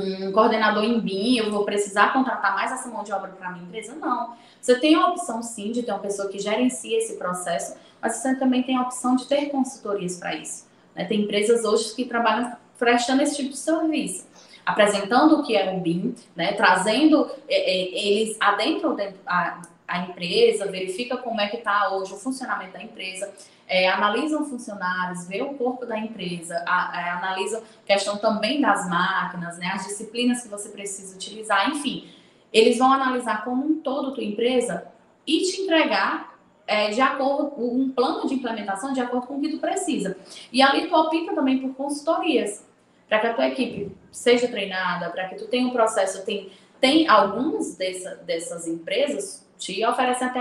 um 0.00 0.32
coordenador 0.32 0.84
em 0.84 1.00
BIM, 1.00 1.36
eu 1.36 1.50
vou 1.50 1.64
precisar 1.64 2.12
contratar 2.12 2.54
mais 2.54 2.72
essa 2.72 2.88
mão 2.88 3.02
de 3.02 3.12
obra 3.12 3.30
para 3.30 3.50
minha 3.50 3.64
empresa. 3.64 3.94
Não. 3.94 4.34
Você 4.60 4.78
tem 4.78 4.94
a 4.94 5.08
opção, 5.08 5.42
sim, 5.42 5.72
de 5.72 5.82
ter 5.82 5.92
uma 5.92 6.00
pessoa 6.00 6.28
que 6.28 6.38
gerencia 6.38 6.96
esse 6.96 7.16
processo, 7.16 7.76
mas 8.00 8.16
você 8.16 8.34
também 8.36 8.62
tem 8.62 8.76
a 8.76 8.82
opção 8.82 9.16
de 9.16 9.26
ter 9.26 9.46
consultorias 9.50 10.16
para 10.16 10.34
isso. 10.34 10.66
Né? 10.94 11.04
Tem 11.04 11.22
empresas 11.22 11.64
hoje 11.64 11.94
que 11.94 12.04
trabalham 12.04 12.56
prestando 12.78 13.22
esse 13.22 13.36
tipo 13.36 13.50
de 13.50 13.58
serviço 13.58 14.31
apresentando 14.64 15.40
o 15.40 15.42
que 15.42 15.56
é 15.56 15.72
o 15.72 15.80
BIM, 15.80 16.14
né, 16.36 16.52
trazendo 16.52 17.28
é, 17.48 17.54
é, 17.54 18.06
eles 18.06 18.36
adentro 18.40 18.96
a, 19.26 19.62
a 19.86 19.98
empresa, 20.00 20.70
verifica 20.70 21.16
como 21.16 21.40
é 21.40 21.48
que 21.48 21.58
está 21.58 21.90
hoje 21.92 22.14
o 22.14 22.16
funcionamento 22.16 22.72
da 22.72 22.82
empresa, 22.82 23.32
é, 23.68 23.88
analisam 23.88 24.44
funcionários, 24.44 25.26
vê 25.26 25.42
o 25.42 25.54
corpo 25.54 25.84
da 25.84 25.98
empresa, 25.98 26.62
a, 26.66 26.96
a, 26.96 27.00
é, 27.00 27.10
analisam 27.10 27.62
questão 27.84 28.16
também 28.16 28.60
das 28.60 28.88
máquinas, 28.88 29.58
né, 29.58 29.72
as 29.74 29.86
disciplinas 29.86 30.42
que 30.42 30.48
você 30.48 30.68
precisa 30.68 31.14
utilizar, 31.14 31.70
enfim, 31.70 32.08
eles 32.52 32.78
vão 32.78 32.92
analisar 32.92 33.44
como 33.44 33.64
um 33.64 33.80
todo 33.80 34.08
a 34.08 34.10
tua 34.12 34.24
empresa 34.24 34.86
e 35.26 35.38
te 35.42 35.62
entregar 35.62 36.32
é, 36.66 36.90
de 36.90 37.00
acordo 37.00 37.52
um 37.58 37.90
plano 37.90 38.26
de 38.28 38.34
implementação 38.34 38.92
de 38.92 39.00
acordo 39.00 39.26
com 39.26 39.36
o 39.36 39.40
que 39.40 39.48
tu 39.48 39.58
precisa. 39.58 40.16
E 40.52 40.62
ali 40.62 40.86
tu 40.86 40.94
opta 40.94 41.34
também 41.34 41.58
por 41.58 41.74
consultorias 41.74 42.64
para 43.12 43.20
que 43.20 43.26
a 43.26 43.34
tua 43.34 43.48
equipe 43.48 43.94
seja 44.10 44.48
treinada, 44.48 45.10
para 45.10 45.28
que 45.28 45.34
tu 45.34 45.46
tenha 45.46 45.66
um 45.66 45.70
processo, 45.70 46.24
tem, 46.24 46.50
tem 46.80 47.06
algumas 47.06 47.76
dessa, 47.76 48.14
dessas 48.14 48.66
empresas 48.66 49.46
te 49.58 49.84
oferecem 49.84 50.28
até 50.28 50.40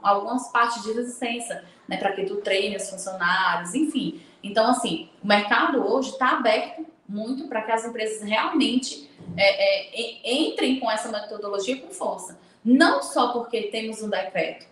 algumas 0.00 0.46
partes 0.52 0.84
de 0.84 0.92
licença, 0.92 1.64
né, 1.88 1.96
para 1.96 2.12
que 2.12 2.24
tu 2.24 2.36
treine 2.36 2.76
os 2.76 2.88
funcionários, 2.88 3.74
enfim. 3.74 4.20
Então, 4.44 4.70
assim, 4.70 5.10
o 5.24 5.26
mercado 5.26 5.84
hoje 5.84 6.10
está 6.10 6.38
aberto 6.38 6.86
muito 7.08 7.48
para 7.48 7.62
que 7.62 7.72
as 7.72 7.84
empresas 7.84 8.22
realmente 8.22 9.10
é, 9.36 10.22
é, 10.22 10.32
entrem 10.32 10.78
com 10.78 10.88
essa 10.88 11.10
metodologia 11.10 11.78
com 11.78 11.92
força. 11.92 12.38
Não 12.64 13.02
só 13.02 13.32
porque 13.32 13.62
temos 13.62 14.00
um 14.00 14.08
decreto, 14.08 14.66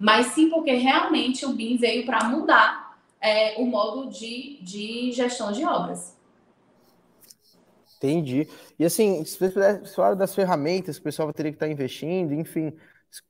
mas 0.00 0.26
sim 0.34 0.50
porque 0.50 0.72
realmente 0.72 1.46
o 1.46 1.50
BIM 1.50 1.76
veio 1.76 2.04
para 2.04 2.24
mudar 2.24 2.98
é, 3.20 3.54
o 3.56 3.64
modo 3.66 4.10
de, 4.10 4.58
de 4.62 5.12
gestão 5.12 5.52
de 5.52 5.64
obras. 5.64 6.17
Entendi. 7.98 8.48
E 8.78 8.84
assim, 8.84 9.24
se 9.24 9.38
você 9.38 9.84
falar 9.94 10.14
das 10.14 10.34
ferramentas 10.34 10.96
que 10.96 11.00
o 11.00 11.04
pessoal 11.04 11.26
vai 11.26 11.34
ter 11.34 11.42
que 11.44 11.50
estar 11.50 11.68
investindo, 11.68 12.32
enfim, 12.32 12.72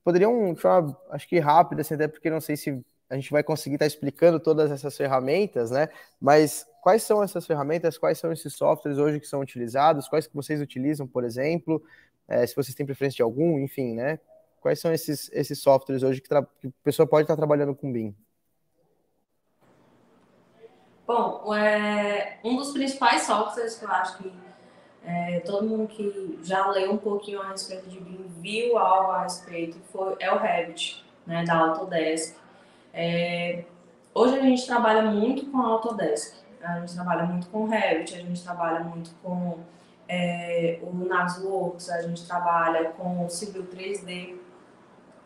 poderiam, 0.05 0.53
de 0.53 0.61
forma, 0.61 0.97
acho 1.11 1.27
que 1.27 1.39
rápida, 1.39 1.81
assim, 1.81 1.95
até 1.95 2.07
porque 2.07 2.29
não 2.31 2.41
sei 2.41 2.57
se 2.57 2.85
a 3.09 3.14
gente 3.14 3.31
vai 3.31 3.43
conseguir 3.43 3.77
estar 3.77 3.87
explicando 3.87 4.39
todas 4.39 4.71
essas 4.71 4.95
ferramentas, 4.95 5.71
né? 5.71 5.89
Mas 6.21 6.66
quais 6.83 7.03
são 7.03 7.23
essas 7.23 7.47
ferramentas, 7.47 7.97
quais 7.97 8.19
são 8.19 8.31
esses 8.31 8.53
softwares 8.53 8.99
hoje 8.99 9.19
que 9.19 9.27
são 9.27 9.41
utilizados, 9.41 10.07
quais 10.07 10.27
que 10.27 10.35
vocês 10.35 10.61
utilizam, 10.61 11.07
por 11.07 11.25
exemplo, 11.25 11.83
é, 12.29 12.47
se 12.47 12.55
vocês 12.55 12.75
têm 12.75 12.85
preferência 12.85 13.16
de 13.16 13.23
algum, 13.23 13.59
enfim, 13.59 13.95
né? 13.95 14.21
Quais 14.61 14.81
são 14.81 14.93
esses, 14.93 15.31
esses 15.33 15.61
softwares 15.61 16.03
hoje 16.03 16.21
que, 16.21 16.29
que 16.29 16.35
a 16.35 16.47
pessoa 16.85 17.07
pode 17.07 17.23
estar 17.23 17.37
trabalhando 17.37 17.75
com 17.75 17.91
BIM? 17.91 18.14
Bom, 21.07 21.55
é, 21.55 22.39
um 22.45 22.57
dos 22.57 22.73
principais 22.73 23.23
softwares 23.23 23.77
que 23.77 23.85
eu 23.87 23.91
acho 23.91 24.19
que 24.19 24.47
é, 25.05 25.40
todo 25.40 25.66
mundo 25.66 25.88
que 25.88 26.38
já 26.42 26.66
leu 26.68 26.92
um 26.92 26.99
pouquinho 26.99 27.40
a 27.40 27.49
respeito 27.49 27.88
de 27.88 28.01
BIM 28.01 28.26
viu 28.40 28.76
algo 28.78 29.12
a 29.12 29.22
respeito 29.22 29.78
foi, 29.92 30.16
é 30.20 30.32
o 30.32 30.38
Revit, 30.38 31.05
né, 31.26 31.44
da 31.44 31.57
Autodesk. 31.57 32.36
É, 32.92 33.64
hoje 34.14 34.38
a 34.38 34.42
gente 34.42 34.66
trabalha 34.66 35.03
muito 35.03 35.46
com 35.46 35.59
a 35.59 35.66
Autodesk, 35.66 36.34
a 36.62 36.80
gente 36.80 36.94
trabalha 36.94 37.24
muito 37.24 37.49
com 37.49 37.62
o 37.62 37.66
Revit, 37.66 38.14
a 38.14 38.18
gente 38.18 38.42
trabalha 38.42 38.80
muito 38.80 39.11
com 39.22 39.59
é, 40.09 40.78
o 40.82 40.92
Navisworks, 41.05 41.90
a 41.90 42.03
gente 42.03 42.26
trabalha 42.26 42.90
com 42.90 43.24
o 43.24 43.30
Civil 43.30 43.66
3D, 43.66 44.36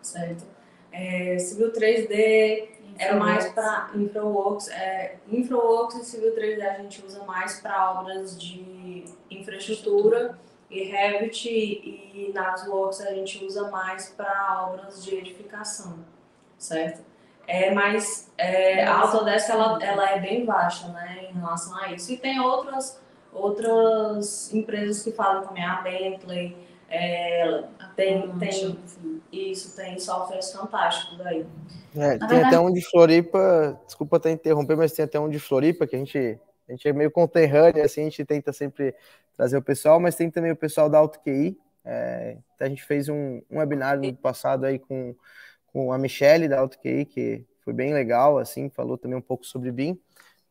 certo? 0.03 0.45
É, 0.91 1.39
Civil 1.39 1.73
3D 1.73 2.69
é 2.99 3.15
mais 3.15 3.51
para 3.53 3.91
InfraWorks, 3.95 4.69
é, 4.69 5.17
InfraWorks 5.29 5.97
e 5.97 6.05
Civil 6.05 6.35
3D 6.35 6.63
a 6.63 6.75
gente 6.75 7.05
usa 7.05 7.25
mais 7.25 7.61
para 7.61 7.93
obras 7.93 8.41
de 8.41 9.05
infraestrutura 9.31 10.39
e 10.71 10.85
Revit 10.85 11.49
e 11.49 12.33
Navisworks 12.35 13.01
a 13.01 13.15
gente 13.15 13.45
usa 13.45 13.71
mais 13.71 14.09
para 14.11 14.69
obras 14.69 15.05
de 15.05 15.15
edificação, 15.15 15.99
certo? 16.57 17.03
É, 17.47 17.73
mas 17.75 18.33
é, 18.39 18.85
a 18.85 19.01
Autodesk 19.01 19.51
ela, 19.51 19.83
ela 19.83 20.11
é 20.11 20.21
bem 20.21 20.45
baixa 20.45 20.89
né, 20.89 21.29
em 21.31 21.35
relação 21.35 21.77
a 21.77 21.93
isso. 21.93 22.13
E 22.13 22.17
tem 22.17 22.41
outras, 22.41 23.01
outras 23.33 24.53
empresas 24.55 25.03
que 25.03 25.13
falam 25.13 25.47
também, 25.47 25.65
a 25.65 25.83
Bentley, 25.83 26.57
é, 26.93 27.65
tem, 27.97 28.31
tem, 28.39 28.79
isso, 29.33 29.75
tem 29.75 29.99
softwares 29.99 30.53
fantásticos 30.53 31.19
aí. 31.23 31.47
É, 31.97 32.19
tem 32.19 32.29
verdade... 32.29 32.45
até 32.45 32.61
um 32.61 32.71
de 32.71 32.83
Floripa, 32.83 33.81
desculpa 33.87 34.19
até 34.19 34.31
interromper, 34.31 34.77
mas 34.77 34.93
tem 34.93 35.07
até 35.07 35.19
um 35.19 35.31
de 35.31 35.39
Floripa 35.39 35.87
que 35.87 35.97
a 35.97 35.99
gente, 35.99 36.39
a 36.69 36.73
gente 36.73 36.87
é 36.87 36.93
meio 36.93 37.11
conterrâneo, 37.11 37.83
assim, 37.83 38.03
a 38.03 38.05
gente 38.05 38.25
tenta 38.27 38.53
sempre 38.53 38.95
trazer 39.35 39.57
o 39.57 39.63
pessoal, 39.63 39.99
mas 39.99 40.17
tem 40.17 40.31
também 40.31 40.53
o 40.53 40.57
pessoal 40.57 40.91
da 40.91 40.99
AutoQI. 40.99 41.59
É, 41.83 42.37
a 42.61 42.69
gente 42.69 42.85
fez 42.85 43.09
um, 43.09 43.41
um 43.51 43.59
webinar 43.59 43.99
no 43.99 44.15
passado 44.15 44.67
aí 44.67 44.79
com, 44.79 45.15
com 45.73 45.93
a 45.93 45.99
Michelle 45.99 46.47
da 46.47 46.61
AutoQI, 46.61 47.07
que 47.07 47.47
foi 47.65 47.73
bem 47.73 47.95
legal, 47.95 48.39
assim, 48.39 48.69
falou 48.69 48.99
também 48.99 49.17
um 49.17 49.23
pouco 49.23 49.47
sobre 49.47 49.73
BIM. 49.73 49.99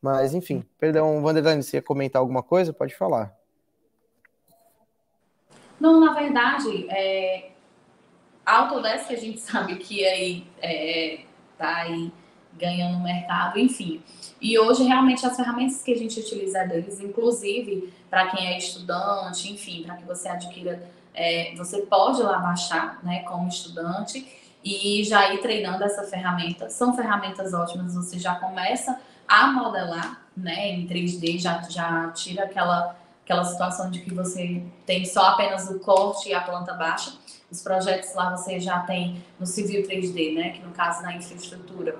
Mas, 0.00 0.34
enfim, 0.34 0.64
perdão, 0.80 1.22
Vanderlane, 1.22 1.62
você 1.62 1.76
ia 1.76 1.82
comentar 1.82 2.18
alguma 2.18 2.42
coisa? 2.42 2.72
Pode 2.72 2.96
falar. 2.96 3.32
Não, 5.82 5.98
na 5.98 6.12
verdade, 6.12 6.86
é, 6.88 7.50
a 8.46 8.58
Autodesk 8.58 9.10
a 9.10 9.16
gente 9.16 9.40
sabe 9.42 9.74
que 9.74 10.04
aí 10.06 10.46
é, 10.60 11.22
tá 11.58 11.78
aí 11.78 12.12
ganhando 12.56 13.00
mercado, 13.00 13.58
enfim. 13.58 14.00
E 14.40 14.56
hoje, 14.56 14.84
realmente, 14.84 15.26
as 15.26 15.34
ferramentas 15.34 15.82
que 15.82 15.92
a 15.92 15.98
gente 15.98 16.20
utiliza 16.20 16.64
deles, 16.66 17.00
inclusive 17.00 17.92
para 18.08 18.28
quem 18.28 18.46
é 18.46 18.58
estudante, 18.58 19.50
enfim, 19.50 19.82
para 19.82 19.96
que 19.96 20.04
você 20.04 20.28
adquira, 20.28 20.88
é, 21.12 21.52
você 21.56 21.78
pode 21.82 22.22
lá 22.22 22.38
baixar, 22.38 23.00
né, 23.02 23.24
como 23.24 23.48
estudante, 23.48 24.24
e 24.62 25.02
já 25.02 25.34
ir 25.34 25.40
treinando 25.40 25.82
essa 25.82 26.04
ferramenta. 26.04 26.70
São 26.70 26.94
ferramentas 26.94 27.52
ótimas, 27.52 27.96
você 27.96 28.20
já 28.20 28.36
começa 28.36 29.00
a 29.26 29.48
modelar, 29.48 30.22
né, 30.36 30.68
em 30.68 30.86
3D, 30.86 31.40
já, 31.40 31.60
já 31.62 32.12
tira 32.12 32.44
aquela, 32.44 32.96
aquela 33.24 33.44
situação 33.44 33.90
de 33.90 34.00
que 34.00 34.12
você 34.12 34.62
tem 34.84 35.04
só 35.04 35.28
apenas 35.28 35.68
o 35.70 35.78
corte 35.78 36.28
e 36.28 36.34
a 36.34 36.40
planta 36.40 36.74
baixa. 36.74 37.12
Os 37.50 37.62
projetos 37.62 38.14
lá 38.14 38.36
você 38.36 38.58
já 38.58 38.80
tem 38.80 39.22
no 39.38 39.46
civil 39.46 39.82
3D, 39.82 40.34
né, 40.34 40.50
que 40.50 40.62
no 40.62 40.72
caso 40.72 41.02
na 41.02 41.14
infraestrutura 41.14 41.96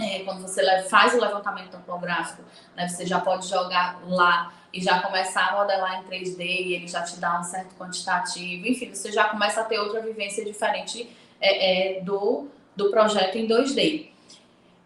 é, 0.00 0.20
quando 0.20 0.42
você 0.42 0.82
faz 0.82 1.14
o 1.14 1.20
levantamento 1.20 1.70
topográfico, 1.72 2.42
né, 2.76 2.88
você 2.88 3.04
já 3.04 3.20
pode 3.20 3.48
jogar 3.48 4.00
lá 4.06 4.52
e 4.72 4.80
já 4.80 5.00
começar 5.00 5.48
a 5.48 5.56
modelar 5.56 6.00
em 6.00 6.08
3D 6.08 6.40
e 6.40 6.74
ele 6.74 6.86
já 6.86 7.02
te 7.02 7.18
dá 7.18 7.40
um 7.40 7.42
certo 7.42 7.74
quantitativo. 7.74 8.66
Enfim, 8.66 8.94
você 8.94 9.10
já 9.10 9.24
começa 9.24 9.60
a 9.60 9.64
ter 9.64 9.78
outra 9.78 10.00
vivência 10.00 10.44
diferente 10.44 11.10
é, 11.40 11.98
é, 11.98 12.00
do, 12.02 12.46
do 12.76 12.90
projeto 12.90 13.36
em 13.36 13.48
2D. 13.48 14.08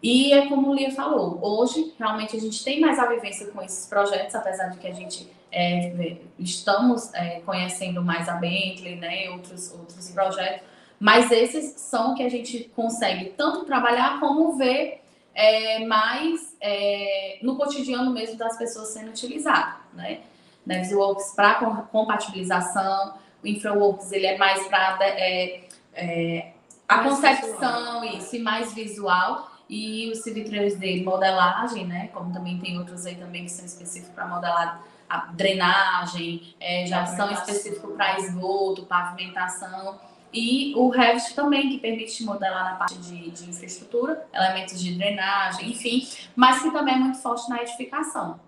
E 0.01 0.33
é 0.33 0.47
como 0.47 0.69
o 0.69 0.73
Lia 0.73 0.91
falou, 0.91 1.39
hoje 1.41 1.93
realmente 1.97 2.35
a 2.35 2.39
gente 2.39 2.61
tem 2.63 2.79
mais 2.81 2.99
a 2.99 3.05
vivência 3.05 3.47
com 3.47 3.61
esses 3.61 3.87
projetos, 3.87 4.35
apesar 4.35 4.67
de 4.67 4.77
que 4.77 4.87
a 4.87 4.93
gente 4.93 5.29
é, 5.53 6.17
estamos 6.39 7.13
é, 7.13 7.39
conhecendo 7.41 8.03
mais 8.03 8.27
a 8.27 8.33
Bentley, 8.33 8.95
né, 8.95 9.29
outros, 9.29 9.71
outros 9.71 10.09
projetos, 10.09 10.65
mas 10.99 11.31
esses 11.31 11.79
são 11.79 12.15
que 12.15 12.23
a 12.23 12.29
gente 12.29 12.71
consegue 12.75 13.25
tanto 13.37 13.65
trabalhar 13.65 14.19
como 14.19 14.57
ver 14.57 15.01
é, 15.35 15.85
mais 15.85 16.55
é, 16.59 17.39
no 17.41 17.55
cotidiano 17.55 18.11
mesmo 18.11 18.35
das 18.37 18.57
pessoas 18.57 18.89
sendo 18.89 19.09
utilizado, 19.09 19.75
né? 19.93 20.21
NavsWorks 20.65 21.33
para 21.35 21.55
compatibilização, 21.91 23.15
o 23.43 23.47
InfraWorks 23.47 24.11
ele 24.11 24.27
é 24.27 24.37
mais 24.37 24.65
para 24.67 24.97
é, 25.01 25.63
é, 25.93 26.51
a 26.87 26.97
mais 26.97 27.09
concepção, 27.09 28.01
visual. 28.01 28.17
isso, 28.17 28.35
e 28.35 28.39
mais 28.39 28.73
visual, 28.73 29.51
e 29.69 30.09
o 30.09 30.13
CV3D 30.13 31.03
modelagem, 31.03 31.85
né? 31.85 32.09
Como 32.13 32.31
também 32.31 32.59
tem 32.59 32.77
outros 32.77 33.05
aí 33.05 33.15
também 33.15 33.43
que 33.43 33.51
são 33.51 33.65
específicos 33.65 34.13
para 34.15 34.25
modelar 34.25 34.81
a 35.13 35.31
drenagem, 35.31 36.55
é, 36.59 36.87
já 36.87 37.05
são 37.05 37.31
específicos 37.31 37.95
para 37.95 38.19
esgoto, 38.19 38.87
pavimentação. 38.87 39.99
E 40.33 40.73
o 40.75 40.89
Revit 40.89 41.35
também, 41.35 41.69
que 41.69 41.77
permite 41.77 42.23
modelar 42.23 42.71
na 42.71 42.75
parte 42.77 42.97
de, 42.97 43.29
de 43.29 43.47
infraestrutura, 43.47 44.25
elementos 44.33 44.81
de 44.81 44.95
drenagem, 44.95 45.69
enfim, 45.69 46.07
mas 46.35 46.63
que 46.63 46.71
também 46.71 46.95
é 46.95 46.97
muito 46.97 47.19
forte 47.19 47.47
na 47.47 47.61
edificação. 47.61 48.39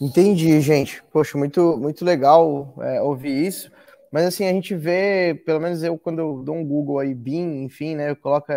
Entendi, 0.00 0.58
gente. 0.62 1.02
Poxa, 1.12 1.36
muito, 1.36 1.76
muito 1.76 2.02
legal 2.02 2.74
é, 2.80 3.02
ouvir 3.02 3.46
isso. 3.46 3.70
Mas 4.10 4.24
assim, 4.24 4.46
a 4.46 4.52
gente 4.52 4.74
vê, 4.74 5.34
pelo 5.44 5.60
menos 5.60 5.82
eu, 5.82 5.98
quando 5.98 6.20
eu 6.20 6.42
dou 6.42 6.54
um 6.56 6.64
Google 6.64 7.00
aí, 7.00 7.14
BIM, 7.14 7.64
enfim, 7.64 7.94
né, 7.94 8.10
eu 8.10 8.16
coloco 8.16 8.50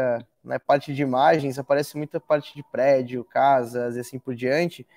na 0.47 0.55
né, 0.55 0.59
parte 0.59 0.93
de 0.93 1.01
imagens, 1.01 1.59
aparece 1.59 1.97
muita 1.97 2.19
parte 2.19 2.55
de 2.55 2.63
prédio, 2.63 3.23
casas 3.23 3.97
e 3.97 3.99
assim 3.99 4.17
por 4.17 4.33
diante. 4.33 4.87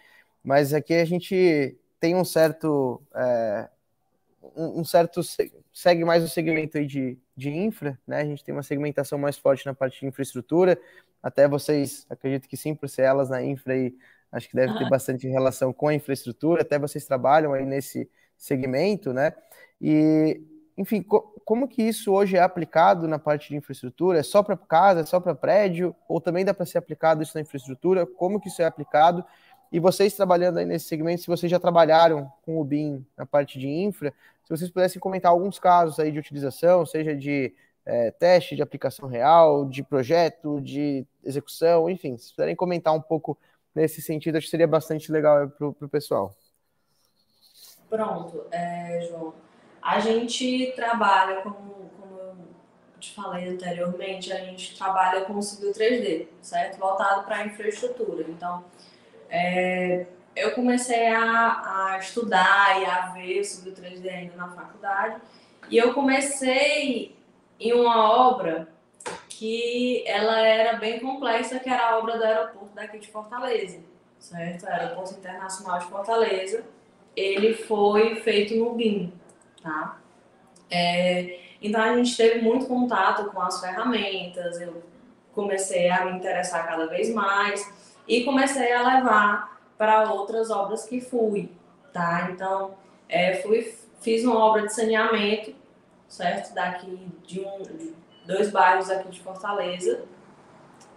Mas 0.43 0.73
aqui 0.73 0.95
a 0.95 1.05
gente 1.05 1.77
tem 1.99 2.15
um 2.15 2.25
certo. 2.25 3.03
É, 3.15 3.69
um, 4.57 4.85
certo. 4.85 5.21
segue 5.73 6.05
mais 6.05 6.25
o 6.25 6.29
segmento 6.29 6.79
aí 6.79 6.87
de, 6.87 7.19
de 7.37 7.51
infra, 7.51 7.99
né? 8.07 8.21
A 8.21 8.25
gente 8.25 8.45
tem 8.45 8.55
uma 8.55 8.63
segmentação 8.63 9.19
mais 9.19 9.37
forte 9.37 9.67
na 9.67 9.75
parte 9.75 10.01
de 10.01 10.07
infraestrutura. 10.07 10.81
Até 11.23 11.47
vocês, 11.49 12.07
acredito 12.09 12.49
que 12.49 12.57
sim, 12.57 12.75
por 12.75 12.89
ser 12.89 13.03
elas 13.03 13.29
na 13.29 13.43
infra 13.43 13.77
e 13.77 13.95
acho 14.33 14.49
que 14.49 14.57
deve 14.57 14.79
ter 14.79 14.89
bastante 14.89 15.27
relação 15.27 15.73
com 15.73 15.89
a 15.89 15.95
infraestrutura, 15.95 16.63
até 16.63 16.79
vocês 16.79 17.05
trabalham 17.05 17.53
aí 17.53 17.67
nesse 17.67 18.09
segmento, 18.39 19.13
né? 19.13 19.35
E, 19.81 20.41
enfim, 20.81 21.03
co 21.03 21.21
como 21.45 21.69
que 21.69 21.83
isso 21.83 22.13
hoje 22.13 22.37
é 22.37 22.41
aplicado 22.41 23.07
na 23.07 23.19
parte 23.19 23.51
de 23.51 23.57
infraestrutura? 23.57 24.21
É 24.21 24.23
só 24.23 24.43
para 24.43 24.57
casa, 24.57 25.01
é 25.01 25.05
só 25.05 25.21
para 25.21 25.35
prédio? 25.35 25.95
Ou 26.09 26.21
também 26.21 26.45
dá 26.45 26.55
para 26.55 26.65
ser 26.65 26.79
aplicado 26.79 27.23
isso 27.23 27.33
na 27.35 27.43
infraestrutura? 27.43 28.07
Como 28.07 28.41
que 28.41 28.49
isso 28.49 28.63
é 28.63 28.65
aplicado? 28.65 29.23
E 29.71 29.79
vocês 29.79 30.15
trabalhando 30.15 30.59
aí 30.59 30.65
nesse 30.65 30.87
segmento, 30.87 31.21
se 31.21 31.27
vocês 31.27 31.51
já 31.51 31.59
trabalharam 31.61 32.33
com 32.47 32.59
o 32.59 32.65
BIM 32.65 33.05
na 33.17 33.27
parte 33.27 33.59
de 33.59 33.69
infra, 33.69 34.15
se 34.45 34.49
vocês 34.49 34.71
pudessem 34.71 34.99
comentar 34.99 35.33
alguns 35.33 35.59
casos 35.59 35.99
aí 35.99 36.11
de 36.11 36.19
utilização, 36.19 36.87
seja 36.87 37.15
de 37.15 37.53
é, 37.85 38.11
teste 38.13 38.57
de 38.57 38.63
aplicação 38.63 39.07
real, 39.07 39.67
de 39.67 39.83
projeto, 39.83 40.63
de 40.63 41.05
execução, 41.23 41.91
enfim, 41.91 42.17
se 42.17 42.35
puderem 42.35 42.57
comentar 42.57 42.95
um 42.95 43.03
pouco 43.03 43.37
nesse 43.75 44.01
sentido, 44.01 44.37
acho 44.37 44.47
que 44.47 44.51
seria 44.51 44.69
bastante 44.69 45.13
legal 45.13 45.49
para 45.51 45.67
o 45.67 45.89
pessoal. 45.89 46.33
Pronto, 47.89 48.45
é, 48.51 49.07
João. 49.11 49.50
A 49.83 49.99
gente 49.99 50.73
trabalha, 50.77 51.41
como, 51.43 51.91
como 51.99 52.21
eu 52.21 53.01
te 53.01 53.13
falei 53.15 53.49
anteriormente, 53.49 54.33
a 54.33 54.39
gente 54.39 54.77
trabalha 54.77 55.23
com 55.23 55.35
o 55.35 55.43
Civil 55.43 55.73
3D, 55.73 56.27
certo? 56.43 56.79
Voltado 56.79 57.25
para 57.25 57.37
a 57.37 57.47
infraestrutura. 57.47 58.25
Então, 58.29 58.65
é, 59.29 60.07
eu 60.37 60.53
comecei 60.53 61.09
a, 61.09 61.93
a, 61.93 61.99
estudar 61.99 62.81
e 62.81 62.85
a 62.85 63.13
ver 63.13 63.45
sobre 63.45 63.71
o 63.71 63.75
3D 63.75 64.09
ainda 64.09 64.37
na 64.37 64.49
faculdade. 64.49 65.21
E 65.69 65.77
eu 65.77 65.95
comecei 65.95 67.17
em 67.59 67.73
uma 67.73 68.29
obra 68.29 68.69
que 69.29 70.05
ela 70.07 70.41
era 70.41 70.79
bem 70.79 71.01
complexa, 71.01 71.59
que 71.59 71.69
era 71.69 71.91
a 71.91 71.99
obra 71.99 72.19
do 72.19 72.25
aeroporto 72.25 72.75
daqui 72.75 72.99
de 72.99 73.09
Fortaleza, 73.09 73.79
certo? 74.19 74.65
O 74.65 74.69
aeroporto 74.69 75.15
internacional 75.15 75.79
de 75.79 75.87
Fortaleza. 75.87 76.65
Ele 77.17 77.55
foi 77.55 78.17
feito 78.17 78.55
no 78.55 78.75
BIM, 78.75 79.13
tá? 79.63 79.99
É, 80.71 81.39
então 81.61 81.81
a 81.81 81.97
gente 81.97 82.17
teve 82.17 82.41
muito 82.41 82.67
contato 82.67 83.31
com 83.31 83.41
as 83.41 83.61
ferramentas, 83.61 84.61
eu 84.61 84.83
comecei 85.33 85.91
a 85.91 86.05
me 86.05 86.13
interessar 86.13 86.67
cada 86.67 86.87
vez 86.87 87.13
mais 87.13 87.71
e 88.07 88.25
comecei 88.25 88.73
a 88.73 88.97
levar 88.97 89.61
para 89.77 90.13
outras 90.13 90.51
obras 90.51 90.85
que 90.85 91.01
fui, 91.01 91.51
tá? 91.93 92.29
Então, 92.31 92.75
é, 93.09 93.37
fui, 93.37 93.75
fiz 94.01 94.25
uma 94.25 94.39
obra 94.39 94.67
de 94.67 94.75
saneamento, 94.75 95.55
certo? 96.09 96.55
Daqui 96.55 97.09
de, 97.27 97.41
um, 97.41 97.63
de 97.63 97.95
dois 98.27 98.51
bairros 98.51 98.91
aqui 98.91 99.09
de 99.09 99.21
Fortaleza. 99.21 100.05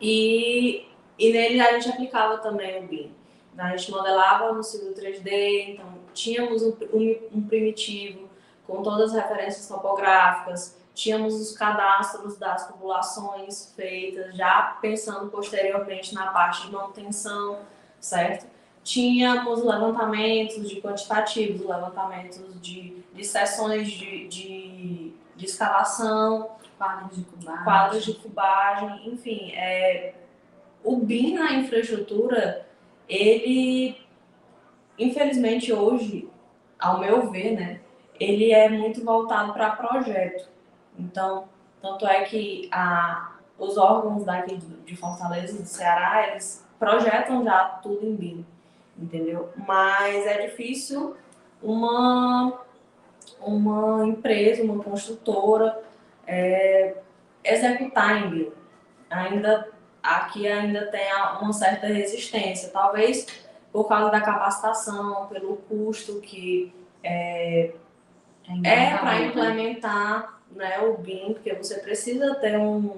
E, 0.01 0.85
e 1.17 1.31
nele 1.31 1.61
a 1.61 1.79
gente 1.79 1.89
aplicava 1.89 2.39
também 2.39 2.83
o 2.83 2.87
BIM. 2.87 3.11
A 3.57 3.75
gente 3.75 3.91
modelava 3.91 4.51
no 4.51 4.63
Civil 4.63 4.93
3D, 4.93 5.69
então 5.69 5.85
tínhamos 6.13 6.63
um, 6.63 6.75
um, 6.93 7.19
um 7.35 7.41
primitivo 7.47 8.22
com 8.67 8.81
todas 8.81 9.13
as 9.13 9.23
referências 9.23 9.67
topográficas, 9.67 10.77
tínhamos 10.93 11.35
os 11.35 11.57
cadastros 11.57 12.37
das 12.37 12.67
populações 12.67 13.73
feitas, 13.75 14.35
já 14.35 14.77
pensando 14.81 15.29
posteriormente 15.29 16.13
na 16.13 16.27
parte 16.27 16.65
de 16.65 16.71
manutenção, 16.71 17.59
certo? 17.99 18.45
Tínhamos 18.83 19.63
levantamentos 19.63 20.69
de 20.69 20.81
quantitativos, 20.81 21.65
levantamentos 21.67 22.61
de, 22.61 23.03
de 23.13 23.23
sessões 23.23 23.89
de, 23.89 24.27
de, 24.27 25.13
de 25.35 25.45
escalação, 25.45 26.51
quadros 26.77 27.15
de 27.15 27.23
cubagem, 27.23 27.63
quadros 27.63 28.05
de 28.05 28.13
cubagem 28.15 29.09
enfim. 29.09 29.51
É, 29.53 30.13
o 30.83 30.97
BIM 30.97 31.35
na 31.35 31.53
infraestrutura, 31.53 32.67
ele, 33.07 33.97
infelizmente 34.99 35.71
hoje, 35.71 36.27
ao 36.77 36.99
meu 36.99 37.31
ver, 37.31 37.51
né, 37.51 37.79
ele 38.19 38.51
é 38.51 38.69
muito 38.69 39.03
voltado 39.03 39.53
para 39.53 39.71
projeto. 39.71 40.47
Então, 40.97 41.45
tanto 41.81 42.05
é 42.07 42.23
que 42.23 42.69
a, 42.71 43.33
os 43.57 43.77
órgãos 43.77 44.23
daqui 44.23 44.57
de 44.57 44.95
Fortaleza, 44.95 45.61
do 45.61 45.67
Ceará, 45.67 46.27
eles 46.29 46.65
projetam 46.79 47.43
já 47.43 47.65
tudo 47.81 48.05
em 48.05 48.15
BIM, 48.15 48.45
entendeu? 48.97 49.49
Mas 49.67 50.25
é 50.25 50.47
difícil 50.47 51.15
uma, 51.61 52.59
uma 53.41 54.05
empresa, 54.05 54.63
uma 54.63 54.83
construtora 54.83 55.79
é, 56.27 56.95
executar 57.43 58.23
em 58.23 58.29
BIM. 58.29 58.51
Ainda, 59.09 59.69
aqui 60.01 60.47
ainda 60.47 60.87
tem 60.87 61.07
uma 61.41 61.53
certa 61.53 61.87
resistência, 61.87 62.69
talvez 62.69 63.27
por 63.71 63.87
causa 63.87 64.11
da 64.11 64.21
capacitação, 64.21 65.25
pelo 65.27 65.57
custo 65.57 66.21
que 66.21 66.73
é, 67.03 67.73
é 68.63 68.97
para 68.97 69.21
implementar 69.21 70.39
né, 70.51 70.79
o 70.79 70.97
BIM, 70.97 71.33
porque 71.33 71.53
você 71.53 71.79
precisa 71.79 72.35
ter 72.35 72.57
um, 72.57 72.97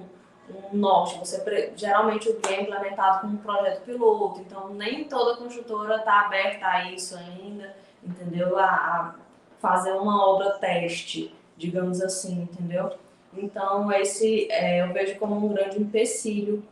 um 0.50 0.76
norte. 0.76 1.18
Você, 1.18 1.72
geralmente 1.76 2.28
o 2.28 2.40
BIM 2.40 2.54
é 2.54 2.62
implementado 2.62 3.20
como 3.20 3.34
um 3.34 3.38
projeto 3.38 3.82
piloto, 3.82 4.40
então 4.40 4.74
nem 4.74 5.04
toda 5.04 5.36
construtora 5.36 5.96
está 5.96 6.20
aberta 6.26 6.66
a 6.66 6.90
isso 6.90 7.16
ainda, 7.16 7.74
entendeu? 8.02 8.58
A, 8.58 8.64
a, 8.64 9.14
fazer 9.60 9.92
uma 9.92 10.24
obra 10.28 10.50
teste, 10.58 11.34
digamos 11.56 12.00
assim, 12.02 12.42
entendeu? 12.42 12.92
Então, 13.36 13.90
esse 13.92 14.50
é, 14.50 14.82
eu 14.82 14.92
vejo 14.92 15.18
como 15.18 15.34
um 15.34 15.52
grande 15.52 15.80
empecilho 15.80 16.62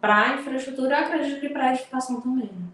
para 0.00 0.16
a 0.16 0.34
infraestrutura, 0.34 1.00
acredito 1.00 1.40
que 1.40 1.48
para 1.48 1.66
a 1.66 1.70
edificação 1.72 2.20
também. 2.20 2.46
Né? 2.46 2.68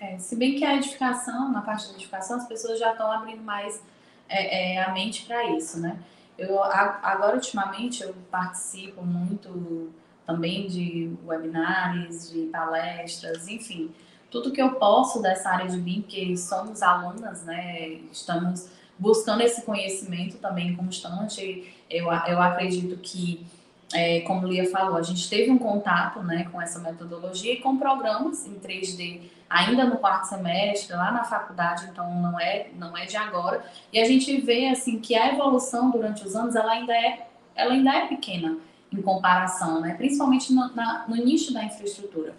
É, 0.00 0.18
se 0.18 0.36
bem 0.36 0.56
que 0.56 0.64
a 0.64 0.76
edificação, 0.76 1.50
na 1.50 1.60
parte 1.60 1.88
da 1.88 1.94
edificação, 1.94 2.36
as 2.36 2.46
pessoas 2.46 2.78
já 2.78 2.92
estão 2.92 3.10
abrindo 3.10 3.42
mais 3.42 3.82
é, 4.28 4.74
é, 4.74 4.82
a 4.82 4.92
mente 4.92 5.24
para 5.24 5.50
isso, 5.56 5.80
né? 5.80 5.98
Eu, 6.36 6.62
agora, 6.62 7.34
ultimamente, 7.34 8.02
eu 8.02 8.14
participo 8.30 9.02
muito 9.02 9.92
também 10.26 10.68
de 10.68 11.10
webinars, 11.26 12.30
de 12.30 12.46
palestras, 12.46 13.48
enfim, 13.48 13.90
tudo 14.30 14.52
que 14.52 14.60
eu 14.60 14.72
posso 14.72 15.22
dessa 15.22 15.50
área 15.50 15.66
de 15.66 15.78
BIM, 15.78 16.02
porque 16.02 16.36
somos 16.36 16.82
alunas, 16.82 17.44
né? 17.44 17.92
Estamos 18.12 18.68
buscando 18.98 19.42
esse 19.42 19.62
conhecimento 19.62 20.36
também 20.36 20.76
constante. 20.76 21.72
Eu, 21.88 22.06
eu 22.12 22.40
acredito 22.40 22.96
que 22.98 23.46
é, 23.92 24.20
como 24.20 24.46
Lia 24.46 24.70
falou, 24.70 24.96
a 24.96 25.02
gente 25.02 25.28
teve 25.28 25.50
um 25.50 25.58
contato 25.58 26.22
né, 26.22 26.46
com 26.52 26.60
essa 26.60 26.78
metodologia 26.78 27.54
e 27.54 27.60
com 27.60 27.78
programas 27.78 28.46
em 28.46 28.58
3D 28.58 29.22
ainda 29.48 29.84
no 29.84 29.96
quarto 29.96 30.24
semestre, 30.24 30.94
lá 30.94 31.10
na 31.10 31.24
faculdade, 31.24 31.86
então 31.90 32.14
não 32.20 32.38
é, 32.38 32.68
não 32.76 32.96
é 32.96 33.06
de 33.06 33.16
agora. 33.16 33.64
E 33.92 33.98
a 33.98 34.04
gente 34.04 34.40
vê 34.40 34.68
assim 34.68 34.98
que 34.98 35.14
a 35.14 35.32
evolução 35.32 35.90
durante 35.90 36.26
os 36.26 36.36
anos 36.36 36.54
ela 36.54 36.72
ainda 36.72 36.92
é, 36.92 37.28
ela 37.54 37.72
ainda 37.72 37.94
é 37.94 38.06
pequena 38.06 38.58
em 38.92 39.00
comparação, 39.00 39.80
né, 39.80 39.94
principalmente 39.94 40.52
no, 40.52 40.74
na, 40.74 41.06
no 41.08 41.16
nicho 41.16 41.52
da 41.52 41.64
infraestrutura. 41.64 42.34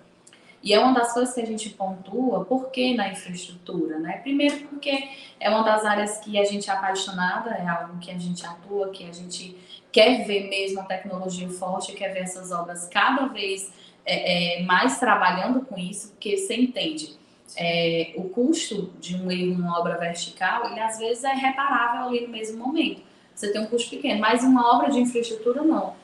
E 0.62 0.74
é 0.74 0.80
uma 0.80 0.93
das 0.93 1.14
coisas 1.14 1.34
que 1.34 1.41
a 1.41 1.45
gente 1.45 1.70
pontua, 1.70 2.43
por 2.43 2.70
que 2.70 2.93
na 2.93 3.10
infraestrutura, 3.10 3.97
né? 3.97 4.18
Primeiro 4.18 4.68
porque 4.68 5.08
é 5.39 5.50
uma 5.50 5.64
das 5.64 5.86
áreas 5.86 6.18
que 6.18 6.38
a 6.38 6.43
gente 6.43 6.70
é 6.70 6.74
apaixonada, 6.74 7.52
é 7.52 7.66
algo 7.66 7.97
que 8.00 8.12
a 8.12 8.18
gente 8.18 8.45
atua, 8.45 8.89
que 8.89 9.08
a 9.08 9.14
gente 9.14 9.58
quer 9.92 10.26
ver 10.26 10.50
mesmo 10.50 10.82
a 10.82 10.84
tecnologia 10.84 11.50
forte, 11.50 11.94
quer 11.94 12.14
ver 12.14 12.20
essas 12.20 12.52
obras 12.52 12.88
cada 12.88 13.28
vez 13.28 13.72
é, 14.06 14.60
é, 14.60 14.64
mais 14.64 15.00
trabalhando 15.00 15.62
com 15.62 15.78
isso, 15.78 16.10
porque 16.12 16.38
você 16.38 16.56
entende. 16.56 17.18
É, 17.58 18.14
o 18.16 18.30
custo 18.30 18.92
de 19.00 19.16
um 19.16 19.32
erro 19.32 19.58
numa 19.58 19.80
obra 19.80 19.98
vertical, 19.98 20.70
ele 20.70 20.80
às 20.80 21.00
vezes 21.00 21.24
é 21.24 21.34
reparável 21.34 22.08
ali 22.08 22.22
no 22.22 22.30
mesmo 22.30 22.58
momento. 22.58 23.02
Você 23.34 23.52
tem 23.52 23.62
um 23.62 23.68
custo 23.68 23.90
pequeno, 23.90 24.20
mas 24.20 24.44
uma 24.44 24.76
obra 24.76 24.92
de 24.92 25.00
infraestrutura 25.00 25.64
não. 25.64 25.96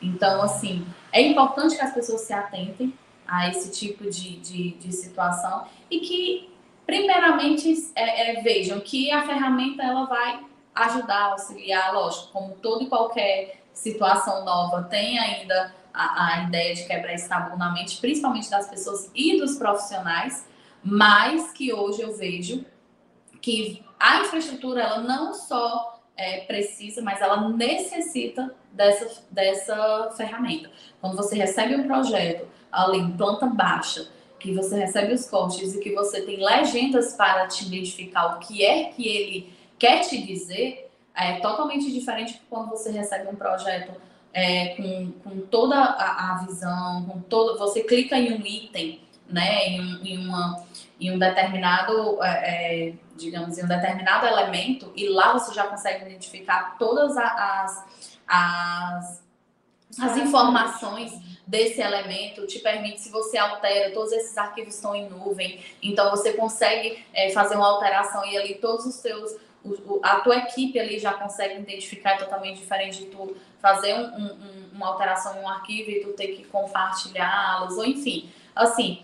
Então, 0.00 0.42
assim, 0.42 0.86
é 1.12 1.20
importante 1.20 1.76
que 1.76 1.82
as 1.82 1.92
pessoas 1.92 2.22
se 2.22 2.32
atentem 2.32 2.92
a 3.26 3.48
esse 3.48 3.70
tipo 3.72 4.08
de, 4.08 4.36
de, 4.36 4.70
de 4.72 4.92
situação 4.92 5.66
e 5.90 6.00
que, 6.00 6.48
primeiramente, 6.86 7.90
é, 7.94 8.38
é, 8.38 8.42
vejam 8.42 8.80
que 8.80 9.10
a 9.10 9.26
ferramenta 9.26 9.82
ela 9.82 10.04
vai 10.04 10.40
ajudar, 10.76 11.32
auxiliar, 11.32 11.92
lógico, 11.94 12.32
como 12.32 12.54
toda 12.56 12.84
e 12.84 12.88
qualquer 12.88 13.62
situação 13.72 14.44
nova 14.44 14.82
tem 14.84 15.18
ainda 15.18 15.74
a, 15.92 16.26
a 16.26 16.42
ideia 16.44 16.74
de 16.74 16.84
quebrar 16.84 17.14
esse 17.14 17.28
tabu 17.28 17.56
na 17.56 17.72
mente, 17.72 17.98
principalmente 17.98 18.50
das 18.50 18.68
pessoas 18.68 19.10
e 19.14 19.38
dos 19.38 19.56
profissionais, 19.56 20.46
mas 20.84 21.50
que 21.52 21.72
hoje 21.72 22.02
eu 22.02 22.14
vejo 22.14 22.64
que 23.40 23.82
a 23.98 24.20
infraestrutura 24.20 24.82
ela 24.82 24.98
não 25.00 25.32
só 25.32 26.00
é, 26.16 26.40
precisa, 26.40 27.00
mas 27.02 27.20
ela 27.20 27.48
necessita 27.48 28.54
dessa, 28.72 29.22
dessa 29.30 30.12
ferramenta. 30.16 30.70
Quando 31.00 31.16
você 31.16 31.34
recebe 31.34 31.74
um 31.74 31.86
projeto 31.86 32.46
ali 32.70 32.98
em 32.98 33.16
planta 33.16 33.46
baixa, 33.46 34.08
que 34.38 34.52
você 34.52 34.76
recebe 34.76 35.14
os 35.14 35.26
cortes 35.26 35.74
e 35.74 35.80
que 35.80 35.94
você 35.94 36.20
tem 36.20 36.44
legendas 36.44 37.14
para 37.14 37.46
te 37.46 37.66
identificar 37.66 38.36
o 38.36 38.38
que 38.38 38.64
é 38.64 38.84
que 38.84 39.08
ele 39.08 39.55
quer 39.78 40.00
te 40.00 40.20
dizer 40.22 40.90
é 41.14 41.40
totalmente 41.40 41.90
diferente 41.90 42.40
quando 42.50 42.70
você 42.70 42.90
recebe 42.90 43.28
um 43.28 43.36
projeto 43.36 43.92
é, 44.36 44.74
com, 44.76 45.12
com 45.24 45.40
toda 45.46 45.74
a, 45.74 46.32
a, 46.32 46.44
visão, 46.44 47.06
com 47.06 47.20
todo, 47.22 47.58
você 47.58 47.82
clica 47.82 48.18
em 48.18 48.34
um 48.34 48.44
item, 48.44 49.00
né, 49.26 49.66
em, 49.66 49.80
um, 49.80 50.04
em, 50.04 50.18
uma, 50.18 50.62
em 51.00 51.10
um 51.10 51.18
determinado, 51.18 52.22
é, 52.22 52.88
é, 52.88 52.92
digamos, 53.16 53.56
em 53.56 53.64
um 53.64 53.66
determinado 53.66 54.26
elemento, 54.26 54.92
e 54.94 55.08
lá 55.08 55.32
você 55.32 55.54
já 55.54 55.66
consegue 55.66 56.04
identificar 56.04 56.76
todas 56.78 57.16
as, 57.16 57.86
as, 58.28 59.22
as 59.98 60.16
informações. 60.18 61.18
desse 61.46 61.80
elemento, 61.80 62.44
te 62.46 62.58
permite, 62.58 63.00
se 63.00 63.08
você 63.08 63.38
altera, 63.38 63.94
todos 63.94 64.12
esses 64.12 64.36
arquivos 64.36 64.74
estão 64.74 64.96
em 64.96 65.08
nuvem, 65.08 65.60
então 65.80 66.10
você 66.10 66.32
consegue 66.32 67.06
é, 67.14 67.30
fazer 67.30 67.54
uma 67.54 67.68
alteração 67.68 68.26
e 68.26 68.36
ali 68.36 68.56
todos 68.56 68.84
os 68.84 68.96
seus 68.96 69.36
a 70.02 70.16
tua 70.20 70.36
equipe 70.36 70.78
ali 70.78 70.98
já 70.98 71.12
consegue 71.12 71.60
identificar 71.60 72.12
é 72.12 72.16
totalmente 72.18 72.58
diferente 72.58 72.98
de 72.98 73.06
tu 73.06 73.36
fazer 73.60 73.94
um, 73.94 74.06
um, 74.16 74.70
uma 74.72 74.88
alteração 74.88 75.36
em 75.36 75.42
um 75.42 75.48
arquivo 75.48 75.90
e 75.90 76.00
tu 76.00 76.12
ter 76.12 76.28
que 76.28 76.44
compartilhá-los, 76.44 77.76
ou 77.76 77.84
enfim. 77.84 78.30
Assim, 78.54 79.02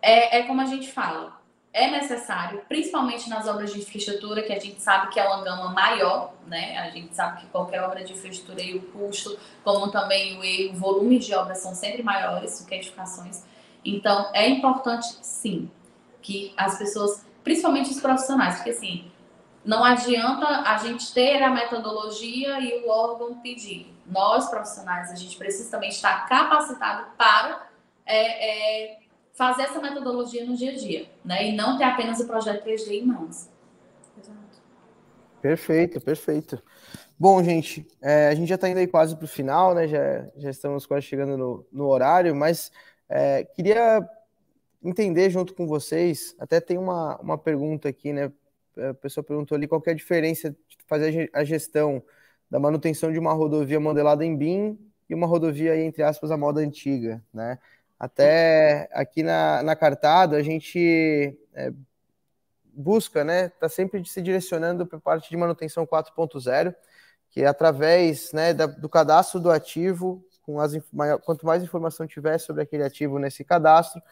é, 0.00 0.38
é 0.38 0.42
como 0.42 0.60
a 0.60 0.66
gente 0.66 0.90
fala, 0.90 1.38
é 1.72 1.90
necessário, 1.90 2.62
principalmente 2.68 3.28
nas 3.28 3.48
obras 3.48 3.72
de 3.72 3.80
infraestrutura, 3.80 4.42
que 4.42 4.52
a 4.52 4.60
gente 4.60 4.80
sabe 4.80 5.12
que 5.12 5.18
é 5.18 5.26
uma 5.26 5.42
gama 5.42 5.70
maior, 5.70 6.32
né? 6.46 6.78
A 6.78 6.88
gente 6.90 7.14
sabe 7.16 7.40
que 7.40 7.46
qualquer 7.48 7.82
obra 7.82 8.04
de 8.04 8.12
infraestrutura 8.12 8.62
e 8.62 8.76
o 8.76 8.82
custo, 8.92 9.36
como 9.64 9.90
também 9.90 10.38
o, 10.70 10.72
o 10.72 10.76
volume 10.76 11.18
de 11.18 11.34
obras 11.34 11.58
são 11.58 11.74
sempre 11.74 12.02
maiores 12.02 12.60
do 12.60 12.66
que 12.66 12.76
edificações. 12.76 13.44
Então, 13.84 14.30
é 14.32 14.48
importante, 14.48 15.06
sim, 15.20 15.68
que 16.22 16.54
as 16.56 16.78
pessoas, 16.78 17.26
principalmente 17.42 17.90
os 17.90 18.00
profissionais, 18.00 18.56
porque 18.56 18.70
assim, 18.70 19.10
não 19.64 19.82
adianta 19.82 20.46
a 20.46 20.76
gente 20.76 21.12
ter 21.12 21.42
a 21.42 21.50
metodologia 21.50 22.60
e 22.60 22.84
o 22.84 22.88
órgão 22.88 23.40
pedir. 23.40 23.94
Nós, 24.06 24.48
profissionais, 24.50 25.10
a 25.10 25.14
gente 25.14 25.36
precisa 25.38 25.70
também 25.70 25.88
estar 25.88 26.28
capacitado 26.28 27.06
para 27.16 27.66
é, 28.04 28.90
é, 28.90 28.98
fazer 29.32 29.62
essa 29.62 29.80
metodologia 29.80 30.44
no 30.44 30.54
dia 30.54 30.72
a 30.72 30.74
dia, 30.76 31.10
né? 31.24 31.48
E 31.48 31.56
não 31.56 31.78
ter 31.78 31.84
apenas 31.84 32.20
o 32.20 32.26
projeto 32.26 32.64
3D 32.64 32.90
em 32.90 33.06
mãos. 33.06 33.48
Exato. 34.18 34.38
Perfeito, 35.40 36.00
perfeito. 36.00 36.62
Bom, 37.18 37.42
gente, 37.42 37.86
é, 38.02 38.28
a 38.28 38.34
gente 38.34 38.48
já 38.48 38.56
está 38.56 38.68
indo 38.68 38.78
aí 38.78 38.86
quase 38.86 39.16
para 39.16 39.24
o 39.24 39.28
final, 39.28 39.74
né? 39.74 39.88
Já, 39.88 40.26
já 40.36 40.50
estamos 40.50 40.84
quase 40.84 41.06
chegando 41.06 41.38
no, 41.38 41.66
no 41.72 41.86
horário, 41.86 42.34
mas 42.34 42.70
é, 43.08 43.44
queria 43.44 44.06
entender 44.82 45.30
junto 45.30 45.54
com 45.54 45.66
vocês, 45.66 46.36
até 46.38 46.60
tem 46.60 46.76
uma, 46.76 47.16
uma 47.18 47.38
pergunta 47.38 47.88
aqui, 47.88 48.12
né? 48.12 48.30
A 48.76 48.94
pessoa 48.94 49.24
perguntou 49.24 49.56
ali 49.56 49.66
qual 49.66 49.82
é 49.86 49.90
a 49.90 49.94
diferença 49.94 50.50
de 50.50 50.76
fazer 50.86 51.30
a 51.32 51.44
gestão 51.44 52.02
da 52.50 52.58
manutenção 52.58 53.12
de 53.12 53.18
uma 53.18 53.32
rodovia 53.32 53.80
modelada 53.80 54.24
em 54.24 54.36
BIM 54.36 54.78
e 55.08 55.14
uma 55.14 55.26
rodovia, 55.26 55.76
entre 55.76 56.02
aspas, 56.02 56.30
a 56.30 56.36
moda 56.36 56.60
antiga, 56.60 57.22
né? 57.32 57.58
Até 57.98 58.88
aqui 58.92 59.22
na, 59.22 59.62
na 59.62 59.76
Cartado, 59.76 60.36
a 60.36 60.42
gente 60.42 61.38
é, 61.54 61.72
busca, 62.74 63.24
né, 63.24 63.48
tá 63.48 63.68
sempre 63.68 64.04
se 64.04 64.20
direcionando 64.20 64.86
para 64.86 64.98
a 64.98 65.00
parte 65.00 65.30
de 65.30 65.36
manutenção 65.36 65.86
4.0, 65.86 66.74
que 67.30 67.42
é 67.42 67.46
através 67.46 68.32
né, 68.32 68.52
da, 68.52 68.66
do 68.66 68.88
cadastro 68.88 69.40
do 69.40 69.50
ativo, 69.50 70.24
com 70.42 70.60
as, 70.60 70.76
maior, 70.92 71.18
quanto 71.18 71.46
mais 71.46 71.62
informação 71.62 72.06
tiver 72.06 72.38
sobre 72.38 72.62
aquele 72.62 72.82
ativo 72.82 73.18
nesse 73.18 73.44
cadastro, 73.44 74.02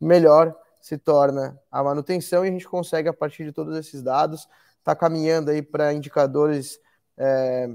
melhor 0.00 0.54
se 0.86 0.96
torna 0.96 1.58
a 1.68 1.82
manutenção 1.82 2.44
e 2.44 2.48
a 2.48 2.52
gente 2.52 2.68
consegue, 2.68 3.08
a 3.08 3.12
partir 3.12 3.44
de 3.44 3.50
todos 3.50 3.76
esses 3.76 4.02
dados, 4.02 4.42
estar 4.42 4.94
tá 4.94 4.94
caminhando 4.94 5.50
aí 5.50 5.60
para 5.60 5.92
indicadores, 5.92 6.78
é, 7.18 7.68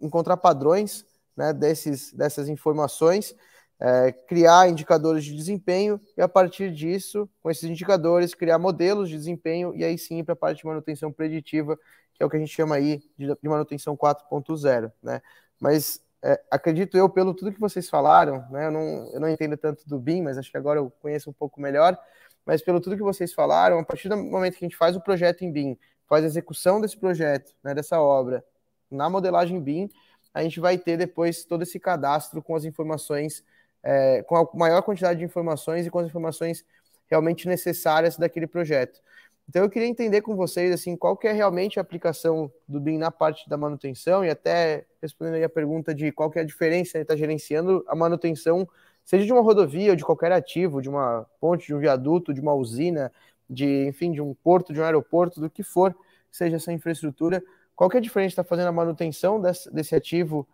encontrar 0.00 0.36
padrões 0.36 1.04
né, 1.36 1.52
desses, 1.52 2.12
dessas 2.12 2.48
informações 2.48 3.34
é, 3.80 4.12
criar 4.12 4.68
indicadores 4.68 5.24
de 5.24 5.34
desempenho 5.34 6.00
e, 6.16 6.22
a 6.22 6.28
partir 6.28 6.72
disso, 6.72 7.28
com 7.42 7.50
esses 7.50 7.64
indicadores, 7.64 8.32
criar 8.32 8.58
modelos 8.58 9.08
de 9.08 9.16
desempenho 9.16 9.74
e 9.74 9.84
aí 9.84 9.98
sim 9.98 10.22
para 10.22 10.34
a 10.34 10.36
parte 10.36 10.58
de 10.58 10.66
manutenção 10.66 11.12
preditiva, 11.12 11.76
que 12.14 12.22
é 12.22 12.26
o 12.26 12.30
que 12.30 12.36
a 12.36 12.40
gente 12.40 12.54
chama 12.54 12.76
aí 12.76 13.02
de, 13.16 13.26
de 13.26 13.48
manutenção 13.48 13.96
4.0, 13.96 14.92
né? 15.02 15.20
Mas 15.60 16.00
é, 16.22 16.40
acredito 16.50 16.96
eu, 16.96 17.08
pelo 17.08 17.34
tudo 17.34 17.52
que 17.52 17.60
vocês 17.60 17.88
falaram, 17.88 18.44
né? 18.50 18.66
Eu 18.66 18.70
não, 18.70 19.10
eu 19.12 19.20
não 19.20 19.28
entendo 19.28 19.56
tanto 19.56 19.88
do 19.88 19.98
BIM, 19.98 20.22
mas 20.22 20.38
acho 20.38 20.50
que 20.50 20.56
agora 20.56 20.80
eu 20.80 20.90
conheço 21.00 21.30
um 21.30 21.32
pouco 21.32 21.60
melhor. 21.60 21.98
Mas 22.44 22.62
pelo 22.62 22.80
tudo 22.80 22.96
que 22.96 23.02
vocês 23.02 23.32
falaram, 23.32 23.78
a 23.78 23.84
partir 23.84 24.08
do 24.08 24.16
momento 24.16 24.56
que 24.56 24.64
a 24.64 24.68
gente 24.68 24.76
faz 24.76 24.96
o 24.96 25.00
projeto 25.00 25.42
em 25.42 25.52
BIM, 25.52 25.78
faz 26.06 26.24
a 26.24 26.26
execução 26.26 26.80
desse 26.80 26.96
projeto, 26.96 27.54
né, 27.62 27.74
dessa 27.74 28.00
obra, 28.00 28.44
na 28.90 29.08
modelagem 29.10 29.60
BIM, 29.60 29.88
a 30.32 30.42
gente 30.42 30.58
vai 30.58 30.78
ter 30.78 30.96
depois 30.96 31.44
todo 31.44 31.62
esse 31.62 31.78
cadastro 31.78 32.42
com 32.42 32.56
as 32.56 32.64
informações 32.64 33.44
é, 33.82 34.22
com 34.22 34.36
a 34.36 34.48
maior 34.54 34.82
quantidade 34.82 35.18
de 35.18 35.24
informações 35.24 35.86
e 35.86 35.90
com 35.90 35.98
as 35.98 36.06
informações 36.06 36.64
realmente 37.06 37.46
necessárias 37.46 38.16
daquele 38.16 38.46
projeto. 38.46 39.00
Então 39.48 39.62
eu 39.62 39.70
queria 39.70 39.88
entender 39.88 40.20
com 40.20 40.36
vocês 40.36 40.72
assim 40.72 40.94
qual 40.94 41.16
que 41.16 41.26
é 41.26 41.32
realmente 41.32 41.78
a 41.78 41.82
aplicação 41.82 42.52
do 42.68 42.78
BIM 42.78 42.98
na 42.98 43.10
parte 43.10 43.48
da 43.48 43.56
manutenção 43.56 44.22
e 44.24 44.28
até 44.28 44.84
respondendo 45.00 45.36
aí 45.36 45.44
a 45.44 45.48
pergunta 45.48 45.94
de 45.94 46.12
qual 46.12 46.30
que 46.30 46.38
é 46.38 46.42
a 46.42 46.44
diferença 46.44 46.98
de 46.98 47.02
estar 47.02 47.14
tá 47.14 47.18
gerenciando 47.18 47.82
a 47.88 47.96
manutenção, 47.96 48.68
seja 49.04 49.24
de 49.24 49.32
uma 49.32 49.40
rodovia 49.40 49.90
ou 49.90 49.96
de 49.96 50.04
qualquer 50.04 50.32
ativo, 50.32 50.82
de 50.82 50.88
uma 50.88 51.26
ponte, 51.40 51.66
de 51.66 51.74
um 51.74 51.78
viaduto, 51.78 52.34
de 52.34 52.40
uma 52.40 52.52
usina, 52.52 53.10
de 53.48 53.86
enfim, 53.86 54.12
de 54.12 54.20
um 54.20 54.34
porto, 54.34 54.72
de 54.72 54.80
um 54.80 54.84
aeroporto, 54.84 55.40
do 55.40 55.48
que 55.48 55.62
for, 55.62 55.96
seja 56.30 56.56
essa 56.56 56.70
infraestrutura, 56.70 57.42
qual 57.74 57.88
que 57.88 57.96
é 57.96 58.00
a 58.00 58.02
diferença 58.02 58.28
de 58.28 58.32
estar 58.34 58.44
tá 58.44 58.48
fazendo 58.48 58.68
a 58.68 58.72
manutenção 58.72 59.40
desse, 59.40 59.72
desse 59.72 59.94
ativo 59.94 60.46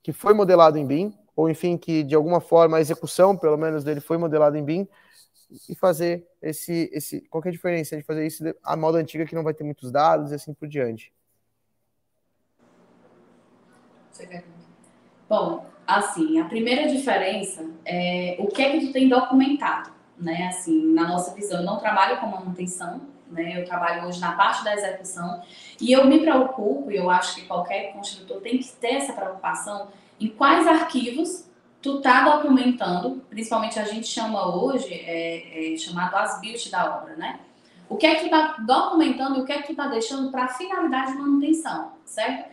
que 0.00 0.12
foi 0.12 0.32
modelado 0.32 0.78
em 0.78 0.86
BIM 0.86 1.12
ou 1.34 1.48
enfim, 1.48 1.76
que 1.76 2.02
de 2.02 2.16
alguma 2.16 2.40
forma 2.40 2.76
a 2.76 2.80
execução, 2.80 3.36
pelo 3.36 3.56
menos, 3.56 3.84
dele 3.84 4.00
foi 4.00 4.18
modelada 4.18 4.58
em 4.58 4.64
BIM, 4.64 4.88
e 5.68 5.74
fazer 5.74 6.26
esse, 6.42 6.90
esse. 6.92 7.20
Qual 7.28 7.42
é 7.44 7.48
a 7.48 7.52
diferença 7.52 7.96
de 7.96 8.02
fazer 8.02 8.26
isso 8.26 8.44
a 8.62 8.76
moda 8.76 8.98
antiga 8.98 9.24
que 9.24 9.34
não 9.34 9.42
vai 9.42 9.54
ter 9.54 9.64
muitos 9.64 9.90
dados 9.90 10.30
e 10.30 10.34
assim 10.34 10.52
por 10.52 10.68
diante? 10.68 11.12
Bom, 15.28 15.66
assim, 15.86 16.40
a 16.40 16.44
primeira 16.46 16.88
diferença 16.88 17.64
é 17.84 18.36
o 18.38 18.48
que 18.48 18.62
é 18.62 18.70
que 18.72 18.86
tu 18.86 18.92
tem 18.92 19.08
documentado, 19.08 19.90
né? 20.18 20.48
Assim, 20.48 20.92
na 20.92 21.06
nossa 21.06 21.34
visão, 21.34 21.60
eu 21.60 21.64
não 21.64 21.78
trabalho 21.78 22.18
com 22.18 22.26
manutenção, 22.26 23.00
né? 23.30 23.60
Eu 23.60 23.64
trabalho 23.64 24.06
hoje 24.06 24.20
na 24.20 24.32
parte 24.32 24.64
da 24.64 24.74
execução 24.74 25.42
e 25.80 25.92
eu 25.92 26.06
me 26.06 26.20
preocupo, 26.20 26.90
e 26.90 26.96
eu 26.96 27.08
acho 27.08 27.36
que 27.36 27.46
qualquer 27.46 27.92
construtor 27.92 28.40
tem 28.40 28.58
que 28.58 28.68
ter 28.72 28.94
essa 28.94 29.12
preocupação 29.12 29.88
em 30.20 30.28
quais 30.28 30.66
arquivos 30.66 31.47
tu 31.80 32.00
tá 32.00 32.24
documentando, 32.24 33.22
principalmente 33.30 33.78
a 33.78 33.84
gente 33.84 34.06
chama 34.06 34.54
hoje, 34.54 34.92
é, 34.92 35.74
é 35.74 35.76
chamado 35.76 36.14
as 36.16 36.40
build 36.40 36.70
da 36.70 36.96
obra, 36.96 37.16
né? 37.16 37.40
O 37.88 37.96
que 37.96 38.06
é 38.06 38.16
que 38.16 38.24
tu 38.24 38.30
tá 38.30 38.56
documentando 38.58 39.38
e 39.38 39.40
o 39.40 39.44
que 39.44 39.52
é 39.52 39.62
que 39.62 39.68
tu 39.68 39.76
tá 39.76 39.86
deixando 39.86 40.30
para 40.30 40.48
finalidade 40.48 41.12
de 41.12 41.18
manutenção, 41.18 41.92
certo? 42.04 42.50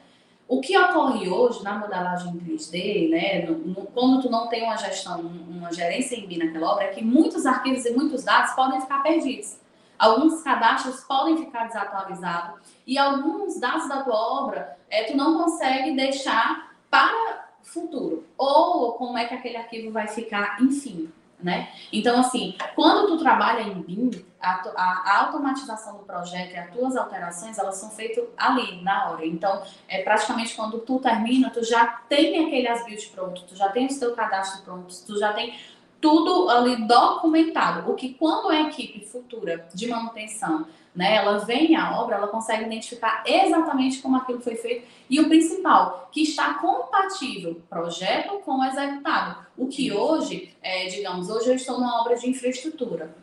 O 0.48 0.62
que 0.62 0.78
ocorre 0.78 1.28
hoje 1.28 1.64
na 1.64 1.78
modelagem 1.78 2.34
3D, 2.34 3.10
né, 3.10 3.46
no, 3.46 3.58
no, 3.58 3.76
quando 3.88 4.22
tu 4.22 4.30
não 4.30 4.48
tem 4.48 4.64
uma 4.64 4.78
gestão, 4.78 5.20
uma 5.22 5.74
gerência 5.74 6.16
em 6.16 6.28
BIM 6.28 6.38
naquela 6.38 6.72
obra, 6.72 6.84
é 6.84 6.88
que 6.90 7.04
muitos 7.04 7.48
arquivos 7.48 7.84
e 7.84 7.92
muitos 7.92 8.24
dados 8.24 8.54
podem 8.54 8.80
ficar 8.80 9.02
perdidos. 9.02 9.58
Alguns 9.98 10.44
cadastros 10.44 11.04
podem 11.04 11.38
ficar 11.38 11.68
desatualizados 11.68 12.60
e 12.86 12.98
alguns 12.98 13.60
dados 13.60 13.90
da 13.90 14.04
tua 14.04 14.16
obra 14.16 14.78
é, 14.90 15.06
tu 15.06 15.18
não 15.18 15.42
consegue 15.42 15.96
deixar 15.96 16.76
para 16.92 17.45
futuro. 17.66 18.26
Ou 18.38 18.94
como 18.94 19.18
é 19.18 19.26
que 19.26 19.34
aquele 19.34 19.58
arquivo 19.58 19.92
vai 19.92 20.08
ficar, 20.08 20.62
enfim. 20.62 21.12
Né? 21.42 21.70
Então, 21.92 22.18
assim, 22.18 22.56
quando 22.76 23.08
tu 23.08 23.18
trabalha 23.18 23.62
em 23.62 23.82
BIM, 23.82 24.10
a, 24.40 24.64
a, 24.76 25.20
automatização 25.26 25.98
do 25.98 26.04
projeto 26.04 26.54
e 26.54 26.58
as 26.58 26.72
tuas 26.72 26.96
alterações, 26.96 27.58
elas 27.58 27.76
são 27.76 27.90
feitas 27.90 28.24
ali, 28.38 28.82
na 28.82 29.10
hora. 29.10 29.26
Então, 29.26 29.62
é 29.88 30.02
praticamente 30.02 30.56
quando 30.56 30.80
tu 30.80 30.98
termina, 30.98 31.50
tu 31.50 31.64
já 31.64 31.86
tem 32.08 32.46
aquele 32.46 32.68
as-build 32.68 33.08
pronto, 33.10 33.44
tu 33.44 33.56
já 33.56 33.70
tem 33.70 33.86
o 33.86 34.00
teu 34.00 34.16
cadastro 34.16 34.64
pronto, 34.64 34.96
tu 35.06 35.20
já 35.20 35.34
tem 35.34 35.60
tudo 36.00 36.50
ali 36.50 36.88
documentado. 36.88 37.92
O 37.92 37.96
que 37.96 38.14
quando 38.14 38.50
a 38.50 38.62
equipe 38.62 39.06
futura 39.06 39.68
de 39.74 39.88
manutenção 39.88 40.66
né, 40.96 41.16
ela 41.16 41.40
vem 41.40 41.76
à 41.76 42.00
obra, 42.00 42.16
ela 42.16 42.28
consegue 42.28 42.64
identificar 42.64 43.24
exatamente 43.26 44.02
como 44.02 44.16
aquilo 44.16 44.40
foi 44.40 44.56
feito 44.56 44.88
e 45.10 45.20
o 45.20 45.28
principal, 45.28 46.10
que 46.12 46.22
está 46.22 46.54
compatível 46.56 47.62
projeto 47.70 48.40
com 48.40 48.60
o 48.60 48.64
executado. 48.64 49.46
O 49.58 49.68
que 49.68 49.92
hoje, 49.92 50.56
é, 50.62 50.88
digamos, 50.88 51.30
hoje 51.30 51.50
eu 51.50 51.56
estou 51.56 51.80
numa 51.80 52.02
obra 52.02 52.16
de 52.16 52.30
infraestrutura. 52.30 53.14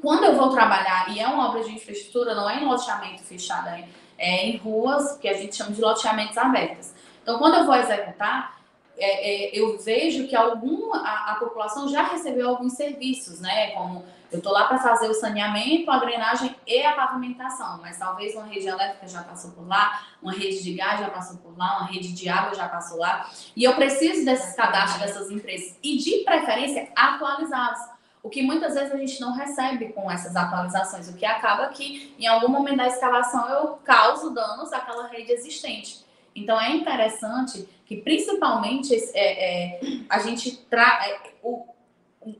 Quando 0.00 0.24
eu 0.24 0.36
vou 0.36 0.50
trabalhar, 0.50 1.14
e 1.14 1.20
é 1.20 1.26
uma 1.26 1.48
obra 1.48 1.64
de 1.64 1.72
infraestrutura, 1.72 2.34
não 2.34 2.48
é 2.48 2.62
em 2.62 2.66
loteamento 2.66 3.22
fechado, 3.22 3.68
é, 3.68 3.88
é 4.18 4.46
em 4.46 4.56
ruas, 4.58 5.16
que 5.16 5.28
a 5.28 5.34
gente 5.34 5.56
chama 5.56 5.72
de 5.72 5.80
loteamentos 5.80 6.36
abertos. 6.36 6.92
Então, 7.22 7.38
quando 7.38 7.56
eu 7.56 7.64
vou 7.64 7.74
executar, 7.74 8.59
é, 9.00 9.48
é, 9.48 9.58
eu 9.58 9.78
vejo 9.78 10.28
que 10.28 10.36
algum, 10.36 10.94
a, 10.94 11.32
a, 11.32 11.34
população 11.36 11.88
já 11.88 12.02
recebeu 12.02 12.48
alguns 12.48 12.74
serviços, 12.74 13.40
né? 13.40 13.70
Como 13.70 14.04
eu 14.30 14.38
estou 14.38 14.52
lá 14.52 14.66
para 14.66 14.78
fazer 14.78 15.08
o 15.08 15.14
saneamento, 15.14 15.90
a 15.90 15.98
drenagem 15.98 16.54
e 16.66 16.82
a 16.82 16.92
pavimentação, 16.92 17.80
mas 17.80 17.98
talvez 17.98 18.34
uma 18.34 18.44
rede 18.44 18.68
elétrica 18.68 19.08
já 19.08 19.22
passou 19.22 19.50
por 19.52 19.66
lá, 19.66 20.02
uma 20.22 20.32
rede 20.32 20.62
de 20.62 20.74
gás 20.74 21.00
já 21.00 21.10
passou 21.10 21.38
por 21.38 21.56
lá, 21.58 21.78
uma 21.78 21.86
rede 21.86 22.12
de 22.12 22.28
água 22.28 22.54
já 22.54 22.68
passou 22.68 22.98
lá. 22.98 23.28
E 23.56 23.64
eu 23.64 23.74
preciso 23.74 24.24
desses 24.24 24.54
cadastros 24.54 25.00
dessas 25.00 25.30
empresas 25.30 25.76
e, 25.82 25.96
de 25.96 26.18
preferência, 26.24 26.92
atualizados. 26.94 27.80
O 28.22 28.28
que 28.28 28.42
muitas 28.42 28.74
vezes 28.74 28.92
a 28.92 28.98
gente 28.98 29.18
não 29.18 29.32
recebe 29.32 29.94
com 29.94 30.10
essas 30.10 30.36
atualizações, 30.36 31.08
o 31.08 31.16
que 31.16 31.24
acaba 31.24 31.68
que, 31.68 32.14
em 32.18 32.26
algum 32.26 32.48
momento 32.48 32.76
da 32.76 32.86
escavação, 32.86 33.48
eu 33.48 33.68
causo 33.82 34.30
danos 34.30 34.72
àquela 34.74 35.08
rede 35.08 35.32
existente. 35.32 36.04
Então 36.36 36.60
é 36.60 36.70
interessante 36.70 37.68
que 37.90 37.96
principalmente 37.96 38.94
é, 39.14 39.74
é, 39.74 39.80
a 40.08 40.20
gente 40.20 40.58
traz 40.70 41.06
é, 41.06 41.18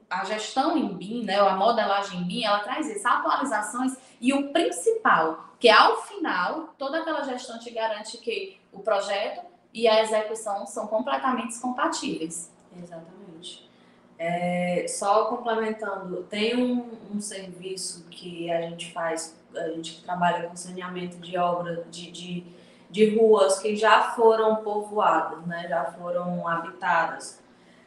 a 0.09 0.25
gestão 0.25 0.79
em 0.79 0.95
BIM, 0.95 1.25
né, 1.25 1.41
a 1.41 1.57
modelagem 1.57 2.21
em 2.21 2.25
BIM, 2.25 2.45
ela 2.45 2.61
traz 2.61 2.89
isso, 2.89 3.09
atualizações 3.09 3.97
e 4.21 4.33
o 4.33 4.53
principal, 4.53 5.47
que 5.59 5.69
ao 5.69 6.03
final 6.03 6.73
toda 6.79 7.01
aquela 7.01 7.25
gestão 7.25 7.59
te 7.59 7.69
garante 7.73 8.17
que 8.19 8.61
o 8.73 8.79
projeto 8.79 9.45
e 9.75 9.89
a 9.89 10.01
execução 10.05 10.65
são 10.67 10.87
completamente 10.87 11.59
compatíveis. 11.59 12.49
Exatamente. 12.77 13.69
É, 14.17 14.87
só 14.87 15.25
complementando, 15.25 16.23
tem 16.31 16.55
um, 16.55 16.93
um, 17.13 17.21
serviço 17.21 18.07
que 18.09 18.53
a 18.53 18.61
gente 18.61 18.93
faz, 18.93 19.37
a 19.57 19.69
gente 19.71 20.01
trabalha 20.05 20.49
com 20.49 20.55
saneamento 20.55 21.17
de 21.17 21.37
obra 21.37 21.85
de, 21.91 22.09
de 22.13 22.60
de 22.91 23.17
ruas 23.17 23.61
que 23.61 23.77
já 23.77 24.03
foram 24.11 24.57
povoadas, 24.57 25.47
né, 25.47 25.67
já 25.69 25.85
foram 25.93 26.47
habitadas, 26.47 27.41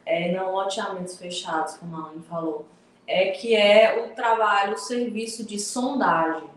é, 0.05 0.31
não 0.31 0.53
loteamentos 0.53 1.17
fechados, 1.17 1.77
como 1.77 1.95
a 1.97 2.09
Aline 2.09 2.23
falou, 2.23 2.65
é 3.05 3.31
que 3.31 3.55
é 3.55 4.05
o 4.05 4.15
trabalho, 4.15 4.75
o 4.75 4.77
serviço 4.77 5.45
de 5.45 5.59
sondagem. 5.59 6.49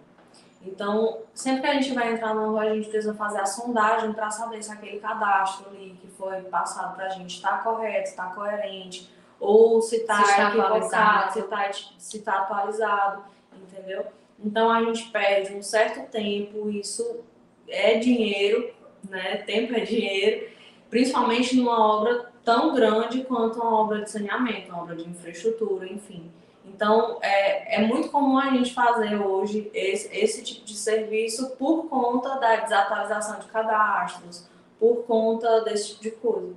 Então, 0.62 1.18
sempre 1.32 1.62
que 1.62 1.66
a 1.68 1.74
gente 1.74 1.92
vai 1.92 2.12
entrar 2.12 2.34
numa 2.34 2.48
rua, 2.48 2.62
a 2.62 2.74
gente 2.74 2.88
precisa 2.88 3.14
fazer 3.14 3.40
a 3.40 3.46
sondagem 3.46 4.12
para 4.12 4.30
saber 4.30 4.62
se 4.62 4.72
aquele 4.72 4.98
cadastro 4.98 5.68
ali 5.70 5.96
que 6.00 6.08
foi 6.08 6.40
passado 6.42 6.96
para 6.96 7.06
a 7.06 7.10
gente 7.10 7.36
está 7.36 7.58
correto, 7.58 8.08
está 8.08 8.26
coerente, 8.26 9.12
ou 9.38 9.80
se 9.80 9.96
está 9.96 10.48
equivocado, 10.48 11.32
se 11.32 11.40
está 11.40 11.72
se 11.98 12.18
tá 12.20 12.32
atualizado, 12.40 13.24
entendeu? 13.52 14.06
Então, 14.38 14.70
a 14.70 14.82
gente 14.82 15.08
perde 15.10 15.54
um 15.54 15.62
certo 15.62 16.10
tempo, 16.10 16.68
isso 16.68 17.24
é 17.68 17.98
dinheiro, 17.98 18.70
né? 19.08 19.38
Tempo 19.38 19.74
é 19.74 19.80
dinheiro, 19.80 20.48
principalmente 20.90 21.56
numa 21.56 21.78
obra 21.78 22.32
tão 22.44 22.74
grande 22.74 23.24
quanto 23.24 23.60
uma 23.60 23.80
obra 23.80 24.02
de 24.02 24.10
saneamento, 24.10 24.70
uma 24.70 24.82
obra 24.82 24.96
de 24.96 25.08
infraestrutura, 25.08 25.86
enfim. 25.86 26.30
Então, 26.64 27.18
é, 27.22 27.76
é 27.76 27.86
muito 27.86 28.10
comum 28.10 28.38
a 28.38 28.50
gente 28.50 28.74
fazer 28.74 29.16
hoje 29.16 29.70
esse, 29.72 30.14
esse 30.16 30.42
tipo 30.42 30.64
de 30.64 30.76
serviço 30.76 31.56
por 31.56 31.88
conta 31.88 32.38
da 32.38 32.56
desatualização 32.56 33.38
de 33.38 33.46
cadastros, 33.46 34.48
por 34.78 35.04
conta 35.04 35.62
desse 35.62 35.90
tipo 35.90 36.02
de 36.02 36.10
coisa. 36.12 36.54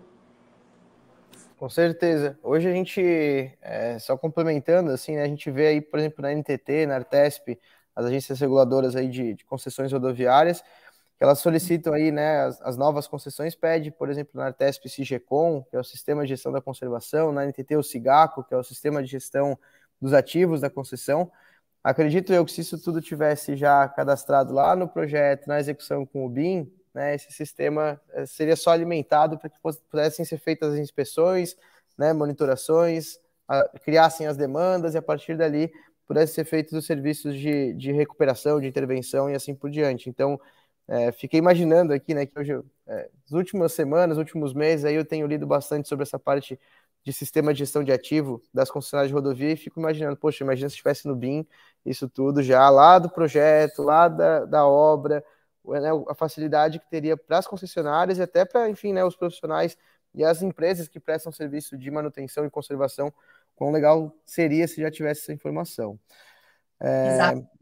Com 1.57 1.69
certeza. 1.69 2.39
Hoje 2.41 2.69
a 2.69 2.71
gente, 2.71 3.01
é, 3.61 3.99
só 3.99 4.17
complementando, 4.17 4.91
assim, 4.91 5.15
né, 5.15 5.23
a 5.23 5.27
gente 5.27 5.51
vê 5.51 5.67
aí, 5.67 5.81
por 5.81 5.99
exemplo, 5.99 6.21
na 6.21 6.31
NTT, 6.31 6.85
na 6.85 6.95
Artesp, 6.95 7.59
as 7.95 8.05
agências 8.05 8.39
reguladoras 8.39 8.95
aí 8.95 9.09
de, 9.09 9.33
de 9.33 9.45
concessões 9.45 9.91
rodoviárias, 9.91 10.63
elas 11.19 11.39
solicitam 11.39 11.93
aí, 11.93 12.11
né, 12.11 12.43
as, 12.43 12.61
as, 12.61 12.77
novas 12.77 13.07
concessões, 13.07 13.53
pede, 13.53 13.91
por 13.91 14.09
exemplo, 14.09 14.31
na 14.35 14.45
Artesp 14.45 14.87
CIGECOM, 14.87 15.63
que 15.69 15.75
é 15.75 15.79
o 15.79 15.83
Sistema 15.83 16.23
de 16.23 16.29
Gestão 16.29 16.51
da 16.51 16.61
Conservação, 16.61 17.31
na 17.31 17.45
NTT 17.45 17.75
o 17.75 17.83
SIGACO, 17.83 18.43
que 18.43 18.53
é 18.53 18.57
o 18.57 18.63
Sistema 18.63 19.03
de 19.03 19.09
Gestão 19.09 19.59
dos 20.01 20.13
Ativos 20.13 20.61
da 20.61 20.69
Concessão. 20.69 21.29
Acredito 21.83 22.31
eu 22.31 22.45
que 22.45 22.51
se 22.51 22.61
isso 22.61 22.81
tudo 22.81 23.01
tivesse 23.01 23.55
já 23.55 23.87
cadastrado 23.89 24.53
lá 24.53 24.75
no 24.75 24.87
projeto, 24.87 25.47
na 25.47 25.59
execução 25.59 26.05
com 26.05 26.25
o 26.25 26.29
BIM, 26.29 26.71
né, 26.93 27.15
esse 27.15 27.31
sistema 27.31 27.99
eh, 28.13 28.25
seria 28.25 28.55
só 28.55 28.71
alimentado 28.71 29.37
para 29.37 29.49
que 29.49 29.57
pudessem 29.89 30.25
ser 30.25 30.37
feitas 30.37 30.73
as 30.73 30.79
inspeções, 30.79 31.55
né, 31.97 32.13
monitorações, 32.13 33.19
a, 33.47 33.67
criassem 33.83 34.25
as 34.25 34.37
demandas 34.37 34.95
e 34.95 34.97
a 34.97 35.01
partir 35.01 35.35
dali 35.35 35.71
pudesse 36.07 36.33
ser 36.33 36.45
feitos 36.45 36.73
os 36.73 36.85
serviços 36.85 37.35
de, 37.35 37.73
de 37.73 37.91
recuperação, 37.91 38.59
de 38.59 38.67
intervenção 38.67 39.29
e 39.29 39.35
assim 39.35 39.53
por 39.53 39.69
diante. 39.69 40.09
Então, 40.09 40.39
é, 40.89 41.11
fiquei 41.11 41.37
imaginando 41.37 41.93
aqui, 41.93 42.15
né, 42.15 42.25
que 42.25 42.37
hoje, 42.37 42.51
é, 42.87 43.09
nas 43.21 43.31
últimas 43.31 43.73
semanas, 43.73 44.17
últimos 44.17 44.55
meses, 44.55 44.85
aí 44.85 44.95
eu 44.95 45.05
tenho 45.05 45.27
lido 45.27 45.45
bastante 45.45 45.87
sobre 45.87 46.01
essa 46.01 46.17
parte 46.17 46.59
de 47.03 47.13
sistema 47.13 47.53
de 47.53 47.59
gestão 47.59 47.83
de 47.83 47.91
ativo 47.91 48.41
das 48.51 48.71
concessionárias 48.71 49.09
de 49.09 49.13
rodovia 49.13 49.51
e 49.51 49.55
fico 49.55 49.79
imaginando, 49.79 50.17
poxa, 50.17 50.43
imagina 50.43 50.67
se 50.67 50.73
estivesse 50.73 51.07
no 51.07 51.15
BIM 51.15 51.45
isso 51.85 52.09
tudo 52.09 52.41
já 52.41 52.67
lá 52.71 52.97
do 52.97 53.07
projeto, 53.07 53.83
lá 53.83 54.07
da, 54.07 54.45
da 54.45 54.67
obra, 54.67 55.23
né, 55.63 55.89
a 56.07 56.15
facilidade 56.15 56.79
que 56.79 56.89
teria 56.89 57.15
para 57.15 57.37
as 57.37 57.45
concessionárias 57.45 58.17
e 58.17 58.23
até 58.23 58.43
para, 58.43 58.67
enfim, 58.67 58.91
né, 58.91 59.05
os 59.05 59.15
profissionais 59.15 59.77
e 60.15 60.23
as 60.23 60.41
empresas 60.41 60.87
que 60.87 60.99
prestam 60.99 61.31
serviço 61.31 61.77
de 61.77 61.91
manutenção 61.91 62.45
e 62.45 62.49
conservação, 62.49 63.13
quão 63.55 63.71
legal 63.71 64.11
seria 64.25 64.67
se 64.67 64.81
já 64.81 64.89
tivesse 64.89 65.21
essa 65.21 65.33
informação. 65.33 65.99
É... 66.79 67.13
Exato. 67.13 67.58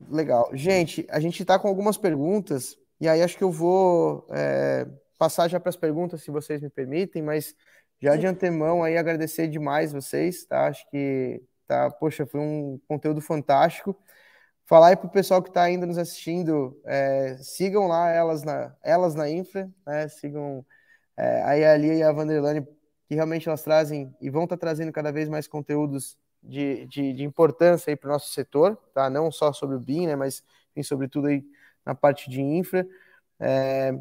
Legal. 0.00 0.50
Gente, 0.52 1.06
a 1.10 1.20
gente 1.20 1.42
está 1.42 1.58
com 1.58 1.68
algumas 1.68 1.96
perguntas, 1.96 2.76
e 3.00 3.08
aí 3.08 3.22
acho 3.22 3.36
que 3.36 3.44
eu 3.44 3.50
vou 3.50 4.26
é, 4.30 4.86
passar 5.18 5.48
já 5.48 5.58
para 5.58 5.70
as 5.70 5.76
perguntas, 5.76 6.22
se 6.22 6.30
vocês 6.30 6.60
me 6.60 6.70
permitem, 6.70 7.22
mas 7.22 7.54
já 8.00 8.16
de 8.16 8.26
antemão 8.26 8.82
aí 8.82 8.96
agradecer 8.96 9.48
demais 9.48 9.92
vocês, 9.92 10.44
tá? 10.44 10.66
Acho 10.66 10.88
que, 10.90 11.42
tá, 11.66 11.90
poxa, 11.90 12.26
foi 12.26 12.40
um 12.40 12.78
conteúdo 12.86 13.20
fantástico. 13.20 13.96
Falar 14.66 14.88
aí 14.88 14.96
para 14.96 15.06
o 15.06 15.10
pessoal 15.10 15.42
que 15.42 15.50
está 15.50 15.62
ainda 15.62 15.86
nos 15.86 15.98
assistindo, 15.98 16.78
é, 16.84 17.36
sigam 17.38 17.86
lá 17.86 18.10
elas 18.10 18.42
na, 18.42 18.74
elas 18.82 19.14
na 19.14 19.28
Infra, 19.30 19.70
né? 19.86 20.08
sigam 20.08 20.64
é, 21.16 21.42
aí 21.44 21.64
a 21.64 21.76
Lia 21.76 21.94
e 21.94 22.02
a 22.02 22.12
Vanderlane, 22.12 22.66
que 23.06 23.14
realmente 23.14 23.48
elas 23.48 23.62
trazem 23.62 24.14
e 24.20 24.30
vão 24.30 24.44
estar 24.44 24.56
tá 24.56 24.60
trazendo 24.60 24.92
cada 24.92 25.12
vez 25.12 25.28
mais 25.28 25.46
conteúdos 25.46 26.18
de, 26.44 26.86
de, 26.86 27.12
de 27.12 27.24
importância 27.24 27.96
para 27.96 28.08
o 28.08 28.12
nosso 28.12 28.30
setor, 28.30 28.76
tá? 28.92 29.08
não 29.08 29.30
só 29.30 29.52
sobre 29.52 29.76
o 29.76 29.80
BIM, 29.80 30.06
né? 30.06 30.16
mas 30.16 30.44
enfim, 30.72 30.82
sobretudo 30.82 31.28
aí 31.28 31.44
na 31.84 31.94
parte 31.94 32.28
de 32.28 32.40
infra. 32.40 32.86
É, 33.40 33.92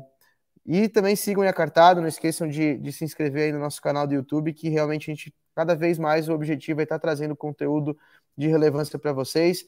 e 0.65 0.87
também 0.87 1.15
sigam 1.15 1.43
a 1.43 1.53
Cartado, 1.53 2.01
não 2.01 2.07
esqueçam 2.07 2.47
de, 2.47 2.77
de 2.77 2.91
se 2.91 3.03
inscrever 3.03 3.45
aí 3.45 3.51
no 3.51 3.59
nosso 3.59 3.81
canal 3.81 4.07
do 4.07 4.13
YouTube, 4.13 4.53
que 4.53 4.69
realmente 4.69 5.09
a 5.09 5.13
gente, 5.13 5.33
cada 5.55 5.75
vez 5.75 5.99
mais, 5.99 6.29
o 6.29 6.33
objetivo 6.33 6.79
é 6.79 6.83
estar 6.83 6.95
tá 6.95 7.01
trazendo 7.01 7.35
conteúdo 7.35 7.97
de 8.37 8.47
relevância 8.47 8.97
para 8.97 9.11
vocês. 9.11 9.65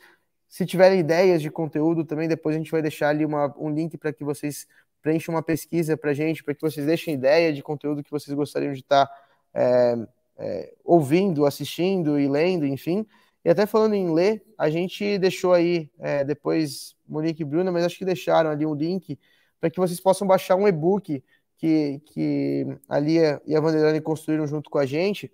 Se 0.47 0.65
tiverem 0.65 0.99
ideias 0.99 1.41
de 1.41 1.51
conteúdo 1.51 2.05
também, 2.05 2.27
depois 2.27 2.55
a 2.55 2.59
gente 2.59 2.71
vai 2.71 2.81
deixar 2.81 3.09
ali 3.09 3.25
uma, 3.25 3.53
um 3.57 3.69
link 3.69 3.97
para 3.97 4.13
que 4.13 4.23
vocês 4.23 4.67
preencham 5.01 5.35
uma 5.35 5.43
pesquisa 5.43 5.97
para 5.97 6.11
a 6.11 6.13
gente, 6.13 6.43
para 6.43 6.55
que 6.55 6.61
vocês 6.61 6.85
deixem 6.85 7.13
ideia 7.13 7.53
de 7.53 7.61
conteúdo 7.61 8.03
que 8.03 8.09
vocês 8.09 8.33
gostariam 8.35 8.73
de 8.73 8.79
estar 8.79 9.05
tá, 9.05 9.13
é, 9.53 9.95
é, 10.37 10.73
ouvindo, 10.83 11.45
assistindo 11.45 12.19
e 12.19 12.27
lendo, 12.27 12.65
enfim. 12.65 13.05
E 13.43 13.49
até 13.49 13.65
falando 13.65 13.93
em 13.93 14.13
ler, 14.13 14.43
a 14.57 14.69
gente 14.69 15.17
deixou 15.17 15.53
aí, 15.53 15.89
é, 15.99 16.23
depois, 16.23 16.95
Monique 17.07 17.43
e 17.43 17.45
Bruna, 17.45 17.71
mas 17.71 17.85
acho 17.85 17.97
que 17.97 18.05
deixaram 18.05 18.49
ali 18.49 18.65
um 18.65 18.73
link 18.73 19.19
para 19.59 19.69
que 19.69 19.79
vocês 19.79 19.99
possam 19.99 20.27
baixar 20.27 20.55
um 20.55 20.67
e-book 20.67 21.23
que, 21.57 22.01
que 22.05 22.67
a 22.89 22.99
Lia 22.99 23.41
e 23.45 23.55
a 23.55 23.59
Vanderlane 23.59 24.01
construíram 24.01 24.47
junto 24.47 24.69
com 24.69 24.77
a 24.77 24.85
gente 24.85 25.31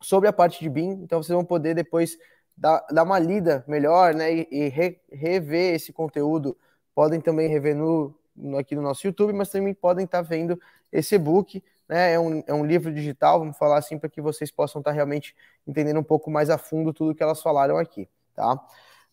sobre 0.00 0.28
a 0.28 0.32
parte 0.32 0.60
de 0.60 0.68
BIM. 0.68 0.90
Então 1.02 1.22
vocês 1.22 1.34
vão 1.34 1.44
poder 1.44 1.74
depois 1.74 2.18
dar, 2.56 2.84
dar 2.90 3.02
uma 3.02 3.18
lida 3.18 3.64
melhor, 3.66 4.14
né? 4.14 4.32
E, 4.32 4.48
e 4.50 4.68
re, 4.68 5.00
rever 5.10 5.74
esse 5.74 5.92
conteúdo. 5.92 6.56
Podem 6.94 7.20
também 7.20 7.48
rever 7.48 7.76
no, 7.76 8.14
no, 8.34 8.58
aqui 8.58 8.74
no 8.74 8.82
nosso 8.82 9.06
YouTube, 9.06 9.32
mas 9.32 9.50
também 9.50 9.74
podem 9.74 10.04
estar 10.04 10.22
tá 10.22 10.28
vendo 10.28 10.60
esse 10.92 11.14
e-book. 11.14 11.62
Né? 11.88 12.12
É, 12.14 12.20
um, 12.20 12.42
é 12.46 12.54
um 12.54 12.64
livro 12.64 12.92
digital, 12.92 13.38
vamos 13.38 13.56
falar 13.56 13.78
assim, 13.78 13.98
para 13.98 14.08
que 14.08 14.20
vocês 14.20 14.50
possam 14.50 14.80
estar 14.80 14.90
tá 14.90 14.94
realmente 14.94 15.34
entendendo 15.66 16.00
um 16.00 16.04
pouco 16.04 16.30
mais 16.30 16.50
a 16.50 16.58
fundo 16.58 16.92
tudo 16.92 17.14
que 17.14 17.22
elas 17.22 17.42
falaram 17.42 17.78
aqui, 17.78 18.08
tá? 18.34 18.58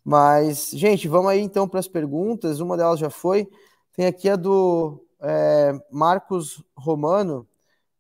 Mas, 0.04 0.72
gente, 0.72 1.08
vamos 1.08 1.32
aí 1.32 1.40
então 1.40 1.68
para 1.68 1.80
as 1.80 1.88
perguntas. 1.88 2.60
Uma 2.60 2.76
delas 2.76 3.00
já 3.00 3.10
foi. 3.10 3.48
Tem 3.94 4.06
aqui 4.06 4.30
a 4.30 4.36
do 4.36 5.06
é, 5.22 5.74
Marcos 5.92 6.64
Romano. 6.76 7.48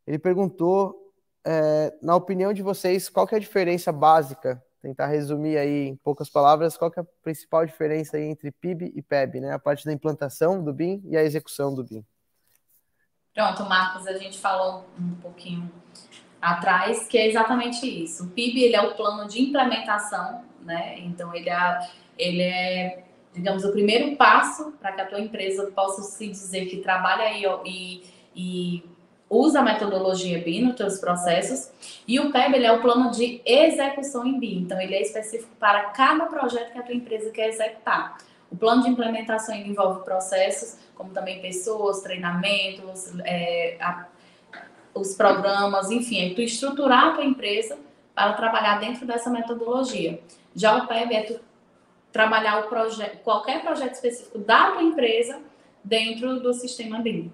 Ele 0.06 0.20
perguntou, 0.20 1.14
é, 1.46 1.94
na 2.02 2.16
opinião 2.16 2.52
de 2.54 2.62
vocês, 2.62 3.10
qual 3.10 3.26
que 3.26 3.36
é 3.36 3.38
a 3.38 3.42
diferença 3.42 3.92
básica 3.92 4.62
tentar 4.84 5.08
resumir 5.08 5.58
aí 5.58 5.88
em 5.88 5.96
poucas 5.96 6.30
palavras 6.30 6.76
qual 6.76 6.92
é 6.98 7.00
a 7.00 7.06
principal 7.24 7.66
diferença 7.66 8.20
entre 8.20 8.52
PIB 8.52 8.92
e 8.94 9.02
PEB, 9.02 9.40
né? 9.40 9.54
A 9.54 9.60
parte 9.60 9.86
da 9.86 9.94
implantação 9.94 10.62
do 10.62 10.74
BIM 10.74 11.02
e 11.06 11.16
a 11.16 11.24
execução 11.24 11.74
do 11.74 11.86
BIM. 11.86 12.06
Pronto, 13.34 13.64
Marcos, 13.66 14.06
a 14.06 14.18
gente 14.18 14.38
falou 14.38 14.86
um 15.00 15.16
pouquinho 15.16 15.72
atrás 16.42 17.08
que 17.08 17.18
é 17.18 17.28
exatamente 17.28 17.86
isso. 17.86 18.26
O 18.26 18.30
PIB 18.30 18.64
ele 18.64 18.76
é 18.76 18.82
o 18.82 18.94
plano 18.96 19.28
de 19.28 19.42
implementação, 19.42 20.44
né? 20.62 21.00
Então 21.00 21.34
ele 21.34 21.50
é, 21.50 21.80
ele 22.18 22.42
é 22.42 23.04
digamos 23.34 23.66
o 23.66 23.72
primeiro 23.72 24.16
passo 24.16 24.74
para 24.80 24.92
que 24.92 25.02
a 25.02 25.06
tua 25.06 25.20
empresa 25.20 25.72
possa 25.72 26.04
se 26.04 26.28
dizer 26.28 26.68
que 26.68 26.78
trabalha 26.78 27.24
aí 27.24 27.44
e, 27.66 28.04
e 28.36 28.84
usa 29.30 29.62
a 29.62 29.64
metodologia 29.64 30.40
BIM 30.44 30.66
nos 30.66 30.78
seus 30.78 31.00
processos. 31.00 31.72
E 32.08 32.20
o 32.20 32.32
PEB 32.32 32.56
ele 32.56 32.66
é 32.66 32.72
o 32.72 32.82
plano 32.82 33.10
de 33.10 33.42
execução 33.46 34.26
em 34.26 34.40
BIM. 34.40 34.60
Então, 34.60 34.80
ele 34.80 34.94
é 34.94 35.02
específico 35.02 35.56
para 35.60 35.86
cada 35.86 36.26
projeto 36.28 36.72
que 36.72 36.78
a 36.78 36.84
tua 36.84 36.94
empresa 36.94 37.32
quer 37.32 37.50
executar. 37.50 38.18
O 38.54 38.56
plano 38.56 38.84
de 38.84 38.90
implementação 38.90 39.56
envolve 39.56 40.04
processos, 40.04 40.78
como 40.94 41.10
também 41.10 41.42
pessoas, 41.42 42.02
treinamentos, 42.02 43.12
é, 43.26 43.78
a, 43.82 44.06
os 44.94 45.16
programas, 45.16 45.90
enfim, 45.90 46.30
é 46.32 46.36
tu 46.36 46.42
estruturar 46.42 47.08
a 47.08 47.12
tua 47.14 47.26
empresa 47.26 47.80
para 48.14 48.34
trabalhar 48.34 48.80
dentro 48.80 49.08
dessa 49.08 49.32
metodologia. 49.32 50.22
Já 50.54 50.78
o 50.78 50.88
PEB 50.88 51.16
é 51.16 51.24
tu 51.24 51.40
trabalhar 52.12 52.64
o 52.64 52.70
projeto, 52.70 53.24
qualquer 53.24 53.64
projeto 53.64 53.96
específico 53.96 54.38
da 54.38 54.70
tua 54.70 54.84
empresa 54.84 55.42
dentro 55.84 56.40
do 56.40 56.54
sistema 56.54 57.00
BIM. 57.00 57.32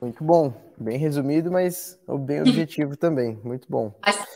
Muito 0.00 0.22
bom, 0.22 0.54
bem 0.78 0.96
resumido, 0.96 1.50
mas 1.50 2.00
bem 2.20 2.42
objetivo 2.46 2.96
também. 2.96 3.40
Muito 3.42 3.66
bom. 3.68 3.92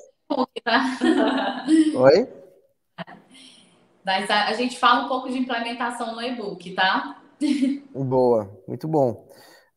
Tá? 0.64 1.66
Oi? 1.96 2.43
Mas 4.04 4.28
a, 4.30 4.52
gente 4.52 4.78
fala 4.78 5.06
um 5.06 5.08
pouco 5.08 5.30
de 5.30 5.38
implementação 5.38 6.14
no 6.14 6.22
e-book, 6.22 6.74
tá? 6.74 7.22
Boa, 7.94 8.50
muito 8.68 8.86
bom. 8.86 9.26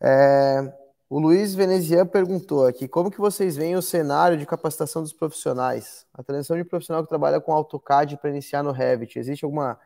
É, 0.01 0.73
o 1.09 1.17
Luiz 1.19 1.55
Venezian 1.55 2.05
perguntou 2.05 2.65
aqui, 2.65 2.88
como 2.88 3.09
que 3.09 3.19
vocês 3.19 3.55
veem 3.55 3.78
o 3.78 3.82
cenário 3.82 4.38
de 4.38 4.45
capacitação 4.45 5.01
dos 5.01 5.13
profissionais? 5.13 6.05
A 6.13 6.21
transição 6.21 6.57
de 6.57 6.65
profissional 6.65 7.03
que 7.03 7.09
trabalha 7.09 7.39
com 7.39 7.53
AutoCAD 7.53 8.17
para 8.17 8.30
iniciar 8.30 8.61
no 8.61 8.71
Revit, 8.71 9.17
existe 9.17 9.45
alguma 9.45 9.80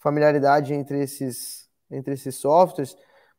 familiaridade 0.00 0.74
entre 0.74 1.00
esses, 1.00 1.68
entre 1.88 2.14
esses 2.14 2.34
softwares? 2.34 2.96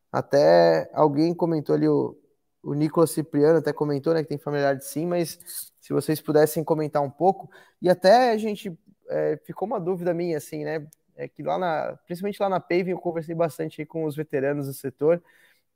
Até 0.10 0.90
alguém 0.94 1.34
comentou 1.34 1.76
ali, 1.76 1.90
o, 1.90 2.18
o 2.64 2.74
Nicolas 2.74 3.12
Cipriano 3.12 3.60
até 3.60 3.74
comentou, 3.74 4.14
né, 4.14 4.24
que 4.24 4.30
tem 4.30 4.38
familiaridade 4.38 4.86
sim, 4.86 5.06
mas 5.06 5.38
se 5.82 5.92
vocês 5.92 6.22
pudessem 6.22 6.64
comentar 6.64 7.02
um 7.02 7.12
pouco. 7.12 7.50
E 7.82 7.90
até 7.90 8.32
a 8.32 8.38
gente 8.38 8.76
é, 9.10 9.38
ficou 9.44 9.68
uma 9.68 9.80
dúvida 9.80 10.14
minha, 10.14 10.38
assim, 10.38 10.64
né? 10.64 10.88
É 11.16 11.28
que 11.28 11.42
lá 11.44 11.58
na, 11.58 11.98
principalmente 12.06 12.42
lá 12.42 12.50
na 12.50 12.60
Paving, 12.60 12.92
eu 12.92 13.00
conversei 13.00 13.36
bastante 13.36 13.86
com 13.86 14.06
os 14.06 14.16
veteranos 14.16 14.68
do 14.68 14.74
setor, 14.74 15.22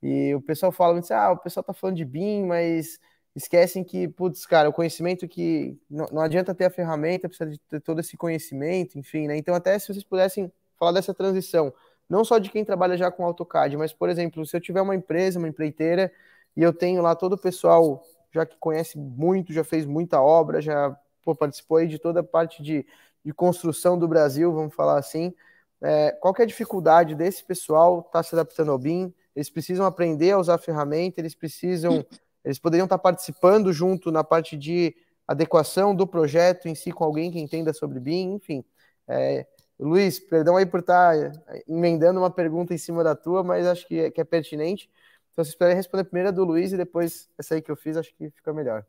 e 0.02 0.34
o 0.36 0.42
pessoal 0.42 0.72
fala 0.72 1.00
assim, 1.00 1.14
ah, 1.14 1.32
o 1.32 1.38
pessoal 1.38 1.64
tá 1.64 1.74
falando 1.74 1.98
de 1.98 2.06
BIM, 2.06 2.46
mas 2.46 3.00
esquecem 3.36 3.84
que, 3.84 4.08
putz, 4.08 4.46
cara, 4.46 4.70
o 4.70 4.74
conhecimento 4.74 5.28
que 5.28 5.78
não, 5.90 6.08
não 6.12 6.22
adianta 6.22 6.56
ter 6.56 6.66
a 6.66 6.70
ferramenta, 6.70 7.28
precisa 7.30 7.50
de 7.50 7.60
ter 7.60 7.82
todo 7.82 8.00
esse 8.00 8.18
conhecimento, 8.18 8.98
enfim, 8.98 9.28
né? 9.28 9.38
Então, 9.38 9.54
até 9.56 9.78
se 9.80 9.88
vocês 9.88 10.04
pudessem 10.04 10.52
falar 10.78 10.94
dessa 10.94 11.14
transição, 11.14 11.74
não 12.10 12.24
só 12.26 12.40
de 12.40 12.50
quem 12.50 12.66
trabalha 12.66 12.98
já 12.98 13.12
com 13.12 13.26
AutoCAD, 13.26 13.78
mas, 13.78 13.94
por 13.94 14.10
exemplo, 14.10 14.46
se 14.46 14.56
eu 14.56 14.62
tiver 14.62 14.82
uma 14.82 14.96
empresa, 14.96 15.40
uma 15.40 15.48
empreiteira, 15.48 16.12
e 16.56 16.64
eu 16.64 16.74
tenho 16.74 17.02
lá 17.02 17.16
todo 17.16 17.34
o 17.34 17.38
pessoal 17.38 18.04
já 18.32 18.46
que 18.46 18.58
conhece 18.58 18.98
muito, 18.98 19.54
já 19.54 19.64
fez 19.64 19.86
muita 19.86 20.22
obra, 20.22 20.62
já 20.62 20.96
pô, 21.24 21.36
participou 21.36 21.86
de 21.86 22.00
toda 22.00 22.22
a 22.22 22.24
parte 22.24 22.62
de, 22.62 22.86
de 23.30 23.34
construção 23.34 23.98
do 23.98 24.08
Brasil, 24.08 24.52
vamos 24.52 24.74
falar 24.74 24.98
assim, 24.98 25.32
é, 25.80 26.12
qual 26.20 26.34
é 26.40 26.42
a 26.42 26.48
dificuldade 26.48 27.14
desse 27.14 27.44
pessoal 27.44 28.00
estar 28.00 28.12
tá 28.12 28.24
se 28.24 28.34
adaptando 28.34 28.72
ao 28.72 28.78
BIM? 28.80 29.14
Eles 29.36 29.52
precisam 29.52 29.86
aprender 29.86 30.32
a 30.32 30.40
usar 30.40 30.56
a 30.56 30.58
ferramenta, 30.58 31.22
eles 31.22 31.36
precisam, 31.36 32.04
eles 32.44 32.58
poderiam 32.58 32.86
estar 32.86 32.98
tá 32.98 33.04
participando 33.04 33.72
junto 33.72 34.12
na 34.12 34.24
parte 34.24 34.58
de 34.58 34.96
adequação 35.28 35.96
do 35.96 36.08
projeto 36.08 36.68
em 36.68 36.74
si 36.74 36.92
com 36.92 37.04
alguém 37.04 37.30
que 37.30 37.40
entenda 37.40 37.72
sobre 37.72 38.00
BIM, 38.00 38.34
enfim. 38.34 38.66
É, 39.08 39.46
Luiz, 39.80 40.20
perdão 40.20 40.58
aí 40.58 40.66
por 40.66 40.80
estar 40.80 41.16
tá 41.16 41.62
emendando 41.68 42.20
uma 42.20 42.32
pergunta 42.32 42.74
em 42.74 42.80
cima 42.80 43.04
da 43.04 43.16
tua, 43.16 43.44
mas 43.44 43.68
acho 43.68 43.88
que 43.88 44.00
é, 44.00 44.10
que 44.10 44.20
é 44.20 44.24
pertinente. 44.24 44.90
Então, 45.32 45.46
se 45.46 45.54
puderem 45.54 45.76
responder 45.76 46.04
primeiro 46.06 46.30
a 46.30 46.32
do 46.32 46.44
Luiz 46.44 46.74
e 46.74 46.78
depois 46.78 47.30
essa 47.38 47.54
aí 47.54 47.62
que 47.62 47.70
eu 47.70 47.76
fiz, 47.76 47.96
acho 47.96 48.12
que 48.16 48.32
fica 48.32 48.52
melhor. 48.52 48.84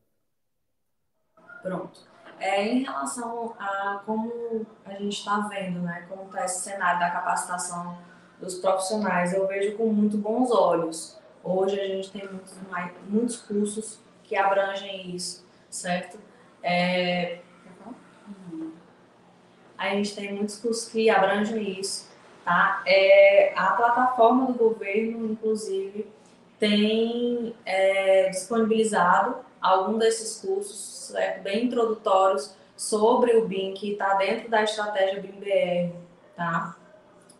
Pronto. 1.63 2.10
É, 2.41 2.67
em 2.67 2.83
relação 2.83 3.55
a 3.59 4.01
como 4.07 4.67
a 4.87 4.93
gente 4.95 5.19
está 5.19 5.41
vendo, 5.41 5.81
né, 5.81 6.07
como 6.09 6.25
está 6.25 6.47
esse 6.47 6.63
cenário 6.63 6.99
da 6.99 7.11
capacitação 7.11 7.99
dos 8.41 8.55
profissionais, 8.55 9.35
eu 9.35 9.47
vejo 9.47 9.77
com 9.77 9.93
muito 9.93 10.17
bons 10.17 10.51
olhos. 10.51 11.21
Hoje 11.45 11.79
a 11.79 11.87
gente 11.87 12.11
tem 12.11 12.27
muitos, 12.27 12.55
muitos 13.07 13.37
cursos 13.43 14.01
que 14.25 14.35
abrangem 14.35 15.15
isso, 15.15 15.47
certo? 15.69 16.19
É, 16.63 17.41
a 19.77 19.91
gente 19.91 20.15
tem 20.15 20.33
muitos 20.33 20.59
cursos 20.59 20.89
que 20.91 21.11
abrangem 21.11 21.79
isso, 21.79 22.09
tá? 22.43 22.83
É, 22.87 23.53
a 23.55 23.73
plataforma 23.73 24.47
do 24.47 24.55
governo, 24.55 25.33
inclusive, 25.33 26.11
tem 26.59 27.55
é, 27.67 28.29
disponibilizado 28.31 29.37
algum 29.61 29.99
desses 29.99 30.41
cursos 30.41 31.01
certo? 31.11 31.43
bem 31.43 31.67
introdutórios 31.67 32.55
sobre 32.77 33.37
o 33.37 33.47
BIM, 33.47 33.75
que 33.75 33.93
está 33.93 34.15
dentro 34.15 34.49
da 34.49 34.63
estratégia 34.63 35.21
BIM-BR, 35.21 35.95
tá? 36.35 36.77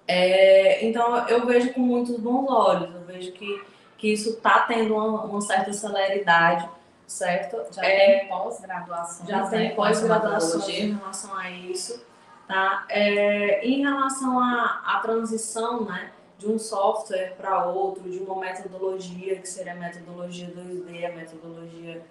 É, 0.07 0.85
então, 0.85 1.27
eu 1.29 1.47
vejo 1.47 1.73
com 1.73 1.81
muitos 1.81 2.19
bons 2.19 2.51
olhos, 2.51 2.95
eu 2.95 3.03
vejo 3.03 3.33
que, 3.33 3.63
que 3.97 4.13
isso 4.13 4.31
está 4.31 4.61
tendo 4.61 4.95
uma, 4.95 5.25
uma, 5.25 5.41
certa 5.41 5.73
celeridade, 5.73 6.69
certo? 7.07 7.57
Já 7.73 7.85
é, 7.85 8.19
tem 8.19 8.29
pós-graduação. 8.29 9.27
Já 9.27 9.47
tem 9.47 9.69
né, 9.69 9.75
pós-graduação 9.75 10.69
em 10.69 10.95
relação 10.95 11.35
a 11.35 11.51
isso, 11.51 12.05
tá? 12.47 12.85
É, 12.89 13.65
em 13.67 13.83
relação 13.83 14.39
à, 14.39 14.83
à 14.85 15.01
transição, 15.01 15.85
né? 15.85 16.11
De 16.41 16.49
um 16.49 16.59
software 16.59 17.35
para 17.37 17.67
outro, 17.67 18.11
de 18.11 18.19
uma 18.19 18.37
metodologia, 18.37 19.37
que 19.37 19.47
seria 19.47 19.73
a 19.73 19.77
metodologia 19.77 20.49
2D, 20.49 21.05
a 21.05 21.13
metodologia 21.13 22.03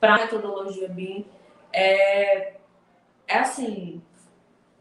para 0.00 0.16
a 0.16 0.18
metodologia 0.18 0.88
BIM. 0.88 1.24
É, 1.72 2.54
é 3.28 3.38
assim, 3.38 4.02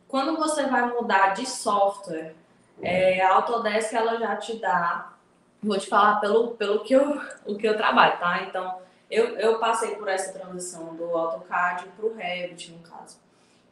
quando 0.08 0.36
você 0.38 0.66
vai 0.66 0.91
mudar 0.91 1.36
de 1.36 1.45
software, 1.45 2.34
é, 2.82 3.22
a 3.22 3.36
Autodesk 3.36 3.93
ela 3.93 4.18
já 4.18 4.36
te 4.38 4.58
dá, 4.58 5.14
vou 5.62 5.78
te 5.78 5.88
falar 5.88 6.20
pelo, 6.20 6.56
pelo 6.56 6.80
que, 6.84 6.93
eu, 6.93 7.22
o 7.45 7.56
que 7.56 7.68
eu 7.68 7.78
trabalho, 7.78 8.18
tá? 8.18 8.41
Então, 8.41 8.80
eu, 9.10 9.38
eu 9.38 9.60
passei 9.60 9.95
por 9.95 10.08
essa 10.08 10.34
transição 10.34 10.95
do 10.95 11.16
AutoCAD 11.16 11.86
para 11.95 12.06
o 12.08 12.16
Revit, 12.16 12.72
no 12.72 12.80
caso. 12.80 13.20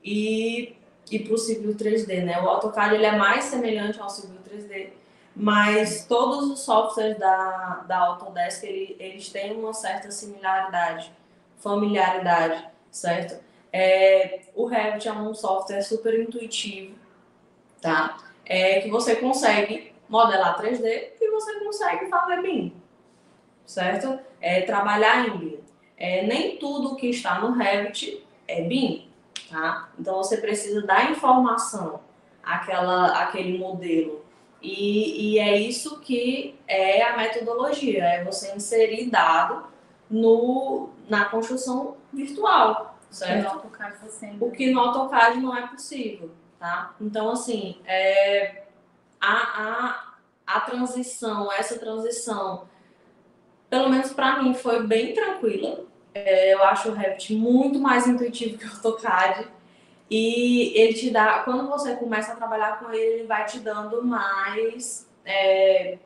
E, 0.03 0.75
e 1.09 1.17
para 1.17 1.33
o 1.33 1.37
Civil 1.39 1.73
3D, 1.73 2.23
né? 2.23 2.39
O 2.39 2.47
AutoCAD 2.47 2.93
ele 2.93 3.05
é 3.05 3.17
mais 3.17 3.45
semelhante 3.45 3.99
ao 3.99 4.11
Civil 4.11 4.37
3D, 4.47 4.91
mas 5.35 6.05
todos 6.05 6.49
os 6.49 6.59
softwares 6.59 7.17
da, 7.17 7.83
da 7.87 7.97
Autodesk, 7.97 8.63
ele, 8.63 8.95
eles 8.99 9.29
têm 9.29 9.57
uma 9.57 9.73
certa 9.73 10.11
similaridade, 10.11 11.11
familiaridade, 11.57 12.67
certo? 12.91 13.43
É, 13.71 14.41
o 14.53 14.65
Revit 14.65 15.07
é 15.07 15.11
um 15.11 15.33
software 15.33 15.81
super 15.81 16.19
intuitivo, 16.19 16.95
tá? 17.81 18.17
É 18.45 18.81
que 18.81 18.89
você 18.89 19.15
consegue 19.15 19.93
modelar 20.07 20.61
3D 20.61 21.13
e 21.19 21.31
você 21.31 21.59
consegue 21.59 22.07
fazer 22.07 22.41
BIM, 22.43 22.75
certo? 23.65 24.19
É, 24.39 24.61
trabalhar 24.61 25.27
em 25.27 25.37
BIM. 25.37 25.59
É, 25.97 26.23
nem 26.23 26.57
tudo 26.57 26.95
que 26.95 27.07
está 27.07 27.39
no 27.39 27.53
Revit 27.53 28.23
é 28.47 28.61
BIM, 28.61 29.09
tá? 29.49 29.89
Então 29.97 30.17
você 30.17 30.37
precisa 30.37 30.85
dar 30.85 31.09
informação 31.09 32.01
àquela, 32.43 33.23
àquele 33.23 33.57
modelo 33.57 34.22
e, 34.63 35.33
e 35.33 35.39
é 35.39 35.57
isso 35.57 35.99
que 35.99 36.55
é 36.65 37.03
a 37.03 37.17
metodologia, 37.17 38.05
é 38.05 38.23
você 38.23 38.55
inserir 38.55 39.09
dado 39.09 39.65
no, 40.09 40.89
na 41.09 41.25
construção 41.25 41.97
virtual, 42.13 42.97
certo? 43.09 43.43
O 44.39 44.51
que 44.51 44.71
no 44.71 44.79
AutoCAD 44.79 45.41
não 45.41 45.55
é 45.55 45.67
possível, 45.67 46.31
tá? 46.57 46.95
Então, 47.01 47.29
assim, 47.29 47.81
é, 47.85 48.63
a, 49.19 49.33
a, 49.33 50.13
a 50.47 50.61
transição, 50.61 51.51
essa 51.51 51.77
transição, 51.77 52.69
pelo 53.69 53.89
menos 53.89 54.13
para 54.13 54.41
mim, 54.41 54.53
foi 54.53 54.87
bem 54.87 55.13
tranquila. 55.13 55.83
É, 56.13 56.53
eu 56.53 56.63
acho 56.63 56.89
o 56.89 56.93
Revit 56.93 57.35
muito 57.35 57.79
mais 57.79 58.07
intuitivo 58.07 58.57
que 58.57 58.65
o 58.65 58.71
AutoCAD. 58.71 59.45
E 60.09 60.73
ele 60.79 60.93
te 60.93 61.09
dá, 61.09 61.39
quando 61.39 61.67
você 61.67 61.95
começa 61.95 62.33
a 62.33 62.35
trabalhar 62.35 62.79
com 62.79 62.91
ele, 62.91 63.19
ele 63.19 63.27
vai 63.27 63.45
te 63.45 63.59
dando 63.59 64.03
mais, 64.03 65.07
é, 65.25 65.97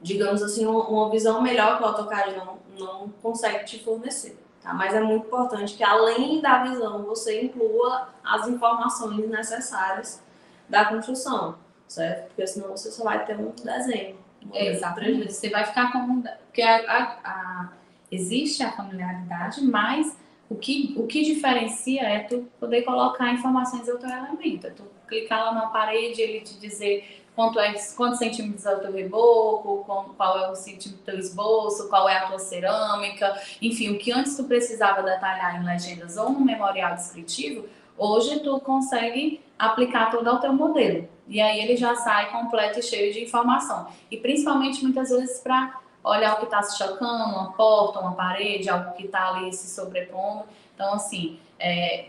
digamos 0.00 0.42
assim, 0.42 0.66
uma 0.66 1.10
visão 1.10 1.40
melhor 1.40 1.78
que 1.78 1.84
o 1.84 1.86
AutoCAD 1.86 2.36
não, 2.36 2.58
não 2.78 3.08
consegue 3.22 3.64
te 3.64 3.82
fornecer. 3.82 4.38
Tá? 4.62 4.74
Mas 4.74 4.94
é 4.94 5.00
muito 5.00 5.26
importante 5.26 5.74
que, 5.74 5.82
além 5.82 6.40
da 6.40 6.62
visão, 6.64 7.02
você 7.04 7.42
inclua 7.42 8.08
as 8.22 8.46
informações 8.46 9.28
necessárias 9.28 10.22
da 10.68 10.84
construção, 10.84 11.56
certo? 11.88 12.28
Porque 12.28 12.46
senão 12.46 12.70
você 12.70 12.90
só 12.90 13.04
vai 13.04 13.24
ter 13.24 13.36
um 13.38 13.50
desenho. 13.50 14.18
Exatamente. 14.52 15.32
Você 15.32 15.50
vai 15.50 15.64
ficar 15.64 15.92
com. 15.92 16.22
Porque 16.22 16.62
a, 16.62 16.76
a, 16.76 17.02
a, 17.24 17.68
existe 18.10 18.62
a 18.62 18.72
familiaridade, 18.72 19.62
mas 19.62 20.16
o 20.50 20.56
que, 20.56 20.92
o 20.96 21.06
que 21.06 21.22
diferencia 21.22 22.02
é 22.02 22.18
tu 22.18 22.44
poder 22.58 22.82
colocar 22.82 23.32
informações 23.32 23.86
do 23.86 23.96
teu 23.96 24.10
elemento. 24.10 24.66
É 24.66 24.70
tu 24.70 24.82
clicar 25.06 25.44
lá 25.46 25.54
na 25.54 25.66
parede, 25.66 26.20
ele 26.20 26.40
te 26.40 26.58
dizer 26.58 27.22
quanto 27.36 27.60
é, 27.60 27.72
quantos 27.96 28.18
centímetros 28.18 28.66
é 28.66 28.74
o 28.74 28.80
teu 28.80 28.92
reboco, 28.92 29.84
qual 30.16 30.38
é 30.38 30.50
o 30.50 30.56
centímetro 30.56 30.98
do 30.98 31.04
teu 31.04 31.18
esboço, 31.18 31.88
qual 31.88 32.08
é 32.08 32.16
a 32.16 32.26
tua 32.26 32.40
cerâmica, 32.40 33.40
enfim, 33.62 33.90
o 33.90 33.98
que 33.98 34.10
antes 34.10 34.36
tu 34.36 34.44
precisava 34.44 35.02
detalhar 35.02 35.62
em 35.62 35.64
legendas 35.64 36.16
ou 36.16 36.30
no 36.30 36.40
memorial 36.40 36.96
descritivo, 36.96 37.66
hoje 37.96 38.40
tu 38.40 38.58
consegue 38.60 39.40
aplicar 39.56 40.10
todo 40.10 40.26
ao 40.26 40.40
teu 40.40 40.52
modelo. 40.52 41.08
E 41.28 41.40
aí 41.40 41.60
ele 41.60 41.76
já 41.76 41.94
sai 41.94 42.32
completo 42.32 42.80
e 42.80 42.82
cheio 42.82 43.12
de 43.12 43.22
informação. 43.22 43.86
E 44.10 44.16
principalmente 44.16 44.82
muitas 44.82 45.10
vezes 45.10 45.38
para 45.38 45.80
olhar 46.02 46.34
o 46.34 46.38
que 46.38 46.44
está 46.44 46.62
se 46.62 46.78
chocando, 46.78 47.24
uma 47.24 47.52
porta, 47.52 48.00
uma 48.00 48.14
parede, 48.14 48.68
algo 48.68 48.92
que 48.92 49.06
está 49.06 49.28
ali 49.28 49.52
se 49.52 49.68
sobrepondo. 49.68 50.44
Então, 50.74 50.94
assim, 50.94 51.38
é, 51.58 52.06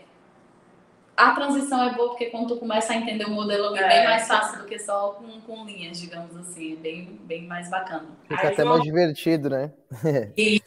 a 1.16 1.32
transição 1.32 1.82
é 1.84 1.94
boa 1.94 2.08
porque 2.08 2.26
quando 2.26 2.48
tu 2.48 2.56
começa 2.56 2.92
a 2.92 2.96
entender 2.96 3.26
o 3.26 3.30
modelo 3.30 3.76
é 3.76 3.88
bem 3.88 4.04
mais 4.04 4.26
fácil 4.26 4.60
do 4.60 4.64
que 4.64 4.78
só 4.78 5.10
com, 5.10 5.40
com 5.42 5.64
linhas, 5.64 6.00
digamos 6.00 6.34
assim, 6.36 6.72
é 6.72 6.76
bem, 6.76 7.20
bem 7.22 7.46
mais 7.46 7.68
bacana. 7.68 8.06
Fica 8.22 8.40
Aí, 8.40 8.52
até 8.52 8.64
mais 8.64 8.82
divertido, 8.82 9.50
né? 9.50 9.72
Isso. 10.36 10.64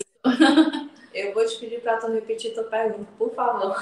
Eu 1.13 1.33
vou 1.33 1.45
te 1.45 1.59
pedir 1.59 1.81
para 1.81 1.97
tu 1.97 2.11
repetir 2.11 2.53
tua 2.53 2.65
pergunta, 2.65 3.07
por 3.17 3.33
favor. 3.33 3.75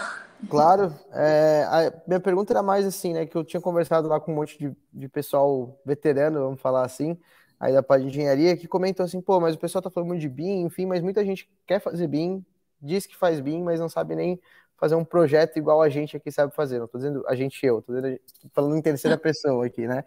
Claro. 0.49 0.93
É, 1.11 1.65
a 1.69 1.93
minha 2.07 2.19
pergunta 2.19 2.53
era 2.53 2.61
mais 2.61 2.85
assim, 2.85 3.13
né? 3.13 3.25
Que 3.25 3.35
eu 3.35 3.43
tinha 3.43 3.61
conversado 3.61 4.07
lá 4.07 4.19
com 4.19 4.31
um 4.31 4.35
monte 4.35 4.57
de, 4.57 4.75
de 4.93 5.09
pessoal 5.09 5.79
veterano, 5.85 6.43
vamos 6.43 6.61
falar 6.61 6.85
assim, 6.85 7.17
aí 7.59 7.73
da 7.73 7.83
parte 7.83 8.03
de 8.03 8.09
engenharia, 8.09 8.57
que 8.57 8.67
comentou 8.67 9.05
assim, 9.05 9.21
pô, 9.21 9.39
mas 9.39 9.55
o 9.55 9.59
pessoal 9.59 9.81
tá 9.81 9.89
falando 9.89 10.09
muito 10.09 10.21
de 10.21 10.29
BIM, 10.29 10.61
enfim, 10.61 10.85
mas 10.85 11.01
muita 11.01 11.23
gente 11.25 11.49
quer 11.65 11.79
fazer 11.79 12.07
BIM, 12.07 12.45
diz 12.81 13.05
que 13.05 13.15
faz 13.15 13.39
BIM, 13.39 13.63
mas 13.63 13.79
não 13.79 13.89
sabe 13.89 14.15
nem 14.15 14.39
fazer 14.77 14.95
um 14.95 15.05
projeto 15.05 15.57
igual 15.57 15.81
a 15.81 15.87
gente 15.87 16.17
aqui 16.17 16.29
sabe 16.29 16.53
fazer. 16.53 16.79
Não 16.79 16.87
tô 16.87 16.97
dizendo 16.97 17.23
a 17.27 17.35
gente 17.35 17.65
eu, 17.65 17.81
tô, 17.81 17.93
dizendo, 17.93 18.19
tô 18.41 18.49
falando 18.51 18.75
em 18.75 18.81
terceira 18.81 19.17
pessoa 19.17 19.65
aqui, 19.65 19.87
né? 19.87 20.03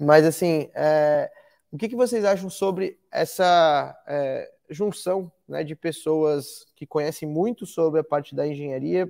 Mas 0.00 0.26
assim, 0.26 0.68
é, 0.74 1.30
o 1.70 1.78
que, 1.78 1.88
que 1.88 1.96
vocês 1.96 2.24
acham 2.24 2.50
sobre 2.50 2.98
essa 3.10 3.96
é, 4.06 4.50
junção 4.68 5.30
né, 5.46 5.62
de 5.62 5.76
pessoas 5.76 6.66
que 6.74 6.86
conhecem 6.86 7.28
muito 7.28 7.66
sobre 7.66 8.00
a 8.00 8.04
parte 8.04 8.34
da 8.34 8.46
engenharia 8.46 9.08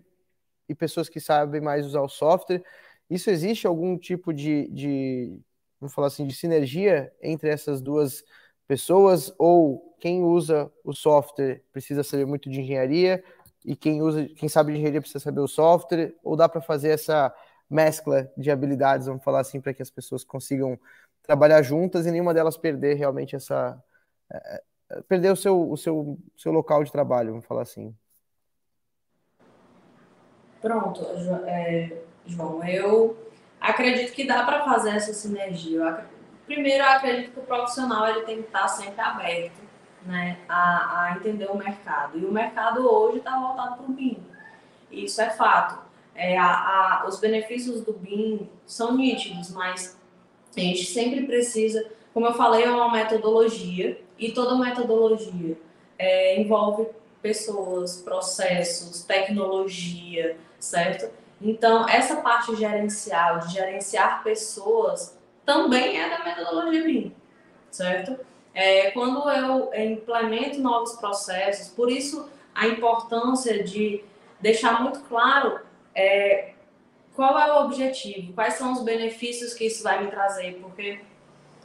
e 0.69 0.75
pessoas 0.75 1.09
que 1.09 1.21
sabem 1.21 1.61
mais 1.61 1.87
usar 1.87 2.03
o 2.03 2.09
software? 2.09 2.63
Isso 3.09 3.31
existe 3.31 3.67
algum 3.67 3.97
tipo 3.97 4.35
de, 4.35 4.69
de 4.69 5.41
vamos 5.81 5.95
falar 5.95 6.09
assim, 6.09 6.27
de 6.27 6.35
sinergia 6.35 7.13
entre 7.23 7.49
essas 7.49 7.81
duas 7.81 8.25
pessoas, 8.67 9.33
ou 9.39 9.95
quem 10.01 10.23
usa 10.23 10.71
o 10.85 10.93
software 10.93 11.63
precisa 11.73 12.03
saber 12.03 12.27
muito 12.27 12.51
de 12.51 12.61
engenharia, 12.61 13.23
e 13.65 13.75
quem 13.75 14.03
usa, 14.03 14.27
quem 14.37 14.49
sabe 14.49 14.73
de 14.73 14.79
engenharia 14.79 15.01
precisa 15.01 15.23
saber 15.23 15.41
o 15.41 15.49
software, 15.49 16.15
ou 16.23 16.37
dá 16.37 16.49
para 16.49 16.61
fazer 16.61 16.91
essa 16.91 17.35
mescla 17.69 18.31
de 18.37 18.51
habilidades, 18.51 19.07
vamos 19.07 19.25
falar 19.25 19.41
assim, 19.41 19.61
para 19.61 19.75
que 19.75 19.83
as 19.83 19.91
pessoas 19.91 20.25
consigam 20.25 20.79
trabalhar 21.23 21.63
juntas 21.63 22.07
e 22.07 22.11
nenhuma 22.11 22.33
delas 22.33 22.57
perder 22.57 22.95
realmente 22.95 23.35
essa 23.35 23.83
é, 24.33 24.63
é 24.91 25.03
perder 25.09 25.33
o 25.33 25.37
seu, 25.37 25.69
o 25.71 25.77
seu, 25.77 26.19
seu 26.37 26.53
local 26.53 26.85
de 26.85 26.93
trabalho, 26.93 27.31
vamos 27.31 27.47
falar 27.47 27.63
assim. 27.63 27.95
Pronto, 30.61 31.05
João, 32.27 32.65
eu 32.65 33.26
Acredito 33.67 34.13
que 34.13 34.25
dá 34.25 34.45
para 34.45 34.65
fazer 34.65 34.91
essa 34.91 35.13
sinergia. 35.13 36.07
Primeiro, 36.47 36.85
eu 36.85 36.89
acredito 36.89 37.33
que 37.33 37.41
o 37.41 37.43
profissional 37.43 38.07
ele 38.09 38.21
tem 38.21 38.37
que 38.37 38.47
estar 38.47 38.69
sempre 38.69 39.01
aberto 39.01 39.61
né, 40.05 40.39
a, 40.49 41.03
a 41.03 41.17
entender 41.17 41.47
o 41.47 41.57
mercado. 41.57 42.17
E 42.19 42.25
o 42.25 42.31
mercado 42.31 42.89
hoje 42.89 43.19
está 43.19 43.37
voltado 43.39 43.77
para 43.77 43.87
o 43.87 43.93
BIM. 43.93 44.19
Isso 44.91 45.21
é 45.21 45.31
fato. 45.31 45.85
É, 46.15 46.39
a, 46.39 46.47
a, 46.47 47.07
os 47.09 47.19
benefícios 47.19 47.83
do 47.83 47.93
BIM 47.93 48.49
são 48.65 48.97
nítidos, 48.97 49.51
mas 49.51 49.99
a 50.57 50.61
gente 50.61 50.85
sempre 50.87 51.27
precisa, 51.27 51.85
como 52.15 52.27
eu 52.27 52.35
falei, 52.35 52.65
é 52.65 52.71
uma 52.71 52.91
metodologia 52.91 54.01
e 54.19 54.31
toda 54.31 54.57
metodologia 54.57 55.59
é, 55.99 56.41
envolve 56.41 56.87
pessoas, 57.21 58.01
processos, 58.01 59.03
tecnologia, 59.03 60.37
certo? 60.59 61.11
Então, 61.41 61.89
essa 61.89 62.17
parte 62.17 62.57
gerencial, 62.57 63.41
de 63.41 63.53
gerenciar 63.53 64.23
pessoas, 64.23 65.19
também 65.45 66.01
é 66.01 66.09
da 66.09 66.25
metodologia 66.25 66.83
BIM, 66.83 67.15
certo? 67.71 68.19
É, 68.55 68.91
quando 68.93 69.29
eu 69.31 69.71
implemento 69.75 70.59
novos 70.61 70.93
processos, 70.95 71.69
por 71.69 71.91
isso 71.91 72.29
a 72.55 72.67
importância 72.67 73.63
de 73.63 74.03
deixar 74.41 74.83
muito 74.83 75.01
claro 75.01 75.61
é, 75.95 76.55
qual 77.15 77.39
é 77.39 77.53
o 77.53 77.65
objetivo, 77.65 78.33
quais 78.33 78.55
são 78.55 78.73
os 78.73 78.83
benefícios 78.83 79.53
que 79.53 79.67
isso 79.67 79.83
vai 79.83 80.03
me 80.03 80.11
trazer, 80.11 80.59
porque 80.61 81.01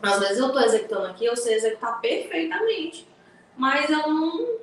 às 0.01 0.19
vezes 0.19 0.38
eu 0.38 0.47
estou 0.47 0.61
executando 0.61 1.07
aqui, 1.07 1.26
eu 1.26 1.38
sei 1.38 1.55
executar 1.55 2.01
perfeitamente, 2.01 3.07
mas 3.55 3.89
eu 3.89 4.07
não 4.09 4.59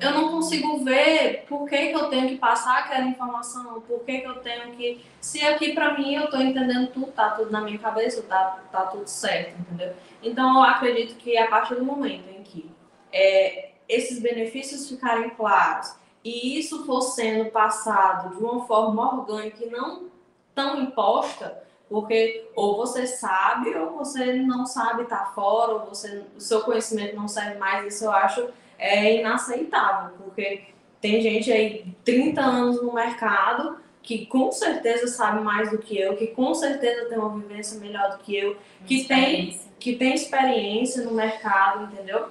eu 0.00 0.10
não 0.12 0.30
consigo 0.30 0.84
ver 0.84 1.44
por 1.48 1.68
que, 1.68 1.88
que 1.88 1.94
eu 1.94 2.08
tenho 2.08 2.28
que 2.28 2.36
passar 2.36 2.80
aquela 2.80 3.06
informação, 3.06 3.80
por 3.82 4.00
que, 4.00 4.20
que 4.20 4.26
eu 4.26 4.36
tenho 4.36 4.74
que. 4.74 5.04
Se 5.20 5.44
aqui 5.44 5.72
para 5.72 5.96
mim 5.96 6.14
eu 6.14 6.24
estou 6.24 6.40
entendendo 6.40 6.88
tudo, 6.92 7.12
tá 7.12 7.30
tudo 7.30 7.50
na 7.50 7.60
minha 7.60 7.78
cabeça, 7.78 8.22
tá, 8.22 8.62
tá 8.70 8.86
tudo 8.86 9.06
certo, 9.06 9.58
entendeu? 9.60 9.94
Então 10.22 10.56
eu 10.56 10.62
acredito 10.62 11.16
que 11.16 11.36
a 11.38 11.48
partir 11.48 11.76
do 11.76 11.84
momento 11.84 12.28
em 12.28 12.42
que 12.42 12.70
é, 13.12 13.70
esses 13.88 14.20
benefícios 14.20 14.88
ficarem 14.88 15.30
claros 15.30 15.94
e 16.24 16.58
isso 16.58 16.84
for 16.84 17.00
sendo 17.00 17.50
passado 17.50 18.36
de 18.36 18.42
uma 18.42 18.66
forma 18.66 19.20
orgânica 19.20 19.64
e 19.64 19.70
não 19.70 20.06
tão 20.54 20.80
imposta, 20.82 21.62
porque 21.88 22.50
ou 22.54 22.76
você 22.76 23.06
sabe 23.06 23.74
ou 23.76 23.98
você 23.98 24.34
não 24.34 24.64
sabe, 24.64 25.04
tá 25.04 25.26
fora, 25.34 25.72
ou 25.72 25.86
você, 25.86 26.24
o 26.36 26.40
seu 26.40 26.62
conhecimento 26.62 27.16
não 27.16 27.28
serve 27.28 27.58
mais, 27.58 27.94
isso 27.94 28.04
eu 28.04 28.12
acho 28.12 28.48
é 28.82 29.20
inaceitável, 29.20 30.16
porque 30.18 30.64
tem 31.00 31.20
gente 31.20 31.52
aí 31.52 31.94
30 32.04 32.40
anos 32.40 32.82
no 32.82 32.92
mercado 32.92 33.80
que 34.02 34.26
com 34.26 34.50
certeza 34.50 35.06
sabe 35.06 35.40
mais 35.40 35.70
do 35.70 35.78
que 35.78 35.96
eu, 35.96 36.16
que 36.16 36.28
com 36.28 36.52
certeza 36.54 37.08
tem 37.08 37.16
uma 37.16 37.38
vivência 37.38 37.78
melhor 37.78 38.10
do 38.10 38.18
que 38.18 38.36
eu, 38.36 38.56
que 38.84 39.04
tem, 39.04 39.60
que 39.78 39.94
tem 39.94 40.12
experiência 40.12 41.04
no 41.04 41.12
mercado, 41.12 41.84
entendeu? 41.84 42.30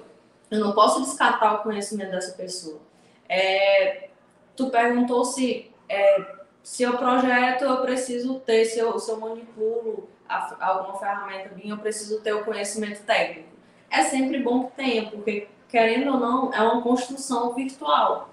Eu 0.50 0.60
não 0.60 0.72
posso 0.72 1.00
descartar 1.00 1.54
o 1.54 1.62
conhecimento 1.62 2.10
dessa 2.10 2.36
pessoa. 2.36 2.78
É, 3.26 4.10
tu 4.54 4.68
perguntou 4.68 5.24
se 5.24 5.70
é, 5.88 6.42
se 6.62 6.82
eu 6.82 6.96
projeto, 6.96 7.64
eu 7.64 7.78
preciso 7.78 8.38
ter, 8.40 8.66
se 8.66 8.78
eu, 8.78 8.98
se 8.98 9.10
eu 9.10 9.18
manipulo 9.18 10.08
a, 10.28 10.66
alguma 10.68 10.98
ferramenta 10.98 11.54
minha, 11.54 11.74
eu 11.74 11.78
preciso 11.78 12.20
ter 12.20 12.34
o 12.34 12.44
conhecimento 12.44 13.02
técnico. 13.04 13.48
É 13.90 14.02
sempre 14.04 14.38
bom 14.38 14.66
que 14.66 14.76
tenha, 14.76 15.10
porque 15.10 15.48
querendo 15.72 16.12
ou 16.12 16.20
não, 16.20 16.52
é 16.52 16.60
uma 16.60 16.82
construção 16.82 17.54
virtual, 17.54 18.28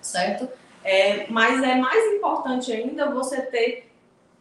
certo? 0.00 0.48
É, 0.82 1.28
mas 1.30 1.62
é 1.62 1.76
mais 1.76 2.12
importante 2.14 2.72
ainda 2.72 3.08
você 3.08 3.40
ter 3.40 3.92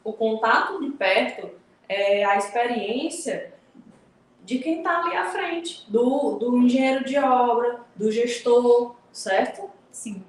o 0.03 0.11
contato 0.11 0.81
de 0.81 0.89
perto, 0.89 1.51
é, 1.87 2.25
a 2.25 2.37
experiência 2.37 3.53
de 4.43 4.57
quem 4.57 4.79
está 4.79 5.03
ali 5.03 5.15
à 5.15 5.27
frente, 5.27 5.85
do, 5.87 6.39
do 6.39 6.57
engenheiro 6.57 7.05
de 7.05 7.15
obra, 7.19 7.81
do 7.95 8.11
gestor, 8.11 8.95
certo? 9.11 9.69
Sim. 9.91 10.23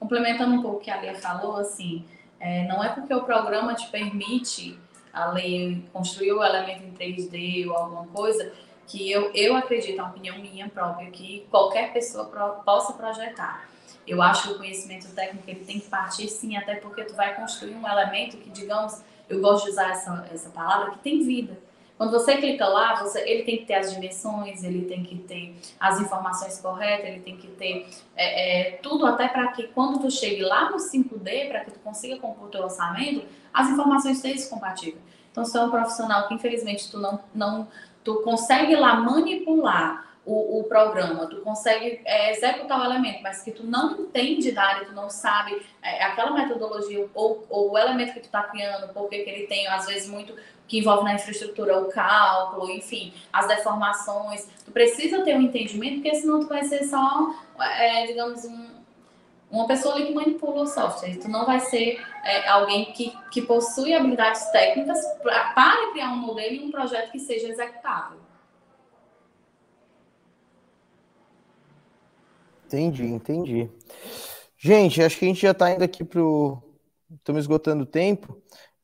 Complementando 0.00 0.56
um 0.56 0.62
pouco 0.62 0.78
o 0.78 0.80
que 0.80 0.90
a 0.90 1.00
Lia 1.00 1.14
falou, 1.14 1.56
assim, 1.58 2.04
é, 2.40 2.66
não 2.66 2.82
é 2.82 2.88
porque 2.88 3.14
o 3.14 3.22
programa 3.22 3.72
te 3.74 3.86
permite 3.86 4.76
a 5.12 5.30
lei 5.30 5.84
construir 5.92 6.32
o 6.32 6.42
elemento 6.42 6.82
em 6.82 6.92
3D 6.92 7.68
ou 7.68 7.76
alguma 7.76 8.06
coisa 8.08 8.52
que 8.86 9.10
eu, 9.10 9.30
eu 9.34 9.56
acredito, 9.56 9.98
é 9.98 10.02
uma 10.02 10.10
opinião 10.10 10.38
minha 10.38 10.68
própria, 10.68 11.10
que 11.10 11.46
qualquer 11.50 11.92
pessoa 11.92 12.26
pro, 12.26 12.62
possa 12.64 12.92
projetar. 12.92 13.68
Eu 14.06 14.20
acho 14.20 14.48
que 14.48 14.54
o 14.54 14.58
conhecimento 14.58 15.12
técnico 15.14 15.48
ele 15.48 15.64
tem 15.64 15.78
que 15.78 15.88
partir 15.88 16.28
sim, 16.28 16.56
até 16.56 16.74
porque 16.76 17.04
tu 17.04 17.14
vai 17.14 17.34
construir 17.34 17.74
um 17.74 17.86
elemento 17.86 18.36
que, 18.36 18.50
digamos, 18.50 19.00
eu 19.28 19.40
gosto 19.40 19.64
de 19.64 19.70
usar 19.70 19.90
essa, 19.90 20.28
essa 20.32 20.50
palavra, 20.50 20.90
que 20.92 20.98
tem 20.98 21.22
vida. 21.22 21.56
Quando 21.96 22.10
você 22.10 22.36
clica 22.36 22.66
lá, 22.66 22.96
você, 22.96 23.20
ele 23.20 23.44
tem 23.44 23.58
que 23.58 23.66
ter 23.66 23.74
as 23.74 23.92
dimensões, 23.92 24.64
ele 24.64 24.86
tem 24.86 25.04
que 25.04 25.18
ter 25.18 25.54
as 25.78 26.00
informações 26.00 26.60
corretas, 26.60 27.06
ele 27.06 27.20
tem 27.20 27.36
que 27.36 27.46
ter 27.46 27.88
é, 28.16 28.70
é, 28.70 28.70
tudo 28.78 29.06
até 29.06 29.28
para 29.28 29.48
que 29.52 29.68
quando 29.68 30.00
tu 30.00 30.10
chegue 30.10 30.42
lá 30.42 30.68
no 30.68 30.78
5D, 30.78 31.48
para 31.48 31.60
que 31.60 31.70
tu 31.70 31.78
consiga 31.78 32.16
compor 32.16 32.48
teu 32.48 32.64
orçamento, 32.64 33.24
as 33.54 33.68
informações 33.68 34.18
sejam 34.18 34.48
compatíveis. 34.48 35.00
Então, 35.30 35.44
se 35.44 35.56
é 35.56 35.62
um 35.62 35.70
profissional 35.70 36.26
que 36.26 36.34
infelizmente 36.34 36.90
tu 36.90 36.98
não, 36.98 37.20
não 37.32 37.68
tu 38.02 38.16
consegue 38.22 38.74
lá 38.76 38.96
manipular 38.96 40.12
o, 40.24 40.60
o 40.60 40.64
programa, 40.64 41.26
tu 41.26 41.40
consegue 41.40 42.00
é, 42.04 42.30
executar 42.30 42.80
o 42.80 42.84
elemento, 42.84 43.22
mas 43.22 43.42
que 43.42 43.50
tu 43.50 43.64
não 43.64 43.92
entende 43.92 44.52
da 44.52 44.62
área, 44.62 44.86
tu 44.86 44.92
não 44.92 45.10
sabe 45.10 45.60
é, 45.82 46.04
aquela 46.04 46.30
metodologia 46.30 47.08
ou, 47.12 47.44
ou, 47.50 47.72
o 47.72 47.78
elemento 47.78 48.12
que 48.12 48.20
tu 48.20 48.26
está 48.26 48.42
criando, 48.44 48.92
porque 48.92 49.18
que 49.24 49.30
ele 49.30 49.46
tem, 49.46 49.66
às 49.66 49.86
vezes, 49.86 50.08
muito 50.08 50.34
que 50.68 50.78
envolve 50.78 51.04
na 51.04 51.14
infraestrutura, 51.14 51.78
o 51.78 51.86
cálculo, 51.86 52.70
enfim, 52.70 53.12
as 53.32 53.48
deformações. 53.48 54.48
Tu 54.64 54.70
precisa 54.70 55.22
ter 55.22 55.36
um 55.36 55.42
entendimento, 55.42 56.00
porque 56.00 56.14
senão 56.14 56.40
tu 56.40 56.46
vai 56.46 56.62
ser 56.64 56.84
só, 56.84 57.34
é, 57.60 58.06
digamos, 58.06 58.44
um, 58.44 58.71
uma 59.52 59.66
pessoa 59.66 59.94
ali 59.94 60.06
que 60.06 60.14
manipula 60.14 60.62
o 60.62 60.66
software. 60.66 61.18
Tu 61.18 61.28
não 61.28 61.44
vai 61.44 61.60
ser 61.60 62.00
é, 62.24 62.48
alguém 62.48 62.86
que, 62.92 63.12
que 63.30 63.42
possui 63.42 63.92
habilidades 63.94 64.50
técnicas 64.50 64.98
pra, 65.22 65.52
para 65.52 65.92
criar 65.92 66.10
um 66.10 66.16
modelo 66.16 66.54
e 66.54 66.64
um 66.64 66.70
projeto 66.70 67.12
que 67.12 67.20
seja 67.20 67.48
executável. 67.48 68.18
Entendi, 72.66 73.04
entendi. 73.04 73.70
Gente, 74.56 75.02
acho 75.02 75.18
que 75.18 75.26
a 75.26 75.28
gente 75.28 75.42
já 75.42 75.50
está 75.50 75.70
indo 75.70 75.84
aqui 75.84 76.02
para 76.02 76.22
o. 76.22 76.62
Estamos 77.16 77.42
esgotando 77.42 77.82
o 77.82 77.86
tempo. 77.86 78.40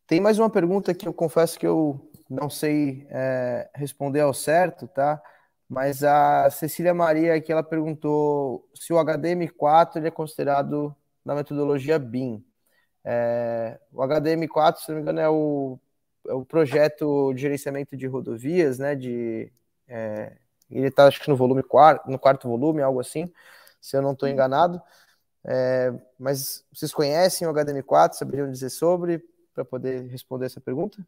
Tem 0.07 0.21
mais 0.21 0.39
uma 0.39 0.51
pergunta 0.51 0.93
que 0.93 1.09
eu 1.09 1.15
confesso 1.15 1.59
que 1.59 1.67
eu 1.67 1.99
não 2.29 2.51
sei 2.51 3.07
é, 3.09 3.71
responder 3.75 4.21
ao 4.21 4.35
certo, 4.35 4.87
tá? 4.87 5.23
Mas 5.69 6.03
a 6.03 6.51
Cecília 6.51 6.95
Maria 6.95 7.41
que 7.41 7.53
ela 7.53 7.63
perguntou 7.63 8.69
se 8.75 8.93
o 8.93 8.97
HDM4 8.97 9.97
ele 9.97 10.09
é 10.09 10.11
considerado 10.11 10.97
na 11.25 11.35
metodologia 11.35 11.99
BIM. 11.99 12.43
É, 13.05 13.79
o 13.93 14.03
HDM4, 14.03 14.77
se 14.79 14.89
não 14.89 14.97
me 14.97 15.03
engano, 15.03 15.21
é 15.21 15.29
o, 15.29 15.79
é 16.27 16.33
o 16.33 16.45
projeto 16.45 17.33
de 17.35 17.43
gerenciamento 17.43 17.97
de 17.97 18.07
rodovias, 18.07 18.79
né? 18.79 18.95
De, 18.95 19.53
é, 19.87 20.37
ele 20.71 20.89
está 20.89 21.07
acho 21.07 21.21
que 21.21 21.29
no 21.29 21.37
volume 21.37 21.63
quarto, 21.63 22.11
no 22.11 22.19
quarto 22.19 22.49
volume, 22.49 22.83
algo 22.83 23.01
assim, 23.01 23.33
se 23.81 23.97
eu 23.97 24.03
não 24.03 24.13
estou 24.13 24.29
enganado. 24.29 24.81
É, 25.45 25.93
mas 26.19 26.65
vocês 26.73 26.93
conhecem 26.93 27.47
o 27.47 27.53
HDM4? 27.53 28.15
Saberiam 28.15 28.51
dizer 28.51 28.71
sobre 28.71 29.23
para 29.55 29.65
poder 29.65 30.07
responder 30.09 30.47
essa 30.47 30.61
pergunta? 30.61 31.07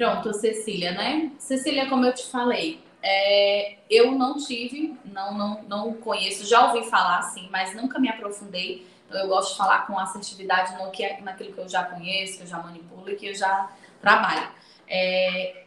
Pronto, 0.00 0.32
Cecília, 0.32 0.92
né? 0.92 1.30
Cecília, 1.38 1.86
como 1.86 2.06
eu 2.06 2.14
te 2.14 2.24
falei, 2.24 2.82
é, 3.02 3.76
eu 3.90 4.12
não 4.12 4.38
tive, 4.38 4.98
não, 5.04 5.34
não, 5.34 5.62
não 5.64 5.92
conheço, 5.92 6.48
já 6.48 6.72
ouvi 6.72 6.88
falar 6.88 7.20
sim, 7.20 7.50
mas 7.52 7.74
nunca 7.76 7.98
me 7.98 8.08
aprofundei. 8.08 8.86
Eu 9.10 9.28
gosto 9.28 9.50
de 9.50 9.58
falar 9.58 9.86
com 9.86 9.98
assertividade 9.98 10.82
no 10.82 10.90
que, 10.90 11.04
é, 11.04 11.20
naquilo 11.20 11.52
que 11.52 11.58
eu 11.58 11.68
já 11.68 11.84
conheço, 11.84 12.38
que 12.38 12.44
eu 12.44 12.46
já 12.46 12.56
manipulo 12.56 13.10
e 13.10 13.14
que 13.14 13.26
eu 13.26 13.34
já 13.34 13.70
trabalho. 14.00 14.48
É, 14.88 15.64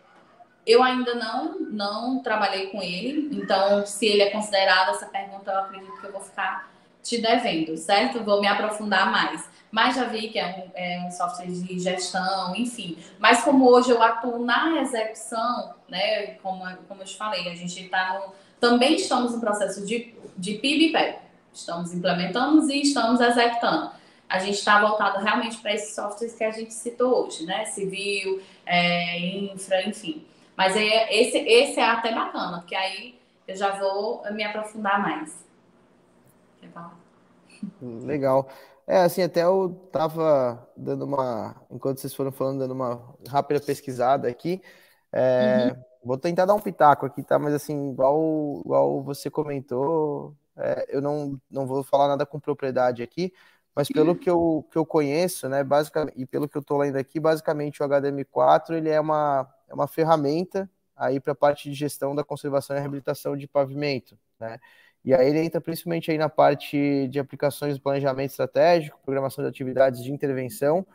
eu 0.65 0.81
ainda 0.81 1.13
não, 1.13 1.59
não 1.69 2.23
trabalhei 2.23 2.71
com 2.71 2.81
ele, 2.81 3.29
então, 3.37 3.85
se 3.85 4.07
ele 4.07 4.23
é 4.23 4.31
considerado 4.31 4.95
essa 4.95 5.05
pergunta, 5.05 5.51
eu 5.51 5.59
acredito 5.59 6.01
que 6.01 6.07
eu 6.07 6.11
vou 6.11 6.21
ficar 6.21 6.72
te 7.03 7.21
devendo, 7.21 7.75
certo? 7.77 8.23
Vou 8.23 8.41
me 8.41 8.47
aprofundar 8.47 9.11
mais 9.11 9.53
mas 9.73 9.95
já 9.95 10.03
vi 10.03 10.29
que 10.29 10.37
é 10.37 10.45
um, 10.45 10.71
é 10.75 11.03
um 11.03 11.09
software 11.09 11.47
de 11.47 11.79
gestão, 11.79 12.55
enfim. 12.55 12.95
Mas 13.17 13.43
como 13.43 13.67
hoje 13.67 13.89
eu 13.89 14.03
atuo 14.03 14.37
na 14.37 14.79
execução, 14.79 15.73
né, 15.89 16.35
como, 16.43 16.63
como 16.87 17.01
eu 17.01 17.05
te 17.05 17.17
falei, 17.17 17.49
a 17.49 17.55
gente 17.55 17.83
está. 17.83 18.21
Também 18.59 18.93
estamos 18.93 19.33
no 19.33 19.39
processo 19.39 19.83
de, 19.83 20.13
de 20.37 20.53
PIB 20.59 20.89
e 20.89 20.91
PEP. 20.91 21.19
Estamos 21.51 21.91
implementando 21.91 22.71
e 22.71 22.83
estamos 22.83 23.19
executando. 23.19 23.89
A 24.29 24.37
gente 24.37 24.59
está 24.59 24.79
voltado 24.79 25.17
realmente 25.23 25.57
para 25.57 25.73
esses 25.73 25.95
softwares 25.95 26.35
que 26.35 26.43
a 26.43 26.51
gente 26.51 26.71
citou 26.71 27.25
hoje, 27.25 27.43
né? 27.43 27.65
Civil, 27.65 28.43
é, 28.67 29.19
infra, 29.19 29.81
enfim. 29.89 30.23
Mas 30.55 30.77
é, 30.77 31.11
esse, 31.11 31.39
esse 31.39 31.79
é 31.79 31.83
até 31.83 32.13
bacana, 32.13 32.59
porque 32.59 32.75
aí 32.75 33.15
eu 33.47 33.55
já 33.55 33.71
vou 33.71 34.23
me 34.31 34.43
aprofundar 34.43 35.01
mais. 35.01 35.43
Legal. 37.81 38.47
É, 38.85 38.97
assim, 38.97 39.21
até 39.21 39.43
eu 39.43 39.69
tava 39.91 40.67
dando 40.75 41.05
uma, 41.05 41.55
enquanto 41.71 41.99
vocês 41.99 42.13
foram 42.13 42.31
falando, 42.31 42.59
dando 42.59 42.73
uma 42.73 43.15
rápida 43.29 43.61
pesquisada 43.61 44.27
aqui. 44.27 44.61
É, 45.11 45.69
uhum. 45.71 45.83
Vou 46.03 46.17
tentar 46.17 46.45
dar 46.45 46.53
um 46.53 46.59
pitaco 46.59 47.05
aqui, 47.05 47.23
tá? 47.23 47.39
Mas 47.39 47.53
assim, 47.53 47.91
igual, 47.91 48.61
igual 48.65 49.01
você 49.01 49.29
comentou, 49.29 50.35
é, 50.57 50.85
eu 50.89 51.01
não, 51.01 51.39
não 51.49 51.65
vou 51.65 51.83
falar 51.83 52.09
nada 52.09 52.25
com 52.25 52.39
propriedade 52.39 53.01
aqui, 53.01 53.33
mas 53.75 53.87
pelo 53.87 54.15
que 54.15 54.29
eu, 54.29 54.67
que 54.69 54.77
eu 54.77 54.85
conheço, 54.85 55.49
né, 55.49 55.63
basicamente, 55.63 56.13
e 56.15 56.25
pelo 56.25 56.47
que 56.47 56.57
eu 56.57 56.61
estou 56.61 56.77
lendo 56.77 56.97
aqui, 56.97 57.19
basicamente 57.19 57.81
o 57.81 57.85
HDM4 57.87 58.75
ele 58.75 58.89
é 58.89 58.99
uma, 58.99 59.49
é 59.67 59.73
uma 59.73 59.87
ferramenta 59.87 60.69
aí 60.95 61.19
para 61.19 61.31
a 61.33 61.35
parte 61.35 61.69
de 61.69 61.75
gestão 61.75 62.13
da 62.13 62.23
conservação 62.23 62.75
e 62.75 62.79
reabilitação 62.79 63.35
de 63.35 63.47
pavimento, 63.47 64.17
né? 64.39 64.59
E 65.03 65.13
aí 65.13 65.27
ele 65.27 65.39
entra 65.39 65.59
principalmente 65.59 66.09
aí 66.11 66.17
na 66.17 66.29
parte 66.29 67.07
de 67.09 67.19
aplicações 67.19 67.77
do 67.77 67.81
planejamento 67.81 68.31
estratégico, 68.31 68.99
programação 69.03 69.43
de 69.43 69.49
atividades 69.49 70.03
de 70.03 70.11
intervenção 70.11 70.85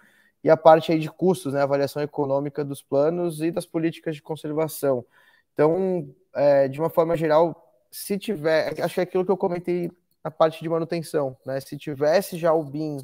e 0.43 0.49
a 0.49 0.57
parte 0.57 0.93
aí 0.93 0.99
de 0.99 1.11
custos, 1.11 1.53
né, 1.53 1.63
avaliação 1.63 2.03
econômica 2.03 2.65
dos 2.65 2.83
planos 2.83 3.43
e 3.43 3.51
das 3.51 3.67
políticas 3.67 4.15
de 4.15 4.23
conservação. 4.23 5.05
Então, 5.53 6.09
é, 6.35 6.69
de 6.69 6.81
uma 6.81 6.89
forma 6.89 7.17
geral, 7.17 7.69
se 7.91 8.19
tiver, 8.19 8.81
acho 8.81 8.95
que 8.95 9.01
é 9.01 9.03
aquilo 9.03 9.25
que 9.25 9.31
eu 9.31 9.37
comentei 9.37 9.91
na 10.23 10.31
parte 10.31 10.63
de 10.63 10.69
manutenção, 10.69 11.37
né? 11.45 11.61
Se 11.61 11.77
tivesse 11.77 12.37
já 12.37 12.53
o 12.53 12.63
BIM 12.63 12.99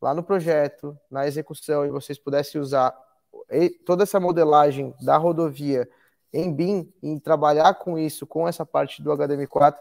lá 0.00 0.14
no 0.14 0.22
projeto, 0.22 0.96
na 1.10 1.26
execução, 1.26 1.84
e 1.84 1.90
vocês 1.90 2.18
pudessem 2.18 2.60
usar 2.60 2.94
toda 3.84 4.02
essa 4.02 4.20
modelagem 4.20 4.94
da 5.00 5.16
rodovia 5.16 5.88
em 6.32 6.52
BIM 6.52 6.92
e 7.02 7.18
trabalhar 7.20 7.74
com 7.74 7.98
isso, 7.98 8.26
com 8.26 8.46
essa 8.46 8.64
parte 8.64 9.02
do 9.02 9.10
HDM4, 9.10 9.76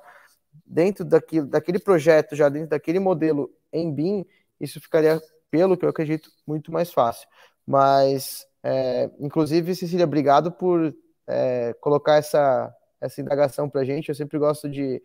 dentro 0.66 1.06
daquilo, 1.06 1.48
daquele 1.48 1.80
projeto, 1.80 2.36
já 2.36 2.50
dentro 2.50 2.70
daquele 2.70 3.00
modelo 3.00 3.52
em 3.72 3.94
BIM, 3.94 4.26
isso 4.60 4.82
ficaria, 4.82 5.22
pelo 5.50 5.78
que 5.78 5.86
eu 5.86 5.90
acredito, 5.90 6.30
muito 6.46 6.72
mais 6.72 6.92
fácil. 6.92 7.28
Mas, 7.66 8.46
é, 8.64 9.10
inclusive, 9.20 9.76
Cecília, 9.76 10.06
obrigado 10.06 10.52
por 10.52 10.96
é, 11.28 11.74
colocar 11.82 12.16
essa, 12.16 12.74
essa 13.00 13.22
indagação 13.22 13.70
para 13.70 13.82
a 13.82 13.86
gente. 13.86 14.10
Eu 14.10 14.16
sempre 14.16 14.38
gosto 14.38 14.70
de, 14.70 15.02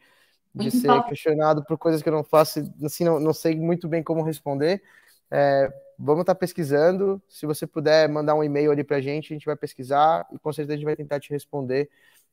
de 0.55 0.71
ser 0.71 1.03
questionado 1.05 1.65
por 1.65 1.77
coisas 1.77 2.03
que 2.03 2.09
eu 2.09 2.13
não 2.13 2.25
faço, 2.25 2.61
assim, 2.85 3.05
não, 3.05 3.19
não 3.19 3.33
sei 3.33 3.57
muito 3.57 3.89
bem 3.89 4.03
como 4.03 4.23
responder. 4.23 4.83
É, 5.31 5.73
vamos 5.99 6.23
estar 6.23 6.35
tá 6.35 6.39
pesquisando. 6.39 7.21
Se 7.29 7.47
você 7.47 7.67
puder 7.67 8.09
mandar 8.09 8.35
um 8.35 8.45
e-mail 8.45 8.71
ali 8.71 8.85
para 8.85 8.99
a 8.99 9.01
gente, 9.01 9.33
a 9.33 9.37
gente 9.37 9.47
vai 9.47 9.57
pesquisar 9.57 10.27
e 10.33 10.39
com 10.39 10.53
certeza 10.53 10.75
a 10.75 10.77
gente 10.77 10.85
vai 10.85 10.97
tentar 10.97 11.21
te 11.21 11.31
responder 11.31 11.91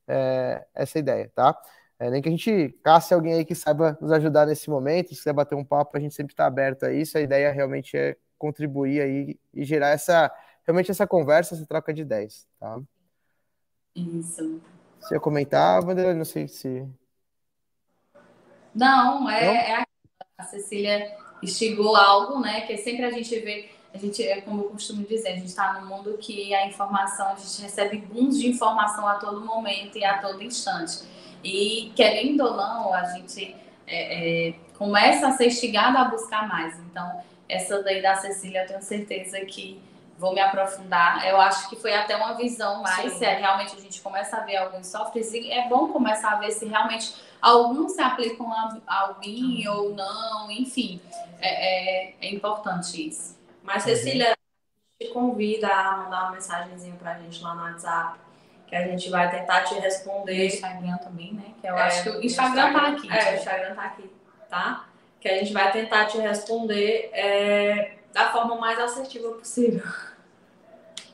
é, 0.07 0.65
essa 0.73 0.99
ideia, 0.99 1.31
tá? 1.33 1.59
É, 1.99 2.09
nem 2.09 2.21
que 2.21 2.29
a 2.29 2.31
gente 2.31 2.69
casse 2.81 3.13
alguém 3.13 3.33
aí 3.33 3.43
que 3.45 3.53
saiba 3.53 3.97
nos 3.99 4.11
ajudar 4.13 4.45
nesse 4.45 4.69
momento, 4.69 5.09
se 5.09 5.15
quiser 5.15 5.33
bater 5.33 5.55
um 5.55 5.65
papo, 5.65 5.97
a 5.97 5.99
gente 5.99 6.15
sempre 6.15 6.33
está 6.33 6.45
aberto 6.45 6.85
a 6.85 6.93
isso. 6.93 7.17
A 7.17 7.21
ideia 7.21 7.51
realmente 7.51 7.97
é 7.97 8.15
contribuir 8.37 9.01
aí 9.01 9.39
e 9.53 9.65
gerar 9.65 9.89
essa 9.89 10.31
realmente 10.65 10.91
essa 10.91 11.07
conversa, 11.07 11.55
essa 11.55 11.65
troca 11.65 11.93
de 11.93 12.03
ideias, 12.03 12.47
tá? 12.59 12.79
Isso. 13.95 14.61
Você 14.99 15.15
ia 15.15 15.19
comentar, 15.19 15.83
Vanderlei? 15.83 16.13
Não 16.13 16.25
sei 16.25 16.47
se. 16.47 16.87
Não, 18.73 19.29
é, 19.29 19.45
Não? 19.45 19.53
é 19.53 19.83
a 20.37 20.43
Cecília 20.43 21.17
instigou 21.41 21.95
algo, 21.95 22.39
né? 22.39 22.61
Que 22.61 22.77
sempre 22.77 23.03
a 23.03 23.11
gente 23.11 23.37
vê, 23.39 23.69
a 23.93 23.97
gente, 23.97 24.23
é 24.23 24.41
como 24.41 24.63
eu 24.63 24.69
costumo 24.69 25.03
dizer, 25.05 25.29
a 25.29 25.35
gente 25.35 25.47
está 25.47 25.73
num 25.73 25.87
mundo 25.87 26.17
que 26.17 26.53
a 26.53 26.67
informação, 26.67 27.29
a 27.29 27.35
gente 27.35 27.61
recebe 27.61 27.97
booms 27.97 28.37
de 28.39 28.47
informação 28.47 29.07
a 29.07 29.15
todo 29.15 29.43
momento 29.43 29.97
e 29.97 30.05
a 30.05 30.19
todo 30.19 30.43
instante. 30.43 30.99
E 31.43 31.91
querendo 31.95 32.41
ou 32.41 32.55
não, 32.55 32.93
a 32.93 33.03
gente 33.05 33.55
é, 33.87 34.49
é, 34.49 34.53
começa 34.77 35.27
a 35.27 35.31
ser 35.31 35.47
instigado 35.47 35.97
a 35.97 36.05
buscar 36.05 36.47
mais. 36.47 36.77
Então, 36.79 37.21
essa 37.47 37.81
daí 37.81 38.01
da 38.01 38.15
Cecília, 38.15 38.63
eu 38.63 38.67
tenho 38.67 38.81
certeza 38.81 39.39
que 39.41 39.81
vou 40.19 40.33
me 40.33 40.41
aprofundar. 40.41 41.25
Eu 41.25 41.39
acho 41.39 41.69
que 41.69 41.77
foi 41.77 41.93
até 41.93 42.15
uma 42.15 42.33
visão 42.33 42.81
mais, 42.81 43.13
se 43.13 43.23
é, 43.23 43.35
realmente 43.35 43.75
a 43.75 43.79
gente 43.79 44.01
começa 44.01 44.37
a 44.37 44.41
ver 44.41 44.57
alguns 44.57 44.87
softwares 44.87 45.33
e 45.33 45.49
é 45.49 45.67
bom 45.69 45.87
começar 45.87 46.33
a 46.33 46.35
ver 46.35 46.51
se 46.51 46.65
realmente 46.65 47.15
alguns 47.41 47.93
se 47.93 48.01
aplicam 48.01 48.51
ao 48.85 49.13
BIM 49.15 49.65
uhum. 49.65 49.73
ou 49.73 49.95
não, 49.95 50.51
enfim, 50.51 51.01
é, 51.39 52.09
é, 52.09 52.15
é, 52.21 52.33
importante 52.33 53.07
isso. 53.07 53.39
Mas 53.63 53.83
Cecília, 53.83 54.35
te 54.99 55.07
convida 55.07 55.67
a 55.67 55.97
mandar 55.97 56.23
uma 56.23 56.31
mensagenzinha 56.31 56.95
pra 56.95 57.17
gente 57.17 57.41
lá 57.41 57.55
no 57.55 57.63
WhatsApp, 57.63 58.19
que 58.69 58.75
a 58.75 58.87
gente 58.87 59.09
vai 59.09 59.31
tentar 59.31 59.63
te 59.63 59.73
responder. 59.79 60.37
No 60.37 60.43
Instagram 60.43 60.97
também, 60.97 61.33
né? 61.33 61.53
Que 61.59 61.67
eu 61.67 61.75
é, 61.75 61.81
acho 61.81 62.03
que 62.03 62.09
o 62.09 62.23
Instagram, 62.23 62.67
Instagram 62.67 62.73
tá 62.73 62.87
aqui. 62.87 63.11
É, 63.11 63.31
o 63.31 63.35
Instagram 63.35 63.75
tá 63.75 63.83
aqui, 63.83 64.11
tá? 64.47 64.89
Que 65.19 65.27
a 65.27 65.37
gente 65.39 65.51
vai 65.51 65.71
tentar 65.71 66.05
te 66.05 66.19
responder 66.19 67.09
é, 67.11 67.93
da 68.13 68.31
forma 68.31 68.55
mais 68.55 68.79
assertiva 68.79 69.31
possível. 69.31 69.83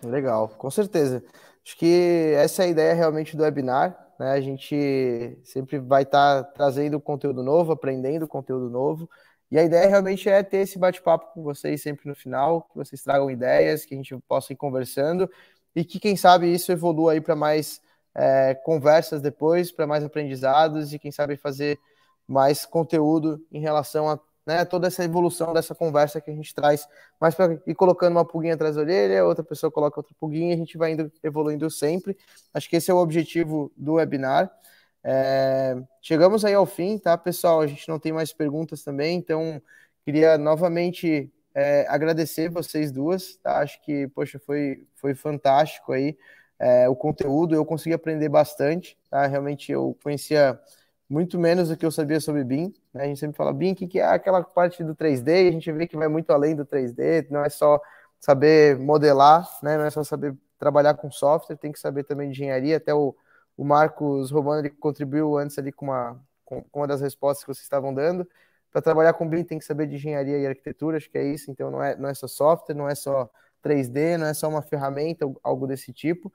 Legal, 0.03 0.49
com 0.49 0.69
certeza. 0.69 1.23
Acho 1.65 1.77
que 1.77 2.33
essa 2.35 2.63
é 2.63 2.65
a 2.65 2.69
ideia 2.69 2.93
realmente 2.93 3.37
do 3.37 3.43
webinar. 3.43 3.97
Né? 4.19 4.31
A 4.31 4.41
gente 4.41 5.39
sempre 5.43 5.79
vai 5.79 6.03
estar 6.03 6.43
tá 6.43 6.51
trazendo 6.51 6.99
conteúdo 6.99 7.41
novo, 7.41 7.71
aprendendo 7.71 8.27
conteúdo 8.27 8.69
novo. 8.69 9.09
E 9.49 9.57
a 9.57 9.63
ideia 9.63 9.87
realmente 9.87 10.27
é 10.27 10.43
ter 10.43 10.57
esse 10.57 10.77
bate-papo 10.77 11.33
com 11.33 11.41
vocês 11.41 11.81
sempre 11.81 12.09
no 12.09 12.15
final, 12.15 12.63
que 12.63 12.75
vocês 12.75 13.01
tragam 13.01 13.31
ideias, 13.31 13.85
que 13.85 13.93
a 13.93 13.97
gente 13.97 14.17
possa 14.27 14.51
ir 14.51 14.55
conversando 14.57 15.29
e 15.75 15.83
que, 15.83 15.99
quem 15.99 16.15
sabe, 16.15 16.51
isso 16.51 16.71
evolua 16.71 17.13
aí 17.13 17.21
para 17.21 17.35
mais 17.35 17.81
é, 18.15 18.55
conversas 18.55 19.21
depois, 19.21 19.71
para 19.71 19.85
mais 19.85 20.03
aprendizados 20.03 20.93
e, 20.93 20.99
quem 20.99 21.11
sabe, 21.11 21.35
fazer 21.35 21.79
mais 22.27 22.65
conteúdo 22.65 23.45
em 23.51 23.59
relação 23.59 24.09
a 24.09 24.19
né, 24.45 24.63
toda 24.63 24.87
essa 24.87 25.03
evolução 25.03 25.53
dessa 25.53 25.73
conversa 25.73 26.21
que 26.21 26.29
a 26.29 26.33
gente 26.33 26.53
traz, 26.53 26.87
mas 27.19 27.33
para 27.33 27.59
ir 27.65 27.73
colocando 27.73 28.11
uma 28.11 28.25
pulguinha 28.25 28.53
atrás 28.53 28.75
da 28.75 28.81
orelha, 28.81 29.25
outra 29.25 29.43
pessoa 29.43 29.71
coloca 29.71 29.99
outra 29.99 30.13
pulguinha, 30.19 30.53
a 30.53 30.57
gente 30.57 30.77
vai 30.77 30.91
indo 30.91 31.11
evoluindo 31.23 31.69
sempre. 31.69 32.15
Acho 32.53 32.69
que 32.69 32.75
esse 32.75 32.91
é 32.91 32.93
o 32.93 32.97
objetivo 32.97 33.71
do 33.75 33.93
webinar. 33.93 34.51
É, 35.03 35.75
chegamos 36.01 36.45
aí 36.45 36.53
ao 36.53 36.65
fim, 36.65 36.97
tá, 36.97 37.17
pessoal? 37.17 37.61
A 37.61 37.67
gente 37.67 37.87
não 37.89 37.99
tem 37.99 38.13
mais 38.13 38.31
perguntas 38.33 38.83
também, 38.83 39.17
então 39.17 39.61
queria 40.03 40.37
novamente 40.37 41.31
é, 41.55 41.87
agradecer 41.87 42.49
vocês 42.49 42.91
duas, 42.91 43.37
tá? 43.37 43.59
Acho 43.59 43.81
que, 43.81 44.07
poxa, 44.09 44.37
foi, 44.37 44.85
foi 44.95 45.15
fantástico 45.15 45.93
aí 45.93 46.17
é, 46.59 46.87
o 46.87 46.95
conteúdo, 46.95 47.55
eu 47.55 47.65
consegui 47.65 47.93
aprender 47.93 48.29
bastante, 48.29 48.97
tá? 49.09 49.25
Realmente 49.25 49.71
eu 49.71 49.97
conhecia 50.03 50.59
muito 51.09 51.37
menos 51.39 51.69
do 51.69 51.77
que 51.77 51.85
eu 51.85 51.91
sabia 51.91 52.19
sobre 52.19 52.43
BIM. 52.43 52.73
Né? 52.93 53.03
A 53.03 53.07
gente 53.07 53.19
sempre 53.19 53.37
fala 53.37 53.53
BIM, 53.53 53.73
que, 53.73 53.87
que 53.87 53.99
é 53.99 54.05
aquela 54.05 54.43
parte 54.43 54.83
do 54.83 54.95
3D, 54.95 55.49
a 55.49 55.51
gente 55.51 55.71
vê 55.71 55.87
que 55.87 55.97
vai 55.97 56.07
muito 56.07 56.31
além 56.31 56.55
do 56.55 56.65
3D, 56.65 57.27
não 57.29 57.43
é 57.43 57.49
só 57.49 57.79
saber 58.19 58.77
modelar, 58.79 59.47
né? 59.61 59.77
não 59.77 59.85
é 59.85 59.89
só 59.89 60.03
saber 60.03 60.35
trabalhar 60.57 60.95
com 60.95 61.11
software, 61.11 61.57
tem 61.57 61.71
que 61.71 61.79
saber 61.79 62.03
também 62.03 62.29
de 62.29 62.35
engenharia. 62.41 62.77
Até 62.77 62.93
o, 62.93 63.15
o 63.57 63.63
Marcos 63.63 64.31
Romano 64.31 64.61
ele 64.61 64.69
contribuiu 64.69 65.37
antes 65.37 65.57
ali 65.59 65.71
com 65.71 65.85
uma, 65.85 66.19
com, 66.43 66.61
com 66.63 66.79
uma 66.79 66.87
das 66.87 67.01
respostas 67.01 67.43
que 67.43 67.53
vocês 67.53 67.63
estavam 67.63 67.93
dando. 67.93 68.27
Para 68.75 68.81
trabalhar 68.81 69.13
com 69.13 69.25
BIM 69.25 69.41
tem 69.45 69.57
que 69.57 69.63
saber 69.63 69.87
de 69.87 69.95
engenharia 69.95 70.37
e 70.37 70.45
arquitetura, 70.45 70.97
acho 70.97 71.09
que 71.09 71.17
é 71.17 71.23
isso. 71.23 71.49
Então 71.49 71.71
não 71.71 71.81
é, 71.81 71.95
não 71.95 72.09
é 72.09 72.13
só 72.13 72.27
software, 72.27 72.75
não 72.75 72.89
é 72.89 72.93
só 72.93 73.29
3D, 73.63 74.17
não 74.17 74.27
é 74.27 74.33
só 74.33 74.49
uma 74.49 74.61
ferramenta, 74.61 75.25
algo 75.41 75.65
desse 75.65 75.93
tipo. 75.93 76.29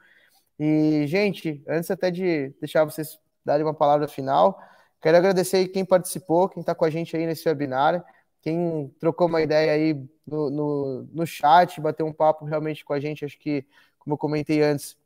E, 0.59 1.07
gente, 1.07 1.63
antes 1.69 1.91
até 1.91 2.11
de 2.11 2.49
deixar 2.59 2.87
vocês 2.87 3.21
dar 3.45 3.61
uma 3.61 3.75
palavra 3.75 4.09
final. 4.09 4.59
Quero 5.03 5.19
agradecer 5.19 5.69
quem 5.69 5.85
participou, 5.85 6.49
quem 6.49 6.63
está 6.63 6.75
com 6.75 6.87
a 6.87 6.89
gente 6.89 7.15
aí 7.15 7.27
nesse 7.27 7.47
webinar, 7.47 8.03
quem 8.41 8.89
trocou 8.99 9.27
uma 9.27 9.43
ideia 9.43 9.73
aí 9.73 9.93
no, 10.27 10.49
no, 10.49 11.09
no 11.13 11.27
chat, 11.27 11.79
bateu 11.79 12.07
um 12.07 12.13
papo 12.13 12.47
realmente 12.47 12.87
com 12.87 12.95
a 12.95 13.01
gente. 13.01 13.23
Acho 13.23 13.39
que, 13.39 13.67
como 13.99 14.15
eu 14.15 14.19
comentei 14.19 14.63
antes, 14.63 14.97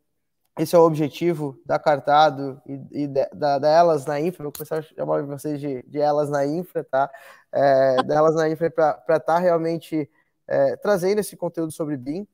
esse 0.58 0.74
é 0.74 0.78
o 0.78 0.82
objetivo 0.82 1.60
da 1.66 1.78
Cartado 1.78 2.60
e, 2.66 3.02
e 3.02 3.06
da, 3.08 3.58
da, 3.58 3.68
Elas 3.68 4.06
na 4.06 4.20
Infra. 4.20 4.44
Vou 4.44 4.52
começar 4.52 4.78
a 4.78 4.82
chamar 4.82 5.22
vocês 5.22 5.60
de, 5.60 5.82
de 5.82 5.98
Elas 5.98 6.30
na 6.30 6.46
Infra, 6.46 6.84
tá? 6.84 7.10
É, 7.52 8.02
delas 8.02 8.34
na 8.34 8.48
Infra 8.48 8.70
para 8.70 8.92
estar 8.92 9.20
tá 9.20 9.38
realmente 9.38 10.10
é, 10.46 10.76
trazendo 10.76 11.20
esse 11.20 11.36
conteúdo 11.36 11.72
sobre 11.72 11.96
BIM. 11.96 12.26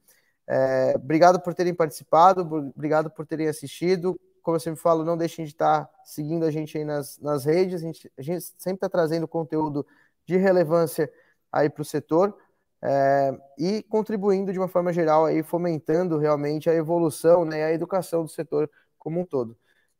É, 0.46 0.94
obrigado 0.96 1.40
por 1.40 1.54
terem 1.54 1.74
participado, 1.74 2.42
obrigado 2.74 3.10
por 3.10 3.26
terem 3.26 3.48
assistido 3.48 4.18
como 4.42 4.56
eu 4.56 4.60
sempre 4.60 4.80
falo, 4.80 5.04
não 5.04 5.16
deixem 5.16 5.44
de 5.44 5.52
estar 5.52 5.88
seguindo 6.04 6.44
a 6.44 6.50
gente 6.50 6.76
aí 6.76 6.84
nas, 6.84 7.18
nas 7.18 7.44
redes. 7.44 7.82
A 7.82 7.86
gente, 7.86 8.12
a 8.18 8.22
gente 8.22 8.44
sempre 8.58 8.76
está 8.76 8.88
trazendo 8.88 9.28
conteúdo 9.28 9.86
de 10.26 10.36
relevância 10.36 11.10
aí 11.52 11.68
para 11.68 11.82
o 11.82 11.84
setor 11.84 12.36
é, 12.82 13.38
e 13.58 13.82
contribuindo 13.82 14.52
de 14.52 14.58
uma 14.58 14.68
forma 14.68 14.92
geral 14.92 15.26
aí, 15.26 15.42
fomentando 15.42 16.18
realmente 16.18 16.70
a 16.70 16.74
evolução, 16.74 17.44
né, 17.44 17.64
a 17.64 17.72
educação 17.72 18.24
do 18.24 18.30
setor 18.30 18.70
como 18.98 19.20
um 19.20 19.24
todo. 19.24 19.56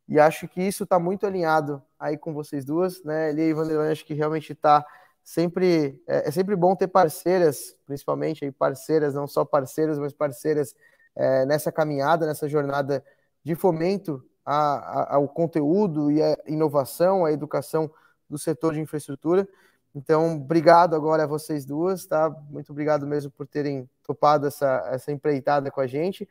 E 0.09 0.19
acho 0.19 0.49
que 0.49 0.61
isso 0.61 0.85
está 0.85 0.99
muito 0.99 1.27
alinhado 1.27 1.83
aí 1.99 2.17
com 2.19 2.35
vocês 2.35 2.65
duas, 2.65 3.03
né? 3.05 3.31
Eli 3.31 3.43
e 3.43 3.53
Vanderlei, 3.55 3.93
acho 3.93 4.05
que 4.05 4.13
realmente 4.13 4.53
está 4.53 4.85
sempre 5.23 6.03
é, 6.07 6.29
é, 6.29 6.31
sempre 6.33 6.57
bom 6.57 6.75
ter 6.75 6.89
parceiras, 6.89 7.77
principalmente 7.87 8.45
aí 8.45 8.51
parceiras, 8.51 9.15
não 9.15 9.29
só 9.29 9.45
parceiros, 9.45 9.99
mas 10.01 10.13
parceiras 10.13 10.75
é, 11.15 11.47
nessa 11.47 11.71
caminhada, 11.71 12.27
nessa 12.27 12.49
jornada 12.49 13.05
de 13.45 13.55
fomento 13.55 14.21
a, 14.45 14.55
a, 14.55 15.15
ao 15.15 15.29
conteúdo 15.29 16.11
e 16.11 16.21
a 16.21 16.37
inovação, 16.47 17.25
a 17.25 17.31
educação 17.31 17.89
do 18.29 18.37
setor 18.37 18.75
de 18.75 18.81
infraestrutura. 18.81 19.49
Então, 19.95 20.37
obrigado 20.37 20.95
agora 20.95 21.25
a 21.25 21.27
vocês 21.27 21.65
duas, 21.65 22.07
tá? 22.07 22.31
Muito 22.49 22.71
obrigado 22.71 23.07
mesmo 23.07 23.31
por 23.31 23.47
terem 23.47 23.89
topado 24.05 24.47
essa, 24.47 24.89
essa 24.91 25.11
empreitada 25.11 25.71
com 25.71 25.81
a 25.81 25.87
gente. 25.87 26.29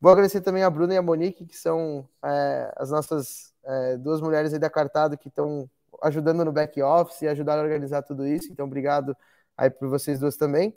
Vou 0.00 0.12
agradecer 0.12 0.40
também 0.40 0.62
a 0.62 0.70
Bruna 0.70 0.94
e 0.94 0.96
a 0.96 1.02
Monique, 1.02 1.46
que 1.46 1.56
são 1.56 2.08
é, 2.22 2.72
as 2.76 2.90
nossas 2.90 3.54
é, 3.64 3.96
duas 3.96 4.20
mulheres 4.20 4.52
aí 4.52 4.58
da 4.58 4.70
Cartado 4.70 5.18
que 5.18 5.28
estão 5.28 5.68
ajudando 6.02 6.44
no 6.44 6.52
back 6.52 6.80
office 6.82 7.22
e 7.22 7.28
ajudaram 7.28 7.62
a 7.62 7.64
organizar 7.64 8.02
tudo 8.02 8.26
isso. 8.26 8.52
Então, 8.52 8.66
obrigado 8.66 9.16
aí 9.56 9.70
por 9.70 9.88
vocês 9.88 10.18
duas 10.18 10.36
também. 10.36 10.74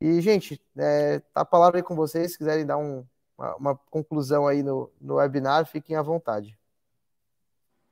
E, 0.00 0.20
gente, 0.20 0.62
é, 0.76 1.20
tá 1.34 1.42
a 1.42 1.44
palavra 1.44 1.78
aí 1.78 1.82
com 1.82 1.96
vocês. 1.96 2.32
Se 2.32 2.38
quiserem 2.38 2.66
dar 2.66 2.78
um, 2.78 3.04
uma, 3.36 3.56
uma, 3.56 3.76
conclusão 3.90 4.46
aí 4.46 4.62
no, 4.62 4.90
no 5.00 5.16
webinar, 5.16 5.66
fiquem 5.66 5.96
à 5.96 6.02
vontade. 6.02 6.58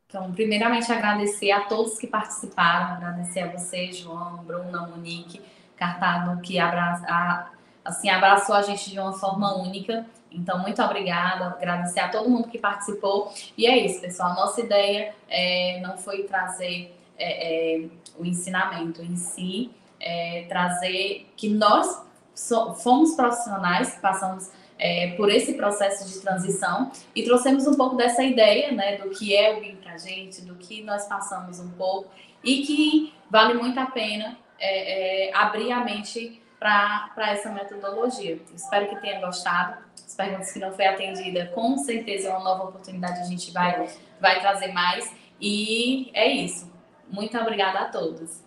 Então, 0.08 0.32
primeiramente, 0.32 0.90
agradecer 0.90 1.50
a 1.50 1.66
todos 1.66 1.98
que 1.98 2.06
participaram, 2.06 2.94
agradecer 2.94 3.40
a 3.40 3.48
você, 3.48 3.92
João, 3.92 4.38
Bruna, 4.38 4.86
Monique, 4.86 5.38
Cartado, 5.76 6.40
que 6.40 6.58
abraça, 6.58 7.04
a, 7.06 7.50
assim, 7.84 8.08
abraçou 8.08 8.54
a 8.54 8.62
gente 8.62 8.90
de 8.90 8.98
uma 8.98 9.12
forma 9.12 9.54
única. 9.56 10.06
Então, 10.32 10.60
muito 10.60 10.80
obrigada, 10.82 11.48
agradecer 11.48 12.00
a 12.00 12.08
todo 12.08 12.30
mundo 12.30 12.48
que 12.48 12.56
participou. 12.56 13.30
E 13.54 13.66
é 13.66 13.84
isso, 13.84 14.00
pessoal. 14.00 14.34
Nossa 14.34 14.62
ideia 14.62 15.14
é, 15.28 15.78
não 15.82 15.98
foi 15.98 16.22
trazer 16.22 16.96
é, 17.18 17.82
é, 17.82 17.88
o 18.18 18.24
ensinamento 18.24 19.02
em 19.02 19.14
si, 19.14 19.70
é, 20.00 20.46
trazer 20.48 21.30
que 21.36 21.50
nós 21.50 22.02
so, 22.34 22.74
fomos 22.76 23.14
profissionais, 23.14 23.98
passamos 24.00 24.50
é, 24.78 25.08
por 25.16 25.28
esse 25.28 25.54
processo 25.54 26.08
de 26.08 26.20
transição 26.20 26.90
e 27.14 27.24
trouxemos 27.24 27.66
um 27.66 27.74
pouco 27.74 27.96
dessa 27.96 28.22
ideia, 28.22 28.70
né, 28.72 28.96
do 28.96 29.10
que 29.10 29.34
é 29.34 29.56
o 29.56 29.60
BIM 29.60 29.76
para 29.76 29.94
a 29.94 29.98
gente, 29.98 30.42
do 30.42 30.54
que 30.54 30.82
nós 30.82 31.06
passamos 31.06 31.58
um 31.58 31.70
pouco 31.70 32.10
e 32.44 32.62
que 32.62 33.14
vale 33.28 33.54
muito 33.54 33.78
a 33.80 33.86
pena 33.86 34.38
é, 34.58 35.28
é, 35.28 35.36
abrir 35.36 35.72
a 35.72 35.84
mente 35.84 36.40
para 36.58 37.12
essa 37.30 37.50
metodologia. 37.50 38.38
Espero 38.54 38.88
que 38.88 38.96
tenha 39.00 39.20
gostado. 39.20 39.78
As 39.94 40.14
perguntas 40.14 40.52
que 40.52 40.58
não 40.58 40.72
foi 40.72 40.86
atendida, 40.86 41.46
com 41.54 41.76
certeza 41.78 42.28
é 42.28 42.30
uma 42.30 42.42
nova 42.42 42.64
oportunidade, 42.64 43.20
a 43.20 43.24
gente 43.24 43.52
vai, 43.52 43.88
vai 44.20 44.40
trazer 44.40 44.72
mais. 44.72 45.12
E 45.40 46.10
é 46.14 46.26
isso. 46.26 46.72
Muito 47.08 47.36
obrigada 47.38 47.80
a 47.80 47.84
todos. 47.86 48.42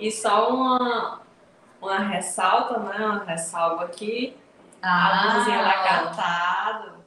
E 0.00 0.10
só 0.10 0.52
uma, 0.52 1.22
uma 1.80 1.98
ressalta, 1.98 2.78
né? 2.80 2.96
Uma 2.96 3.24
ressalva 3.24 3.84
aqui 3.84 4.36
ah, 4.82 5.28
a 5.28 5.34
blusinha 5.34 5.62
da 5.62 5.82
Catado. 5.82 6.98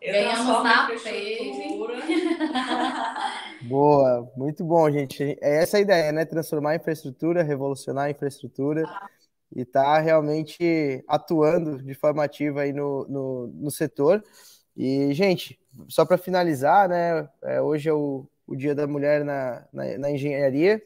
Ganhamos 0.00 0.62
na 0.62 0.86
Boa, 3.62 4.30
muito 4.36 4.64
bom, 4.64 4.88
gente. 4.90 5.36
É 5.40 5.62
essa 5.62 5.78
a 5.78 5.80
ideia, 5.80 6.12
né? 6.12 6.24
Transformar 6.24 6.70
a 6.70 6.76
infraestrutura, 6.76 7.42
revolucionar 7.42 8.04
a 8.04 8.10
infraestrutura 8.10 8.84
e 9.54 9.64
tá 9.64 9.98
realmente 9.98 11.02
atuando 11.08 11.82
de 11.82 11.94
forma 11.94 12.22
ativa 12.22 12.62
aí 12.62 12.72
no, 12.72 13.06
no, 13.08 13.46
no 13.48 13.70
setor. 13.70 14.22
E, 14.76 15.12
gente, 15.12 15.58
só 15.88 16.04
para 16.04 16.18
finalizar, 16.18 16.88
né? 16.88 17.28
É, 17.42 17.60
hoje 17.60 17.88
é 17.88 17.92
o, 17.92 18.28
o 18.46 18.54
Dia 18.54 18.74
da 18.74 18.86
Mulher 18.86 19.24
na, 19.24 19.66
na, 19.72 19.98
na 19.98 20.10
Engenharia 20.10 20.80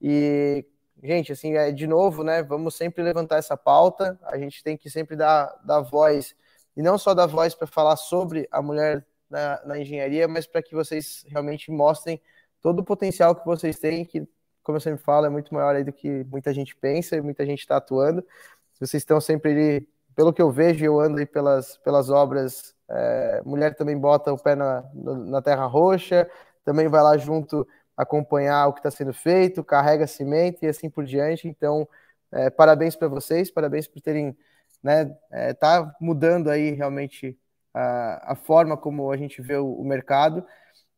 e 0.00 0.64
gente, 1.04 1.32
assim, 1.32 1.54
é, 1.54 1.70
de 1.70 1.86
novo, 1.86 2.24
né? 2.24 2.42
Vamos 2.42 2.76
sempre 2.76 3.02
levantar 3.02 3.36
essa 3.36 3.56
pauta. 3.56 4.18
A 4.22 4.38
gente 4.38 4.64
tem 4.64 4.76
que 4.76 4.88
sempre 4.88 5.14
dar, 5.14 5.54
dar 5.62 5.80
voz, 5.80 6.34
e 6.76 6.82
não 6.82 6.96
só 6.96 7.12
dar 7.14 7.26
voz 7.26 7.54
para 7.54 7.66
falar 7.66 7.96
sobre 7.96 8.48
a 8.50 8.62
mulher 8.62 9.06
na, 9.28 9.60
na 9.64 9.78
engenharia, 9.78 10.26
mas 10.26 10.46
para 10.46 10.62
que 10.62 10.74
vocês 10.74 11.24
realmente 11.28 11.70
mostrem 11.70 12.20
todo 12.62 12.80
o 12.80 12.84
potencial 12.84 13.34
que 13.34 13.44
vocês 13.44 13.78
têm, 13.78 14.04
que, 14.04 14.26
como 14.62 14.76
eu 14.76 14.80
sempre 14.80 15.04
falo, 15.04 15.26
é 15.26 15.28
muito 15.28 15.52
maior 15.52 15.82
do 15.84 15.92
que 15.92 16.24
muita 16.24 16.52
gente 16.54 16.74
pensa 16.74 17.16
e 17.16 17.20
muita 17.20 17.44
gente 17.44 17.60
está 17.60 17.76
atuando. 17.76 18.24
Vocês 18.72 18.94
estão 18.94 19.20
sempre 19.20 19.50
ali, 19.52 19.88
pelo 20.16 20.32
que 20.32 20.40
eu 20.40 20.50
vejo, 20.50 20.84
eu 20.84 20.98
ando 20.98 21.18
aí 21.18 21.26
pelas, 21.26 21.76
pelas 21.78 22.08
obras. 22.08 22.74
É, 22.88 23.42
mulher 23.44 23.74
também 23.76 23.96
bota 23.96 24.32
o 24.32 24.38
pé 24.38 24.54
na, 24.54 24.84
na 24.94 25.42
terra 25.42 25.66
roxa, 25.66 26.28
também 26.64 26.88
vai 26.88 27.02
lá 27.02 27.16
junto 27.18 27.66
acompanhar 27.96 28.66
o 28.68 28.72
que 28.72 28.80
está 28.80 28.90
sendo 28.90 29.12
feito, 29.12 29.64
carrega 29.64 30.06
cimento 30.06 30.64
e 30.64 30.66
assim 30.66 30.90
por 30.90 31.04
diante. 31.04 31.48
Então, 31.48 31.88
é, 32.32 32.50
parabéns 32.50 32.96
para 32.96 33.08
vocês, 33.08 33.50
parabéns 33.50 33.86
por 33.86 34.00
terem, 34.00 34.36
né, 34.82 35.14
é, 35.30 35.54
tá 35.54 35.94
mudando 36.00 36.50
aí 36.50 36.72
realmente 36.72 37.38
a, 37.72 38.32
a 38.32 38.34
forma 38.34 38.76
como 38.76 39.10
a 39.10 39.16
gente 39.16 39.40
vê 39.40 39.56
o, 39.56 39.72
o 39.72 39.84
mercado. 39.84 40.44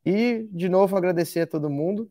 E, 0.04 0.48
de 0.52 0.68
novo, 0.68 0.96
agradecer 0.96 1.40
a 1.40 1.46
todo 1.46 1.68
mundo. 1.68 2.08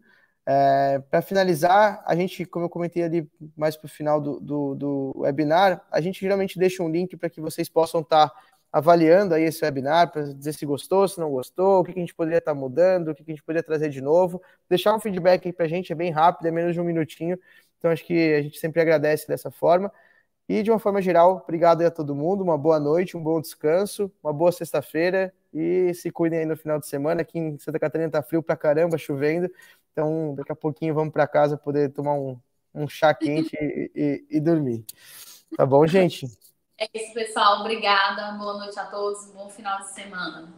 É, 0.47 0.99
para 1.09 1.23
finalizar, 1.23 2.03
a 2.05 2.15
gente, 2.15 2.45
como 2.45 2.65
eu 2.65 2.69
comentei 2.69 3.03
ali 3.03 3.27
mais 3.57 3.75
para 3.75 3.87
o 3.87 3.89
final 3.89 4.21
do, 4.21 4.39
do, 4.39 4.75
do, 4.75 5.13
webinar, 5.17 5.83
a 5.89 5.99
gente 5.99 6.19
geralmente 6.19 6.59
deixa 6.59 6.83
um 6.83 6.89
link 6.89 7.17
para 7.17 7.29
que 7.29 7.41
vocês 7.41 7.67
possam 7.67 8.01
estar 8.01 8.29
tá 8.29 8.35
avaliando 8.75 9.33
aí 9.33 9.43
esse 9.43 9.63
webinar 9.63 10.11
para 10.11 10.33
dizer 10.33 10.51
se 10.51 10.65
gostou, 10.65 11.07
se 11.07 11.17
não 11.17 11.31
gostou, 11.31 11.79
o 11.79 11.83
que, 11.85 11.91
a 11.91 11.93
gente 11.93 12.13
poderia 12.13 12.39
estar 12.39 12.53
tá 12.53 12.59
mudando, 12.59 13.07
o 13.07 13.15
que, 13.15 13.23
a 13.25 13.29
gente 13.31 13.41
poderia 13.41 13.63
trazer 13.63 13.87
de 13.87 14.01
novo. 14.01 14.41
Deixar 14.69 14.93
um 14.93 14.99
feedback 14.99 15.47
aí 15.47 15.53
para 15.53 15.65
a 15.65 15.69
gente, 15.69 15.93
é 15.93 15.95
bem 15.95 16.11
rápido, 16.11 16.45
é 16.45 16.51
menos 16.51 16.73
de 16.73 16.81
um 16.81 16.83
minutinho. 16.83 17.39
Então, 17.77 17.89
acho 17.89 18.03
que 18.03 18.33
a 18.33 18.41
gente 18.41 18.59
sempre 18.59 18.81
agradece 18.81 19.29
dessa 19.29 19.49
forma. 19.49 19.89
E, 20.49 20.61
de 20.61 20.71
uma 20.71 20.77
forma 20.77 21.01
geral, 21.01 21.41
obrigado 21.41 21.83
a 21.83 21.89
todo 21.89 22.13
mundo, 22.13 22.43
uma 22.43 22.57
boa 22.57 22.77
noite, 22.77 23.15
um 23.15 23.23
bom 23.23 23.39
descanso, 23.39 24.11
uma 24.21 24.33
boa 24.33 24.51
sexta-feira 24.51 25.33
e 25.53 25.93
se 25.93 26.11
cuidem 26.11 26.39
aí 26.39 26.45
no 26.45 26.57
final 26.57 26.77
de 26.77 26.85
semana. 26.85 27.21
Aqui 27.21 27.39
em 27.39 27.57
Santa 27.57 27.79
Catarina 27.79 28.11
tá 28.11 28.21
frio 28.21 28.43
pra 28.43 28.57
caramba, 28.57 28.97
chovendo. 28.97 29.49
Então, 29.93 30.35
daqui 30.35 30.51
a 30.51 30.55
pouquinho 30.55 30.93
vamos 30.93 31.13
para 31.13 31.25
casa 31.25 31.55
poder 31.55 31.93
tomar 31.93 32.15
um, 32.15 32.37
um 32.73 32.89
chá 32.89 33.13
quente 33.13 33.55
e, 33.55 33.91
e, 33.95 34.37
e 34.37 34.39
dormir. 34.41 34.83
Tá 35.55 35.65
bom, 35.65 35.87
gente? 35.87 36.27
É 36.77 36.89
isso, 36.93 37.13
pessoal. 37.13 37.61
Obrigada. 37.61 38.37
Boa 38.37 38.57
noite 38.57 38.77
a 38.79 38.85
todos. 38.85 39.29
Um 39.29 39.33
bom 39.33 39.49
final 39.49 39.79
de 39.79 39.93
semana. 39.93 40.53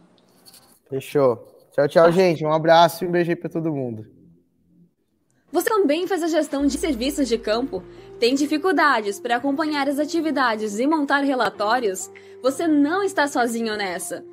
Fechou. 0.88 1.36
Tchau, 1.72 1.88
tchau, 1.88 2.12
gente. 2.12 2.44
Um 2.44 2.52
abraço 2.52 3.04
e 3.04 3.08
um 3.08 3.10
beijo 3.10 3.30
aí 3.30 3.36
para 3.36 3.48
todo 3.48 3.72
mundo. 3.72 4.06
Você 5.52 5.68
também 5.68 6.06
faz 6.06 6.22
a 6.22 6.28
gestão 6.28 6.66
de 6.66 6.76
serviços 6.76 7.28
de 7.28 7.38
campo? 7.38 7.82
Tem 8.18 8.34
dificuldades 8.34 9.20
para 9.20 9.36
acompanhar 9.36 9.88
as 9.88 9.98
atividades 9.98 10.78
e 10.78 10.86
montar 10.86 11.20
relatórios? 11.20 12.10
Você 12.42 12.66
não 12.66 13.02
está 13.02 13.26
sozinho 13.26 13.76
nessa. 13.76 14.24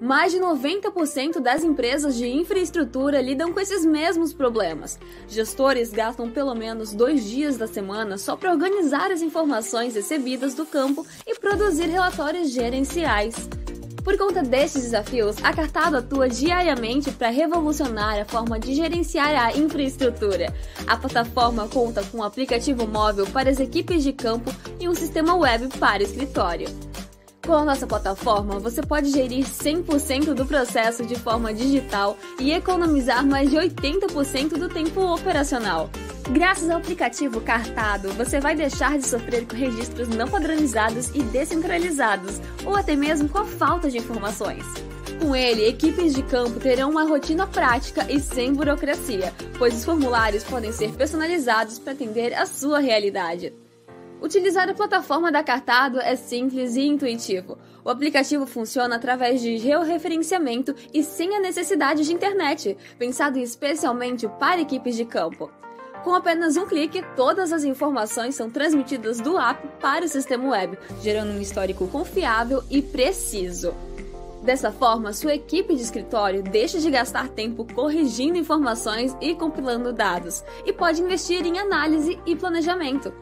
Mais 0.00 0.32
de 0.32 0.38
90% 0.38 1.40
das 1.40 1.62
empresas 1.62 2.16
de 2.16 2.26
infraestrutura 2.26 3.20
lidam 3.20 3.52
com 3.52 3.60
esses 3.60 3.84
mesmos 3.84 4.32
problemas. 4.32 4.98
Gestores 5.28 5.90
gastam 5.90 6.30
pelo 6.30 6.54
menos 6.54 6.94
dois 6.94 7.22
dias 7.24 7.58
da 7.58 7.66
semana 7.66 8.16
só 8.16 8.34
para 8.34 8.50
organizar 8.50 9.12
as 9.12 9.20
informações 9.20 9.94
recebidas 9.94 10.54
do 10.54 10.64
campo 10.64 11.06
e 11.26 11.38
produzir 11.38 11.86
relatórios 11.86 12.50
gerenciais. 12.50 13.34
Por 14.02 14.16
conta 14.16 14.42
destes 14.42 14.84
desafios, 14.84 15.36
a 15.42 15.52
Cartado 15.52 15.98
atua 15.98 16.28
diariamente 16.28 17.10
para 17.10 17.28
revolucionar 17.28 18.18
a 18.18 18.24
forma 18.24 18.58
de 18.58 18.74
gerenciar 18.74 19.36
a 19.36 19.54
infraestrutura. 19.54 20.54
A 20.86 20.96
plataforma 20.96 21.68
conta 21.68 22.02
com 22.04 22.18
um 22.18 22.22
aplicativo 22.22 22.86
móvel 22.86 23.26
para 23.26 23.50
as 23.50 23.60
equipes 23.60 24.02
de 24.02 24.14
campo 24.14 24.50
e 24.80 24.88
um 24.88 24.94
sistema 24.94 25.34
web 25.34 25.68
para 25.78 26.02
escritório. 26.02 26.68
Com 27.50 27.56
a 27.56 27.64
nossa 27.64 27.84
plataforma, 27.84 28.60
você 28.60 28.80
pode 28.80 29.10
gerir 29.10 29.44
100% 29.44 30.34
do 30.34 30.46
processo 30.46 31.04
de 31.04 31.16
forma 31.16 31.52
digital 31.52 32.16
e 32.38 32.52
economizar 32.52 33.26
mais 33.26 33.50
de 33.50 33.56
80% 33.56 34.50
do 34.50 34.68
tempo 34.68 35.00
operacional. 35.00 35.90
Graças 36.30 36.70
ao 36.70 36.78
aplicativo 36.78 37.40
Cartado, 37.40 38.12
você 38.12 38.38
vai 38.38 38.54
deixar 38.54 38.96
de 38.96 39.04
sofrer 39.04 39.48
com 39.48 39.56
registros 39.56 40.06
não 40.06 40.28
padronizados 40.28 41.08
e 41.12 41.24
descentralizados, 41.24 42.40
ou 42.64 42.76
até 42.76 42.94
mesmo 42.94 43.28
com 43.28 43.38
a 43.38 43.44
falta 43.44 43.90
de 43.90 43.98
informações. 43.98 44.64
Com 45.20 45.34
ele, 45.34 45.66
equipes 45.66 46.14
de 46.14 46.22
campo 46.22 46.60
terão 46.60 46.90
uma 46.90 47.02
rotina 47.02 47.48
prática 47.48 48.06
e 48.08 48.20
sem 48.20 48.52
burocracia, 48.52 49.34
pois 49.58 49.74
os 49.74 49.84
formulários 49.84 50.44
podem 50.44 50.70
ser 50.70 50.92
personalizados 50.92 51.80
para 51.80 51.94
atender 51.94 52.32
a 52.32 52.46
sua 52.46 52.78
realidade. 52.78 53.52
Utilizar 54.20 54.68
a 54.68 54.74
plataforma 54.74 55.32
da 55.32 55.42
Cartado 55.42 55.98
é 55.98 56.14
simples 56.14 56.76
e 56.76 56.82
intuitivo. 56.82 57.56
O 57.82 57.88
aplicativo 57.88 58.46
funciona 58.46 58.96
através 58.96 59.40
de 59.40 59.56
georreferenciamento 59.56 60.74
e 60.92 61.02
sem 61.02 61.34
a 61.34 61.40
necessidade 61.40 62.04
de 62.04 62.12
internet, 62.12 62.76
pensado 62.98 63.38
especialmente 63.38 64.28
para 64.38 64.60
equipes 64.60 64.94
de 64.94 65.06
campo. 65.06 65.50
Com 66.04 66.14
apenas 66.14 66.56
um 66.58 66.66
clique, 66.66 67.02
todas 67.16 67.50
as 67.50 67.64
informações 67.64 68.34
são 68.34 68.50
transmitidas 68.50 69.20
do 69.20 69.38
app 69.38 69.66
para 69.80 70.04
o 70.04 70.08
sistema 70.08 70.50
web, 70.50 70.78
gerando 71.02 71.32
um 71.32 71.40
histórico 71.40 71.88
confiável 71.88 72.62
e 72.70 72.82
preciso. 72.82 73.74
Dessa 74.42 74.70
forma, 74.70 75.12
sua 75.12 75.34
equipe 75.34 75.74
de 75.74 75.82
escritório 75.82 76.42
deixa 76.42 76.78
de 76.78 76.90
gastar 76.90 77.28
tempo 77.28 77.66
corrigindo 77.74 78.38
informações 78.38 79.14
e 79.20 79.34
compilando 79.34 79.92
dados, 79.92 80.42
e 80.64 80.72
pode 80.72 81.02
investir 81.02 81.44
em 81.44 81.58
análise 81.58 82.18
e 82.24 82.34
planejamento. 82.34 83.12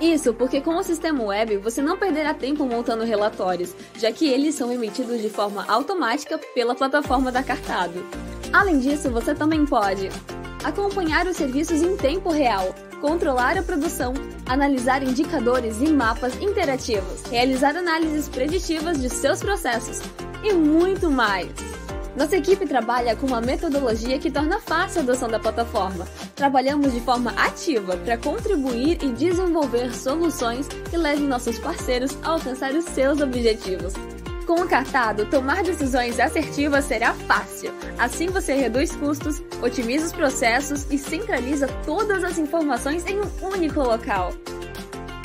Isso 0.00 0.34
porque 0.34 0.60
com 0.60 0.76
o 0.76 0.82
sistema 0.82 1.24
web 1.24 1.56
você 1.56 1.80
não 1.80 1.96
perderá 1.96 2.34
tempo 2.34 2.66
montando 2.66 3.04
relatórios, 3.04 3.74
já 3.98 4.12
que 4.12 4.28
eles 4.28 4.54
são 4.54 4.70
emitidos 4.70 5.22
de 5.22 5.30
forma 5.30 5.64
automática 5.66 6.38
pela 6.54 6.74
plataforma 6.74 7.32
da 7.32 7.42
Cartado. 7.42 8.04
Além 8.52 8.78
disso, 8.78 9.10
você 9.10 9.34
também 9.34 9.64
pode 9.64 10.10
acompanhar 10.62 11.26
os 11.26 11.36
serviços 11.36 11.80
em 11.80 11.96
tempo 11.96 12.30
real, 12.30 12.74
controlar 13.00 13.56
a 13.56 13.62
produção, 13.62 14.12
analisar 14.46 15.02
indicadores 15.02 15.80
e 15.80 15.88
mapas 15.90 16.34
interativos, 16.42 17.22
realizar 17.30 17.76
análises 17.76 18.28
preditivas 18.28 19.00
de 19.00 19.08
seus 19.08 19.40
processos 19.40 20.00
e 20.42 20.52
muito 20.52 21.10
mais. 21.10 21.48
Nossa 22.16 22.38
equipe 22.38 22.66
trabalha 22.66 23.14
com 23.14 23.26
uma 23.26 23.42
metodologia 23.42 24.18
que 24.18 24.30
torna 24.30 24.58
fácil 24.58 25.00
a 25.00 25.02
adoção 25.02 25.28
da 25.28 25.38
plataforma. 25.38 26.08
Trabalhamos 26.34 26.94
de 26.94 27.00
forma 27.00 27.30
ativa 27.32 27.94
para 27.98 28.16
contribuir 28.16 28.98
e 29.02 29.12
desenvolver 29.12 29.94
soluções 29.94 30.66
que 30.88 30.96
levem 30.96 31.26
nossos 31.26 31.58
parceiros 31.58 32.16
a 32.22 32.30
alcançar 32.30 32.72
os 32.72 32.86
seus 32.86 33.20
objetivos. 33.20 33.92
Com 34.46 34.62
o 34.62 34.68
Cartado, 34.68 35.26
tomar 35.26 35.62
decisões 35.62 36.18
assertivas 36.18 36.86
será 36.86 37.12
fácil. 37.12 37.70
Assim 37.98 38.28
você 38.28 38.54
reduz 38.54 38.94
custos, 38.96 39.42
otimiza 39.60 40.06
os 40.06 40.12
processos 40.12 40.86
e 40.90 40.96
centraliza 40.96 41.68
todas 41.84 42.24
as 42.24 42.38
informações 42.38 43.04
em 43.06 43.20
um 43.20 43.28
único 43.42 43.80
local. 43.80 44.32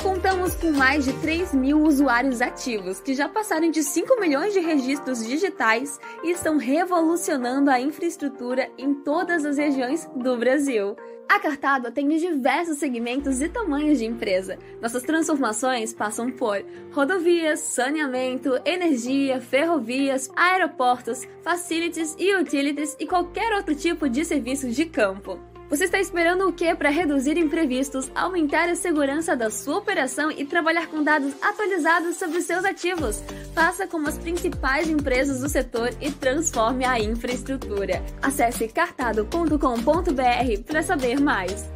Contamos 0.02 0.56
com 0.56 0.72
mais 0.72 1.04
de 1.04 1.12
3 1.20 1.54
mil 1.54 1.80
usuários 1.80 2.42
ativos, 2.42 3.00
que 3.00 3.14
já 3.14 3.28
passaram 3.28 3.70
de 3.70 3.84
5 3.84 4.20
milhões 4.20 4.52
de 4.52 4.58
registros 4.58 5.24
digitais 5.24 6.00
e 6.24 6.32
estão 6.32 6.56
revolucionando 6.56 7.70
a 7.70 7.80
infraestrutura 7.80 8.68
em 8.76 8.94
todas 8.94 9.44
as 9.44 9.58
regiões 9.58 10.10
do 10.16 10.36
Brasil. 10.36 10.96
A 11.28 11.38
Cartado 11.38 11.86
atende 11.86 12.18
diversos 12.18 12.78
segmentos 12.78 13.40
e 13.40 13.48
tamanhos 13.48 14.00
de 14.00 14.04
empresa. 14.04 14.58
Nossas 14.80 15.04
transformações 15.04 15.94
passam 15.94 16.32
por 16.32 16.64
rodovias, 16.92 17.60
saneamento, 17.60 18.60
energia, 18.64 19.40
ferrovias, 19.40 20.28
aeroportos, 20.34 21.22
facilities 21.42 22.16
e 22.18 22.34
utilities 22.34 22.96
e 22.98 23.06
qualquer 23.06 23.52
outro 23.54 23.74
tipo 23.74 24.08
de 24.08 24.24
serviço 24.24 24.68
de 24.68 24.84
campo. 24.84 25.51
Você 25.72 25.84
está 25.84 25.98
esperando 25.98 26.46
o 26.46 26.52
que 26.52 26.74
para 26.74 26.90
reduzir 26.90 27.38
imprevistos, 27.38 28.12
aumentar 28.14 28.68
a 28.68 28.74
segurança 28.74 29.34
da 29.34 29.48
sua 29.48 29.78
operação 29.78 30.30
e 30.30 30.44
trabalhar 30.44 30.86
com 30.88 31.02
dados 31.02 31.32
atualizados 31.40 32.16
sobre 32.16 32.42
seus 32.42 32.62
ativos? 32.62 33.22
Faça 33.54 33.86
como 33.86 34.06
as 34.06 34.18
principais 34.18 34.86
empresas 34.86 35.40
do 35.40 35.48
setor 35.48 35.88
e 35.98 36.10
transforme 36.10 36.84
a 36.84 37.00
infraestrutura. 37.00 38.04
Acesse 38.20 38.68
cartado.com.br 38.68 40.62
para 40.66 40.82
saber 40.82 41.18
mais. 41.18 41.66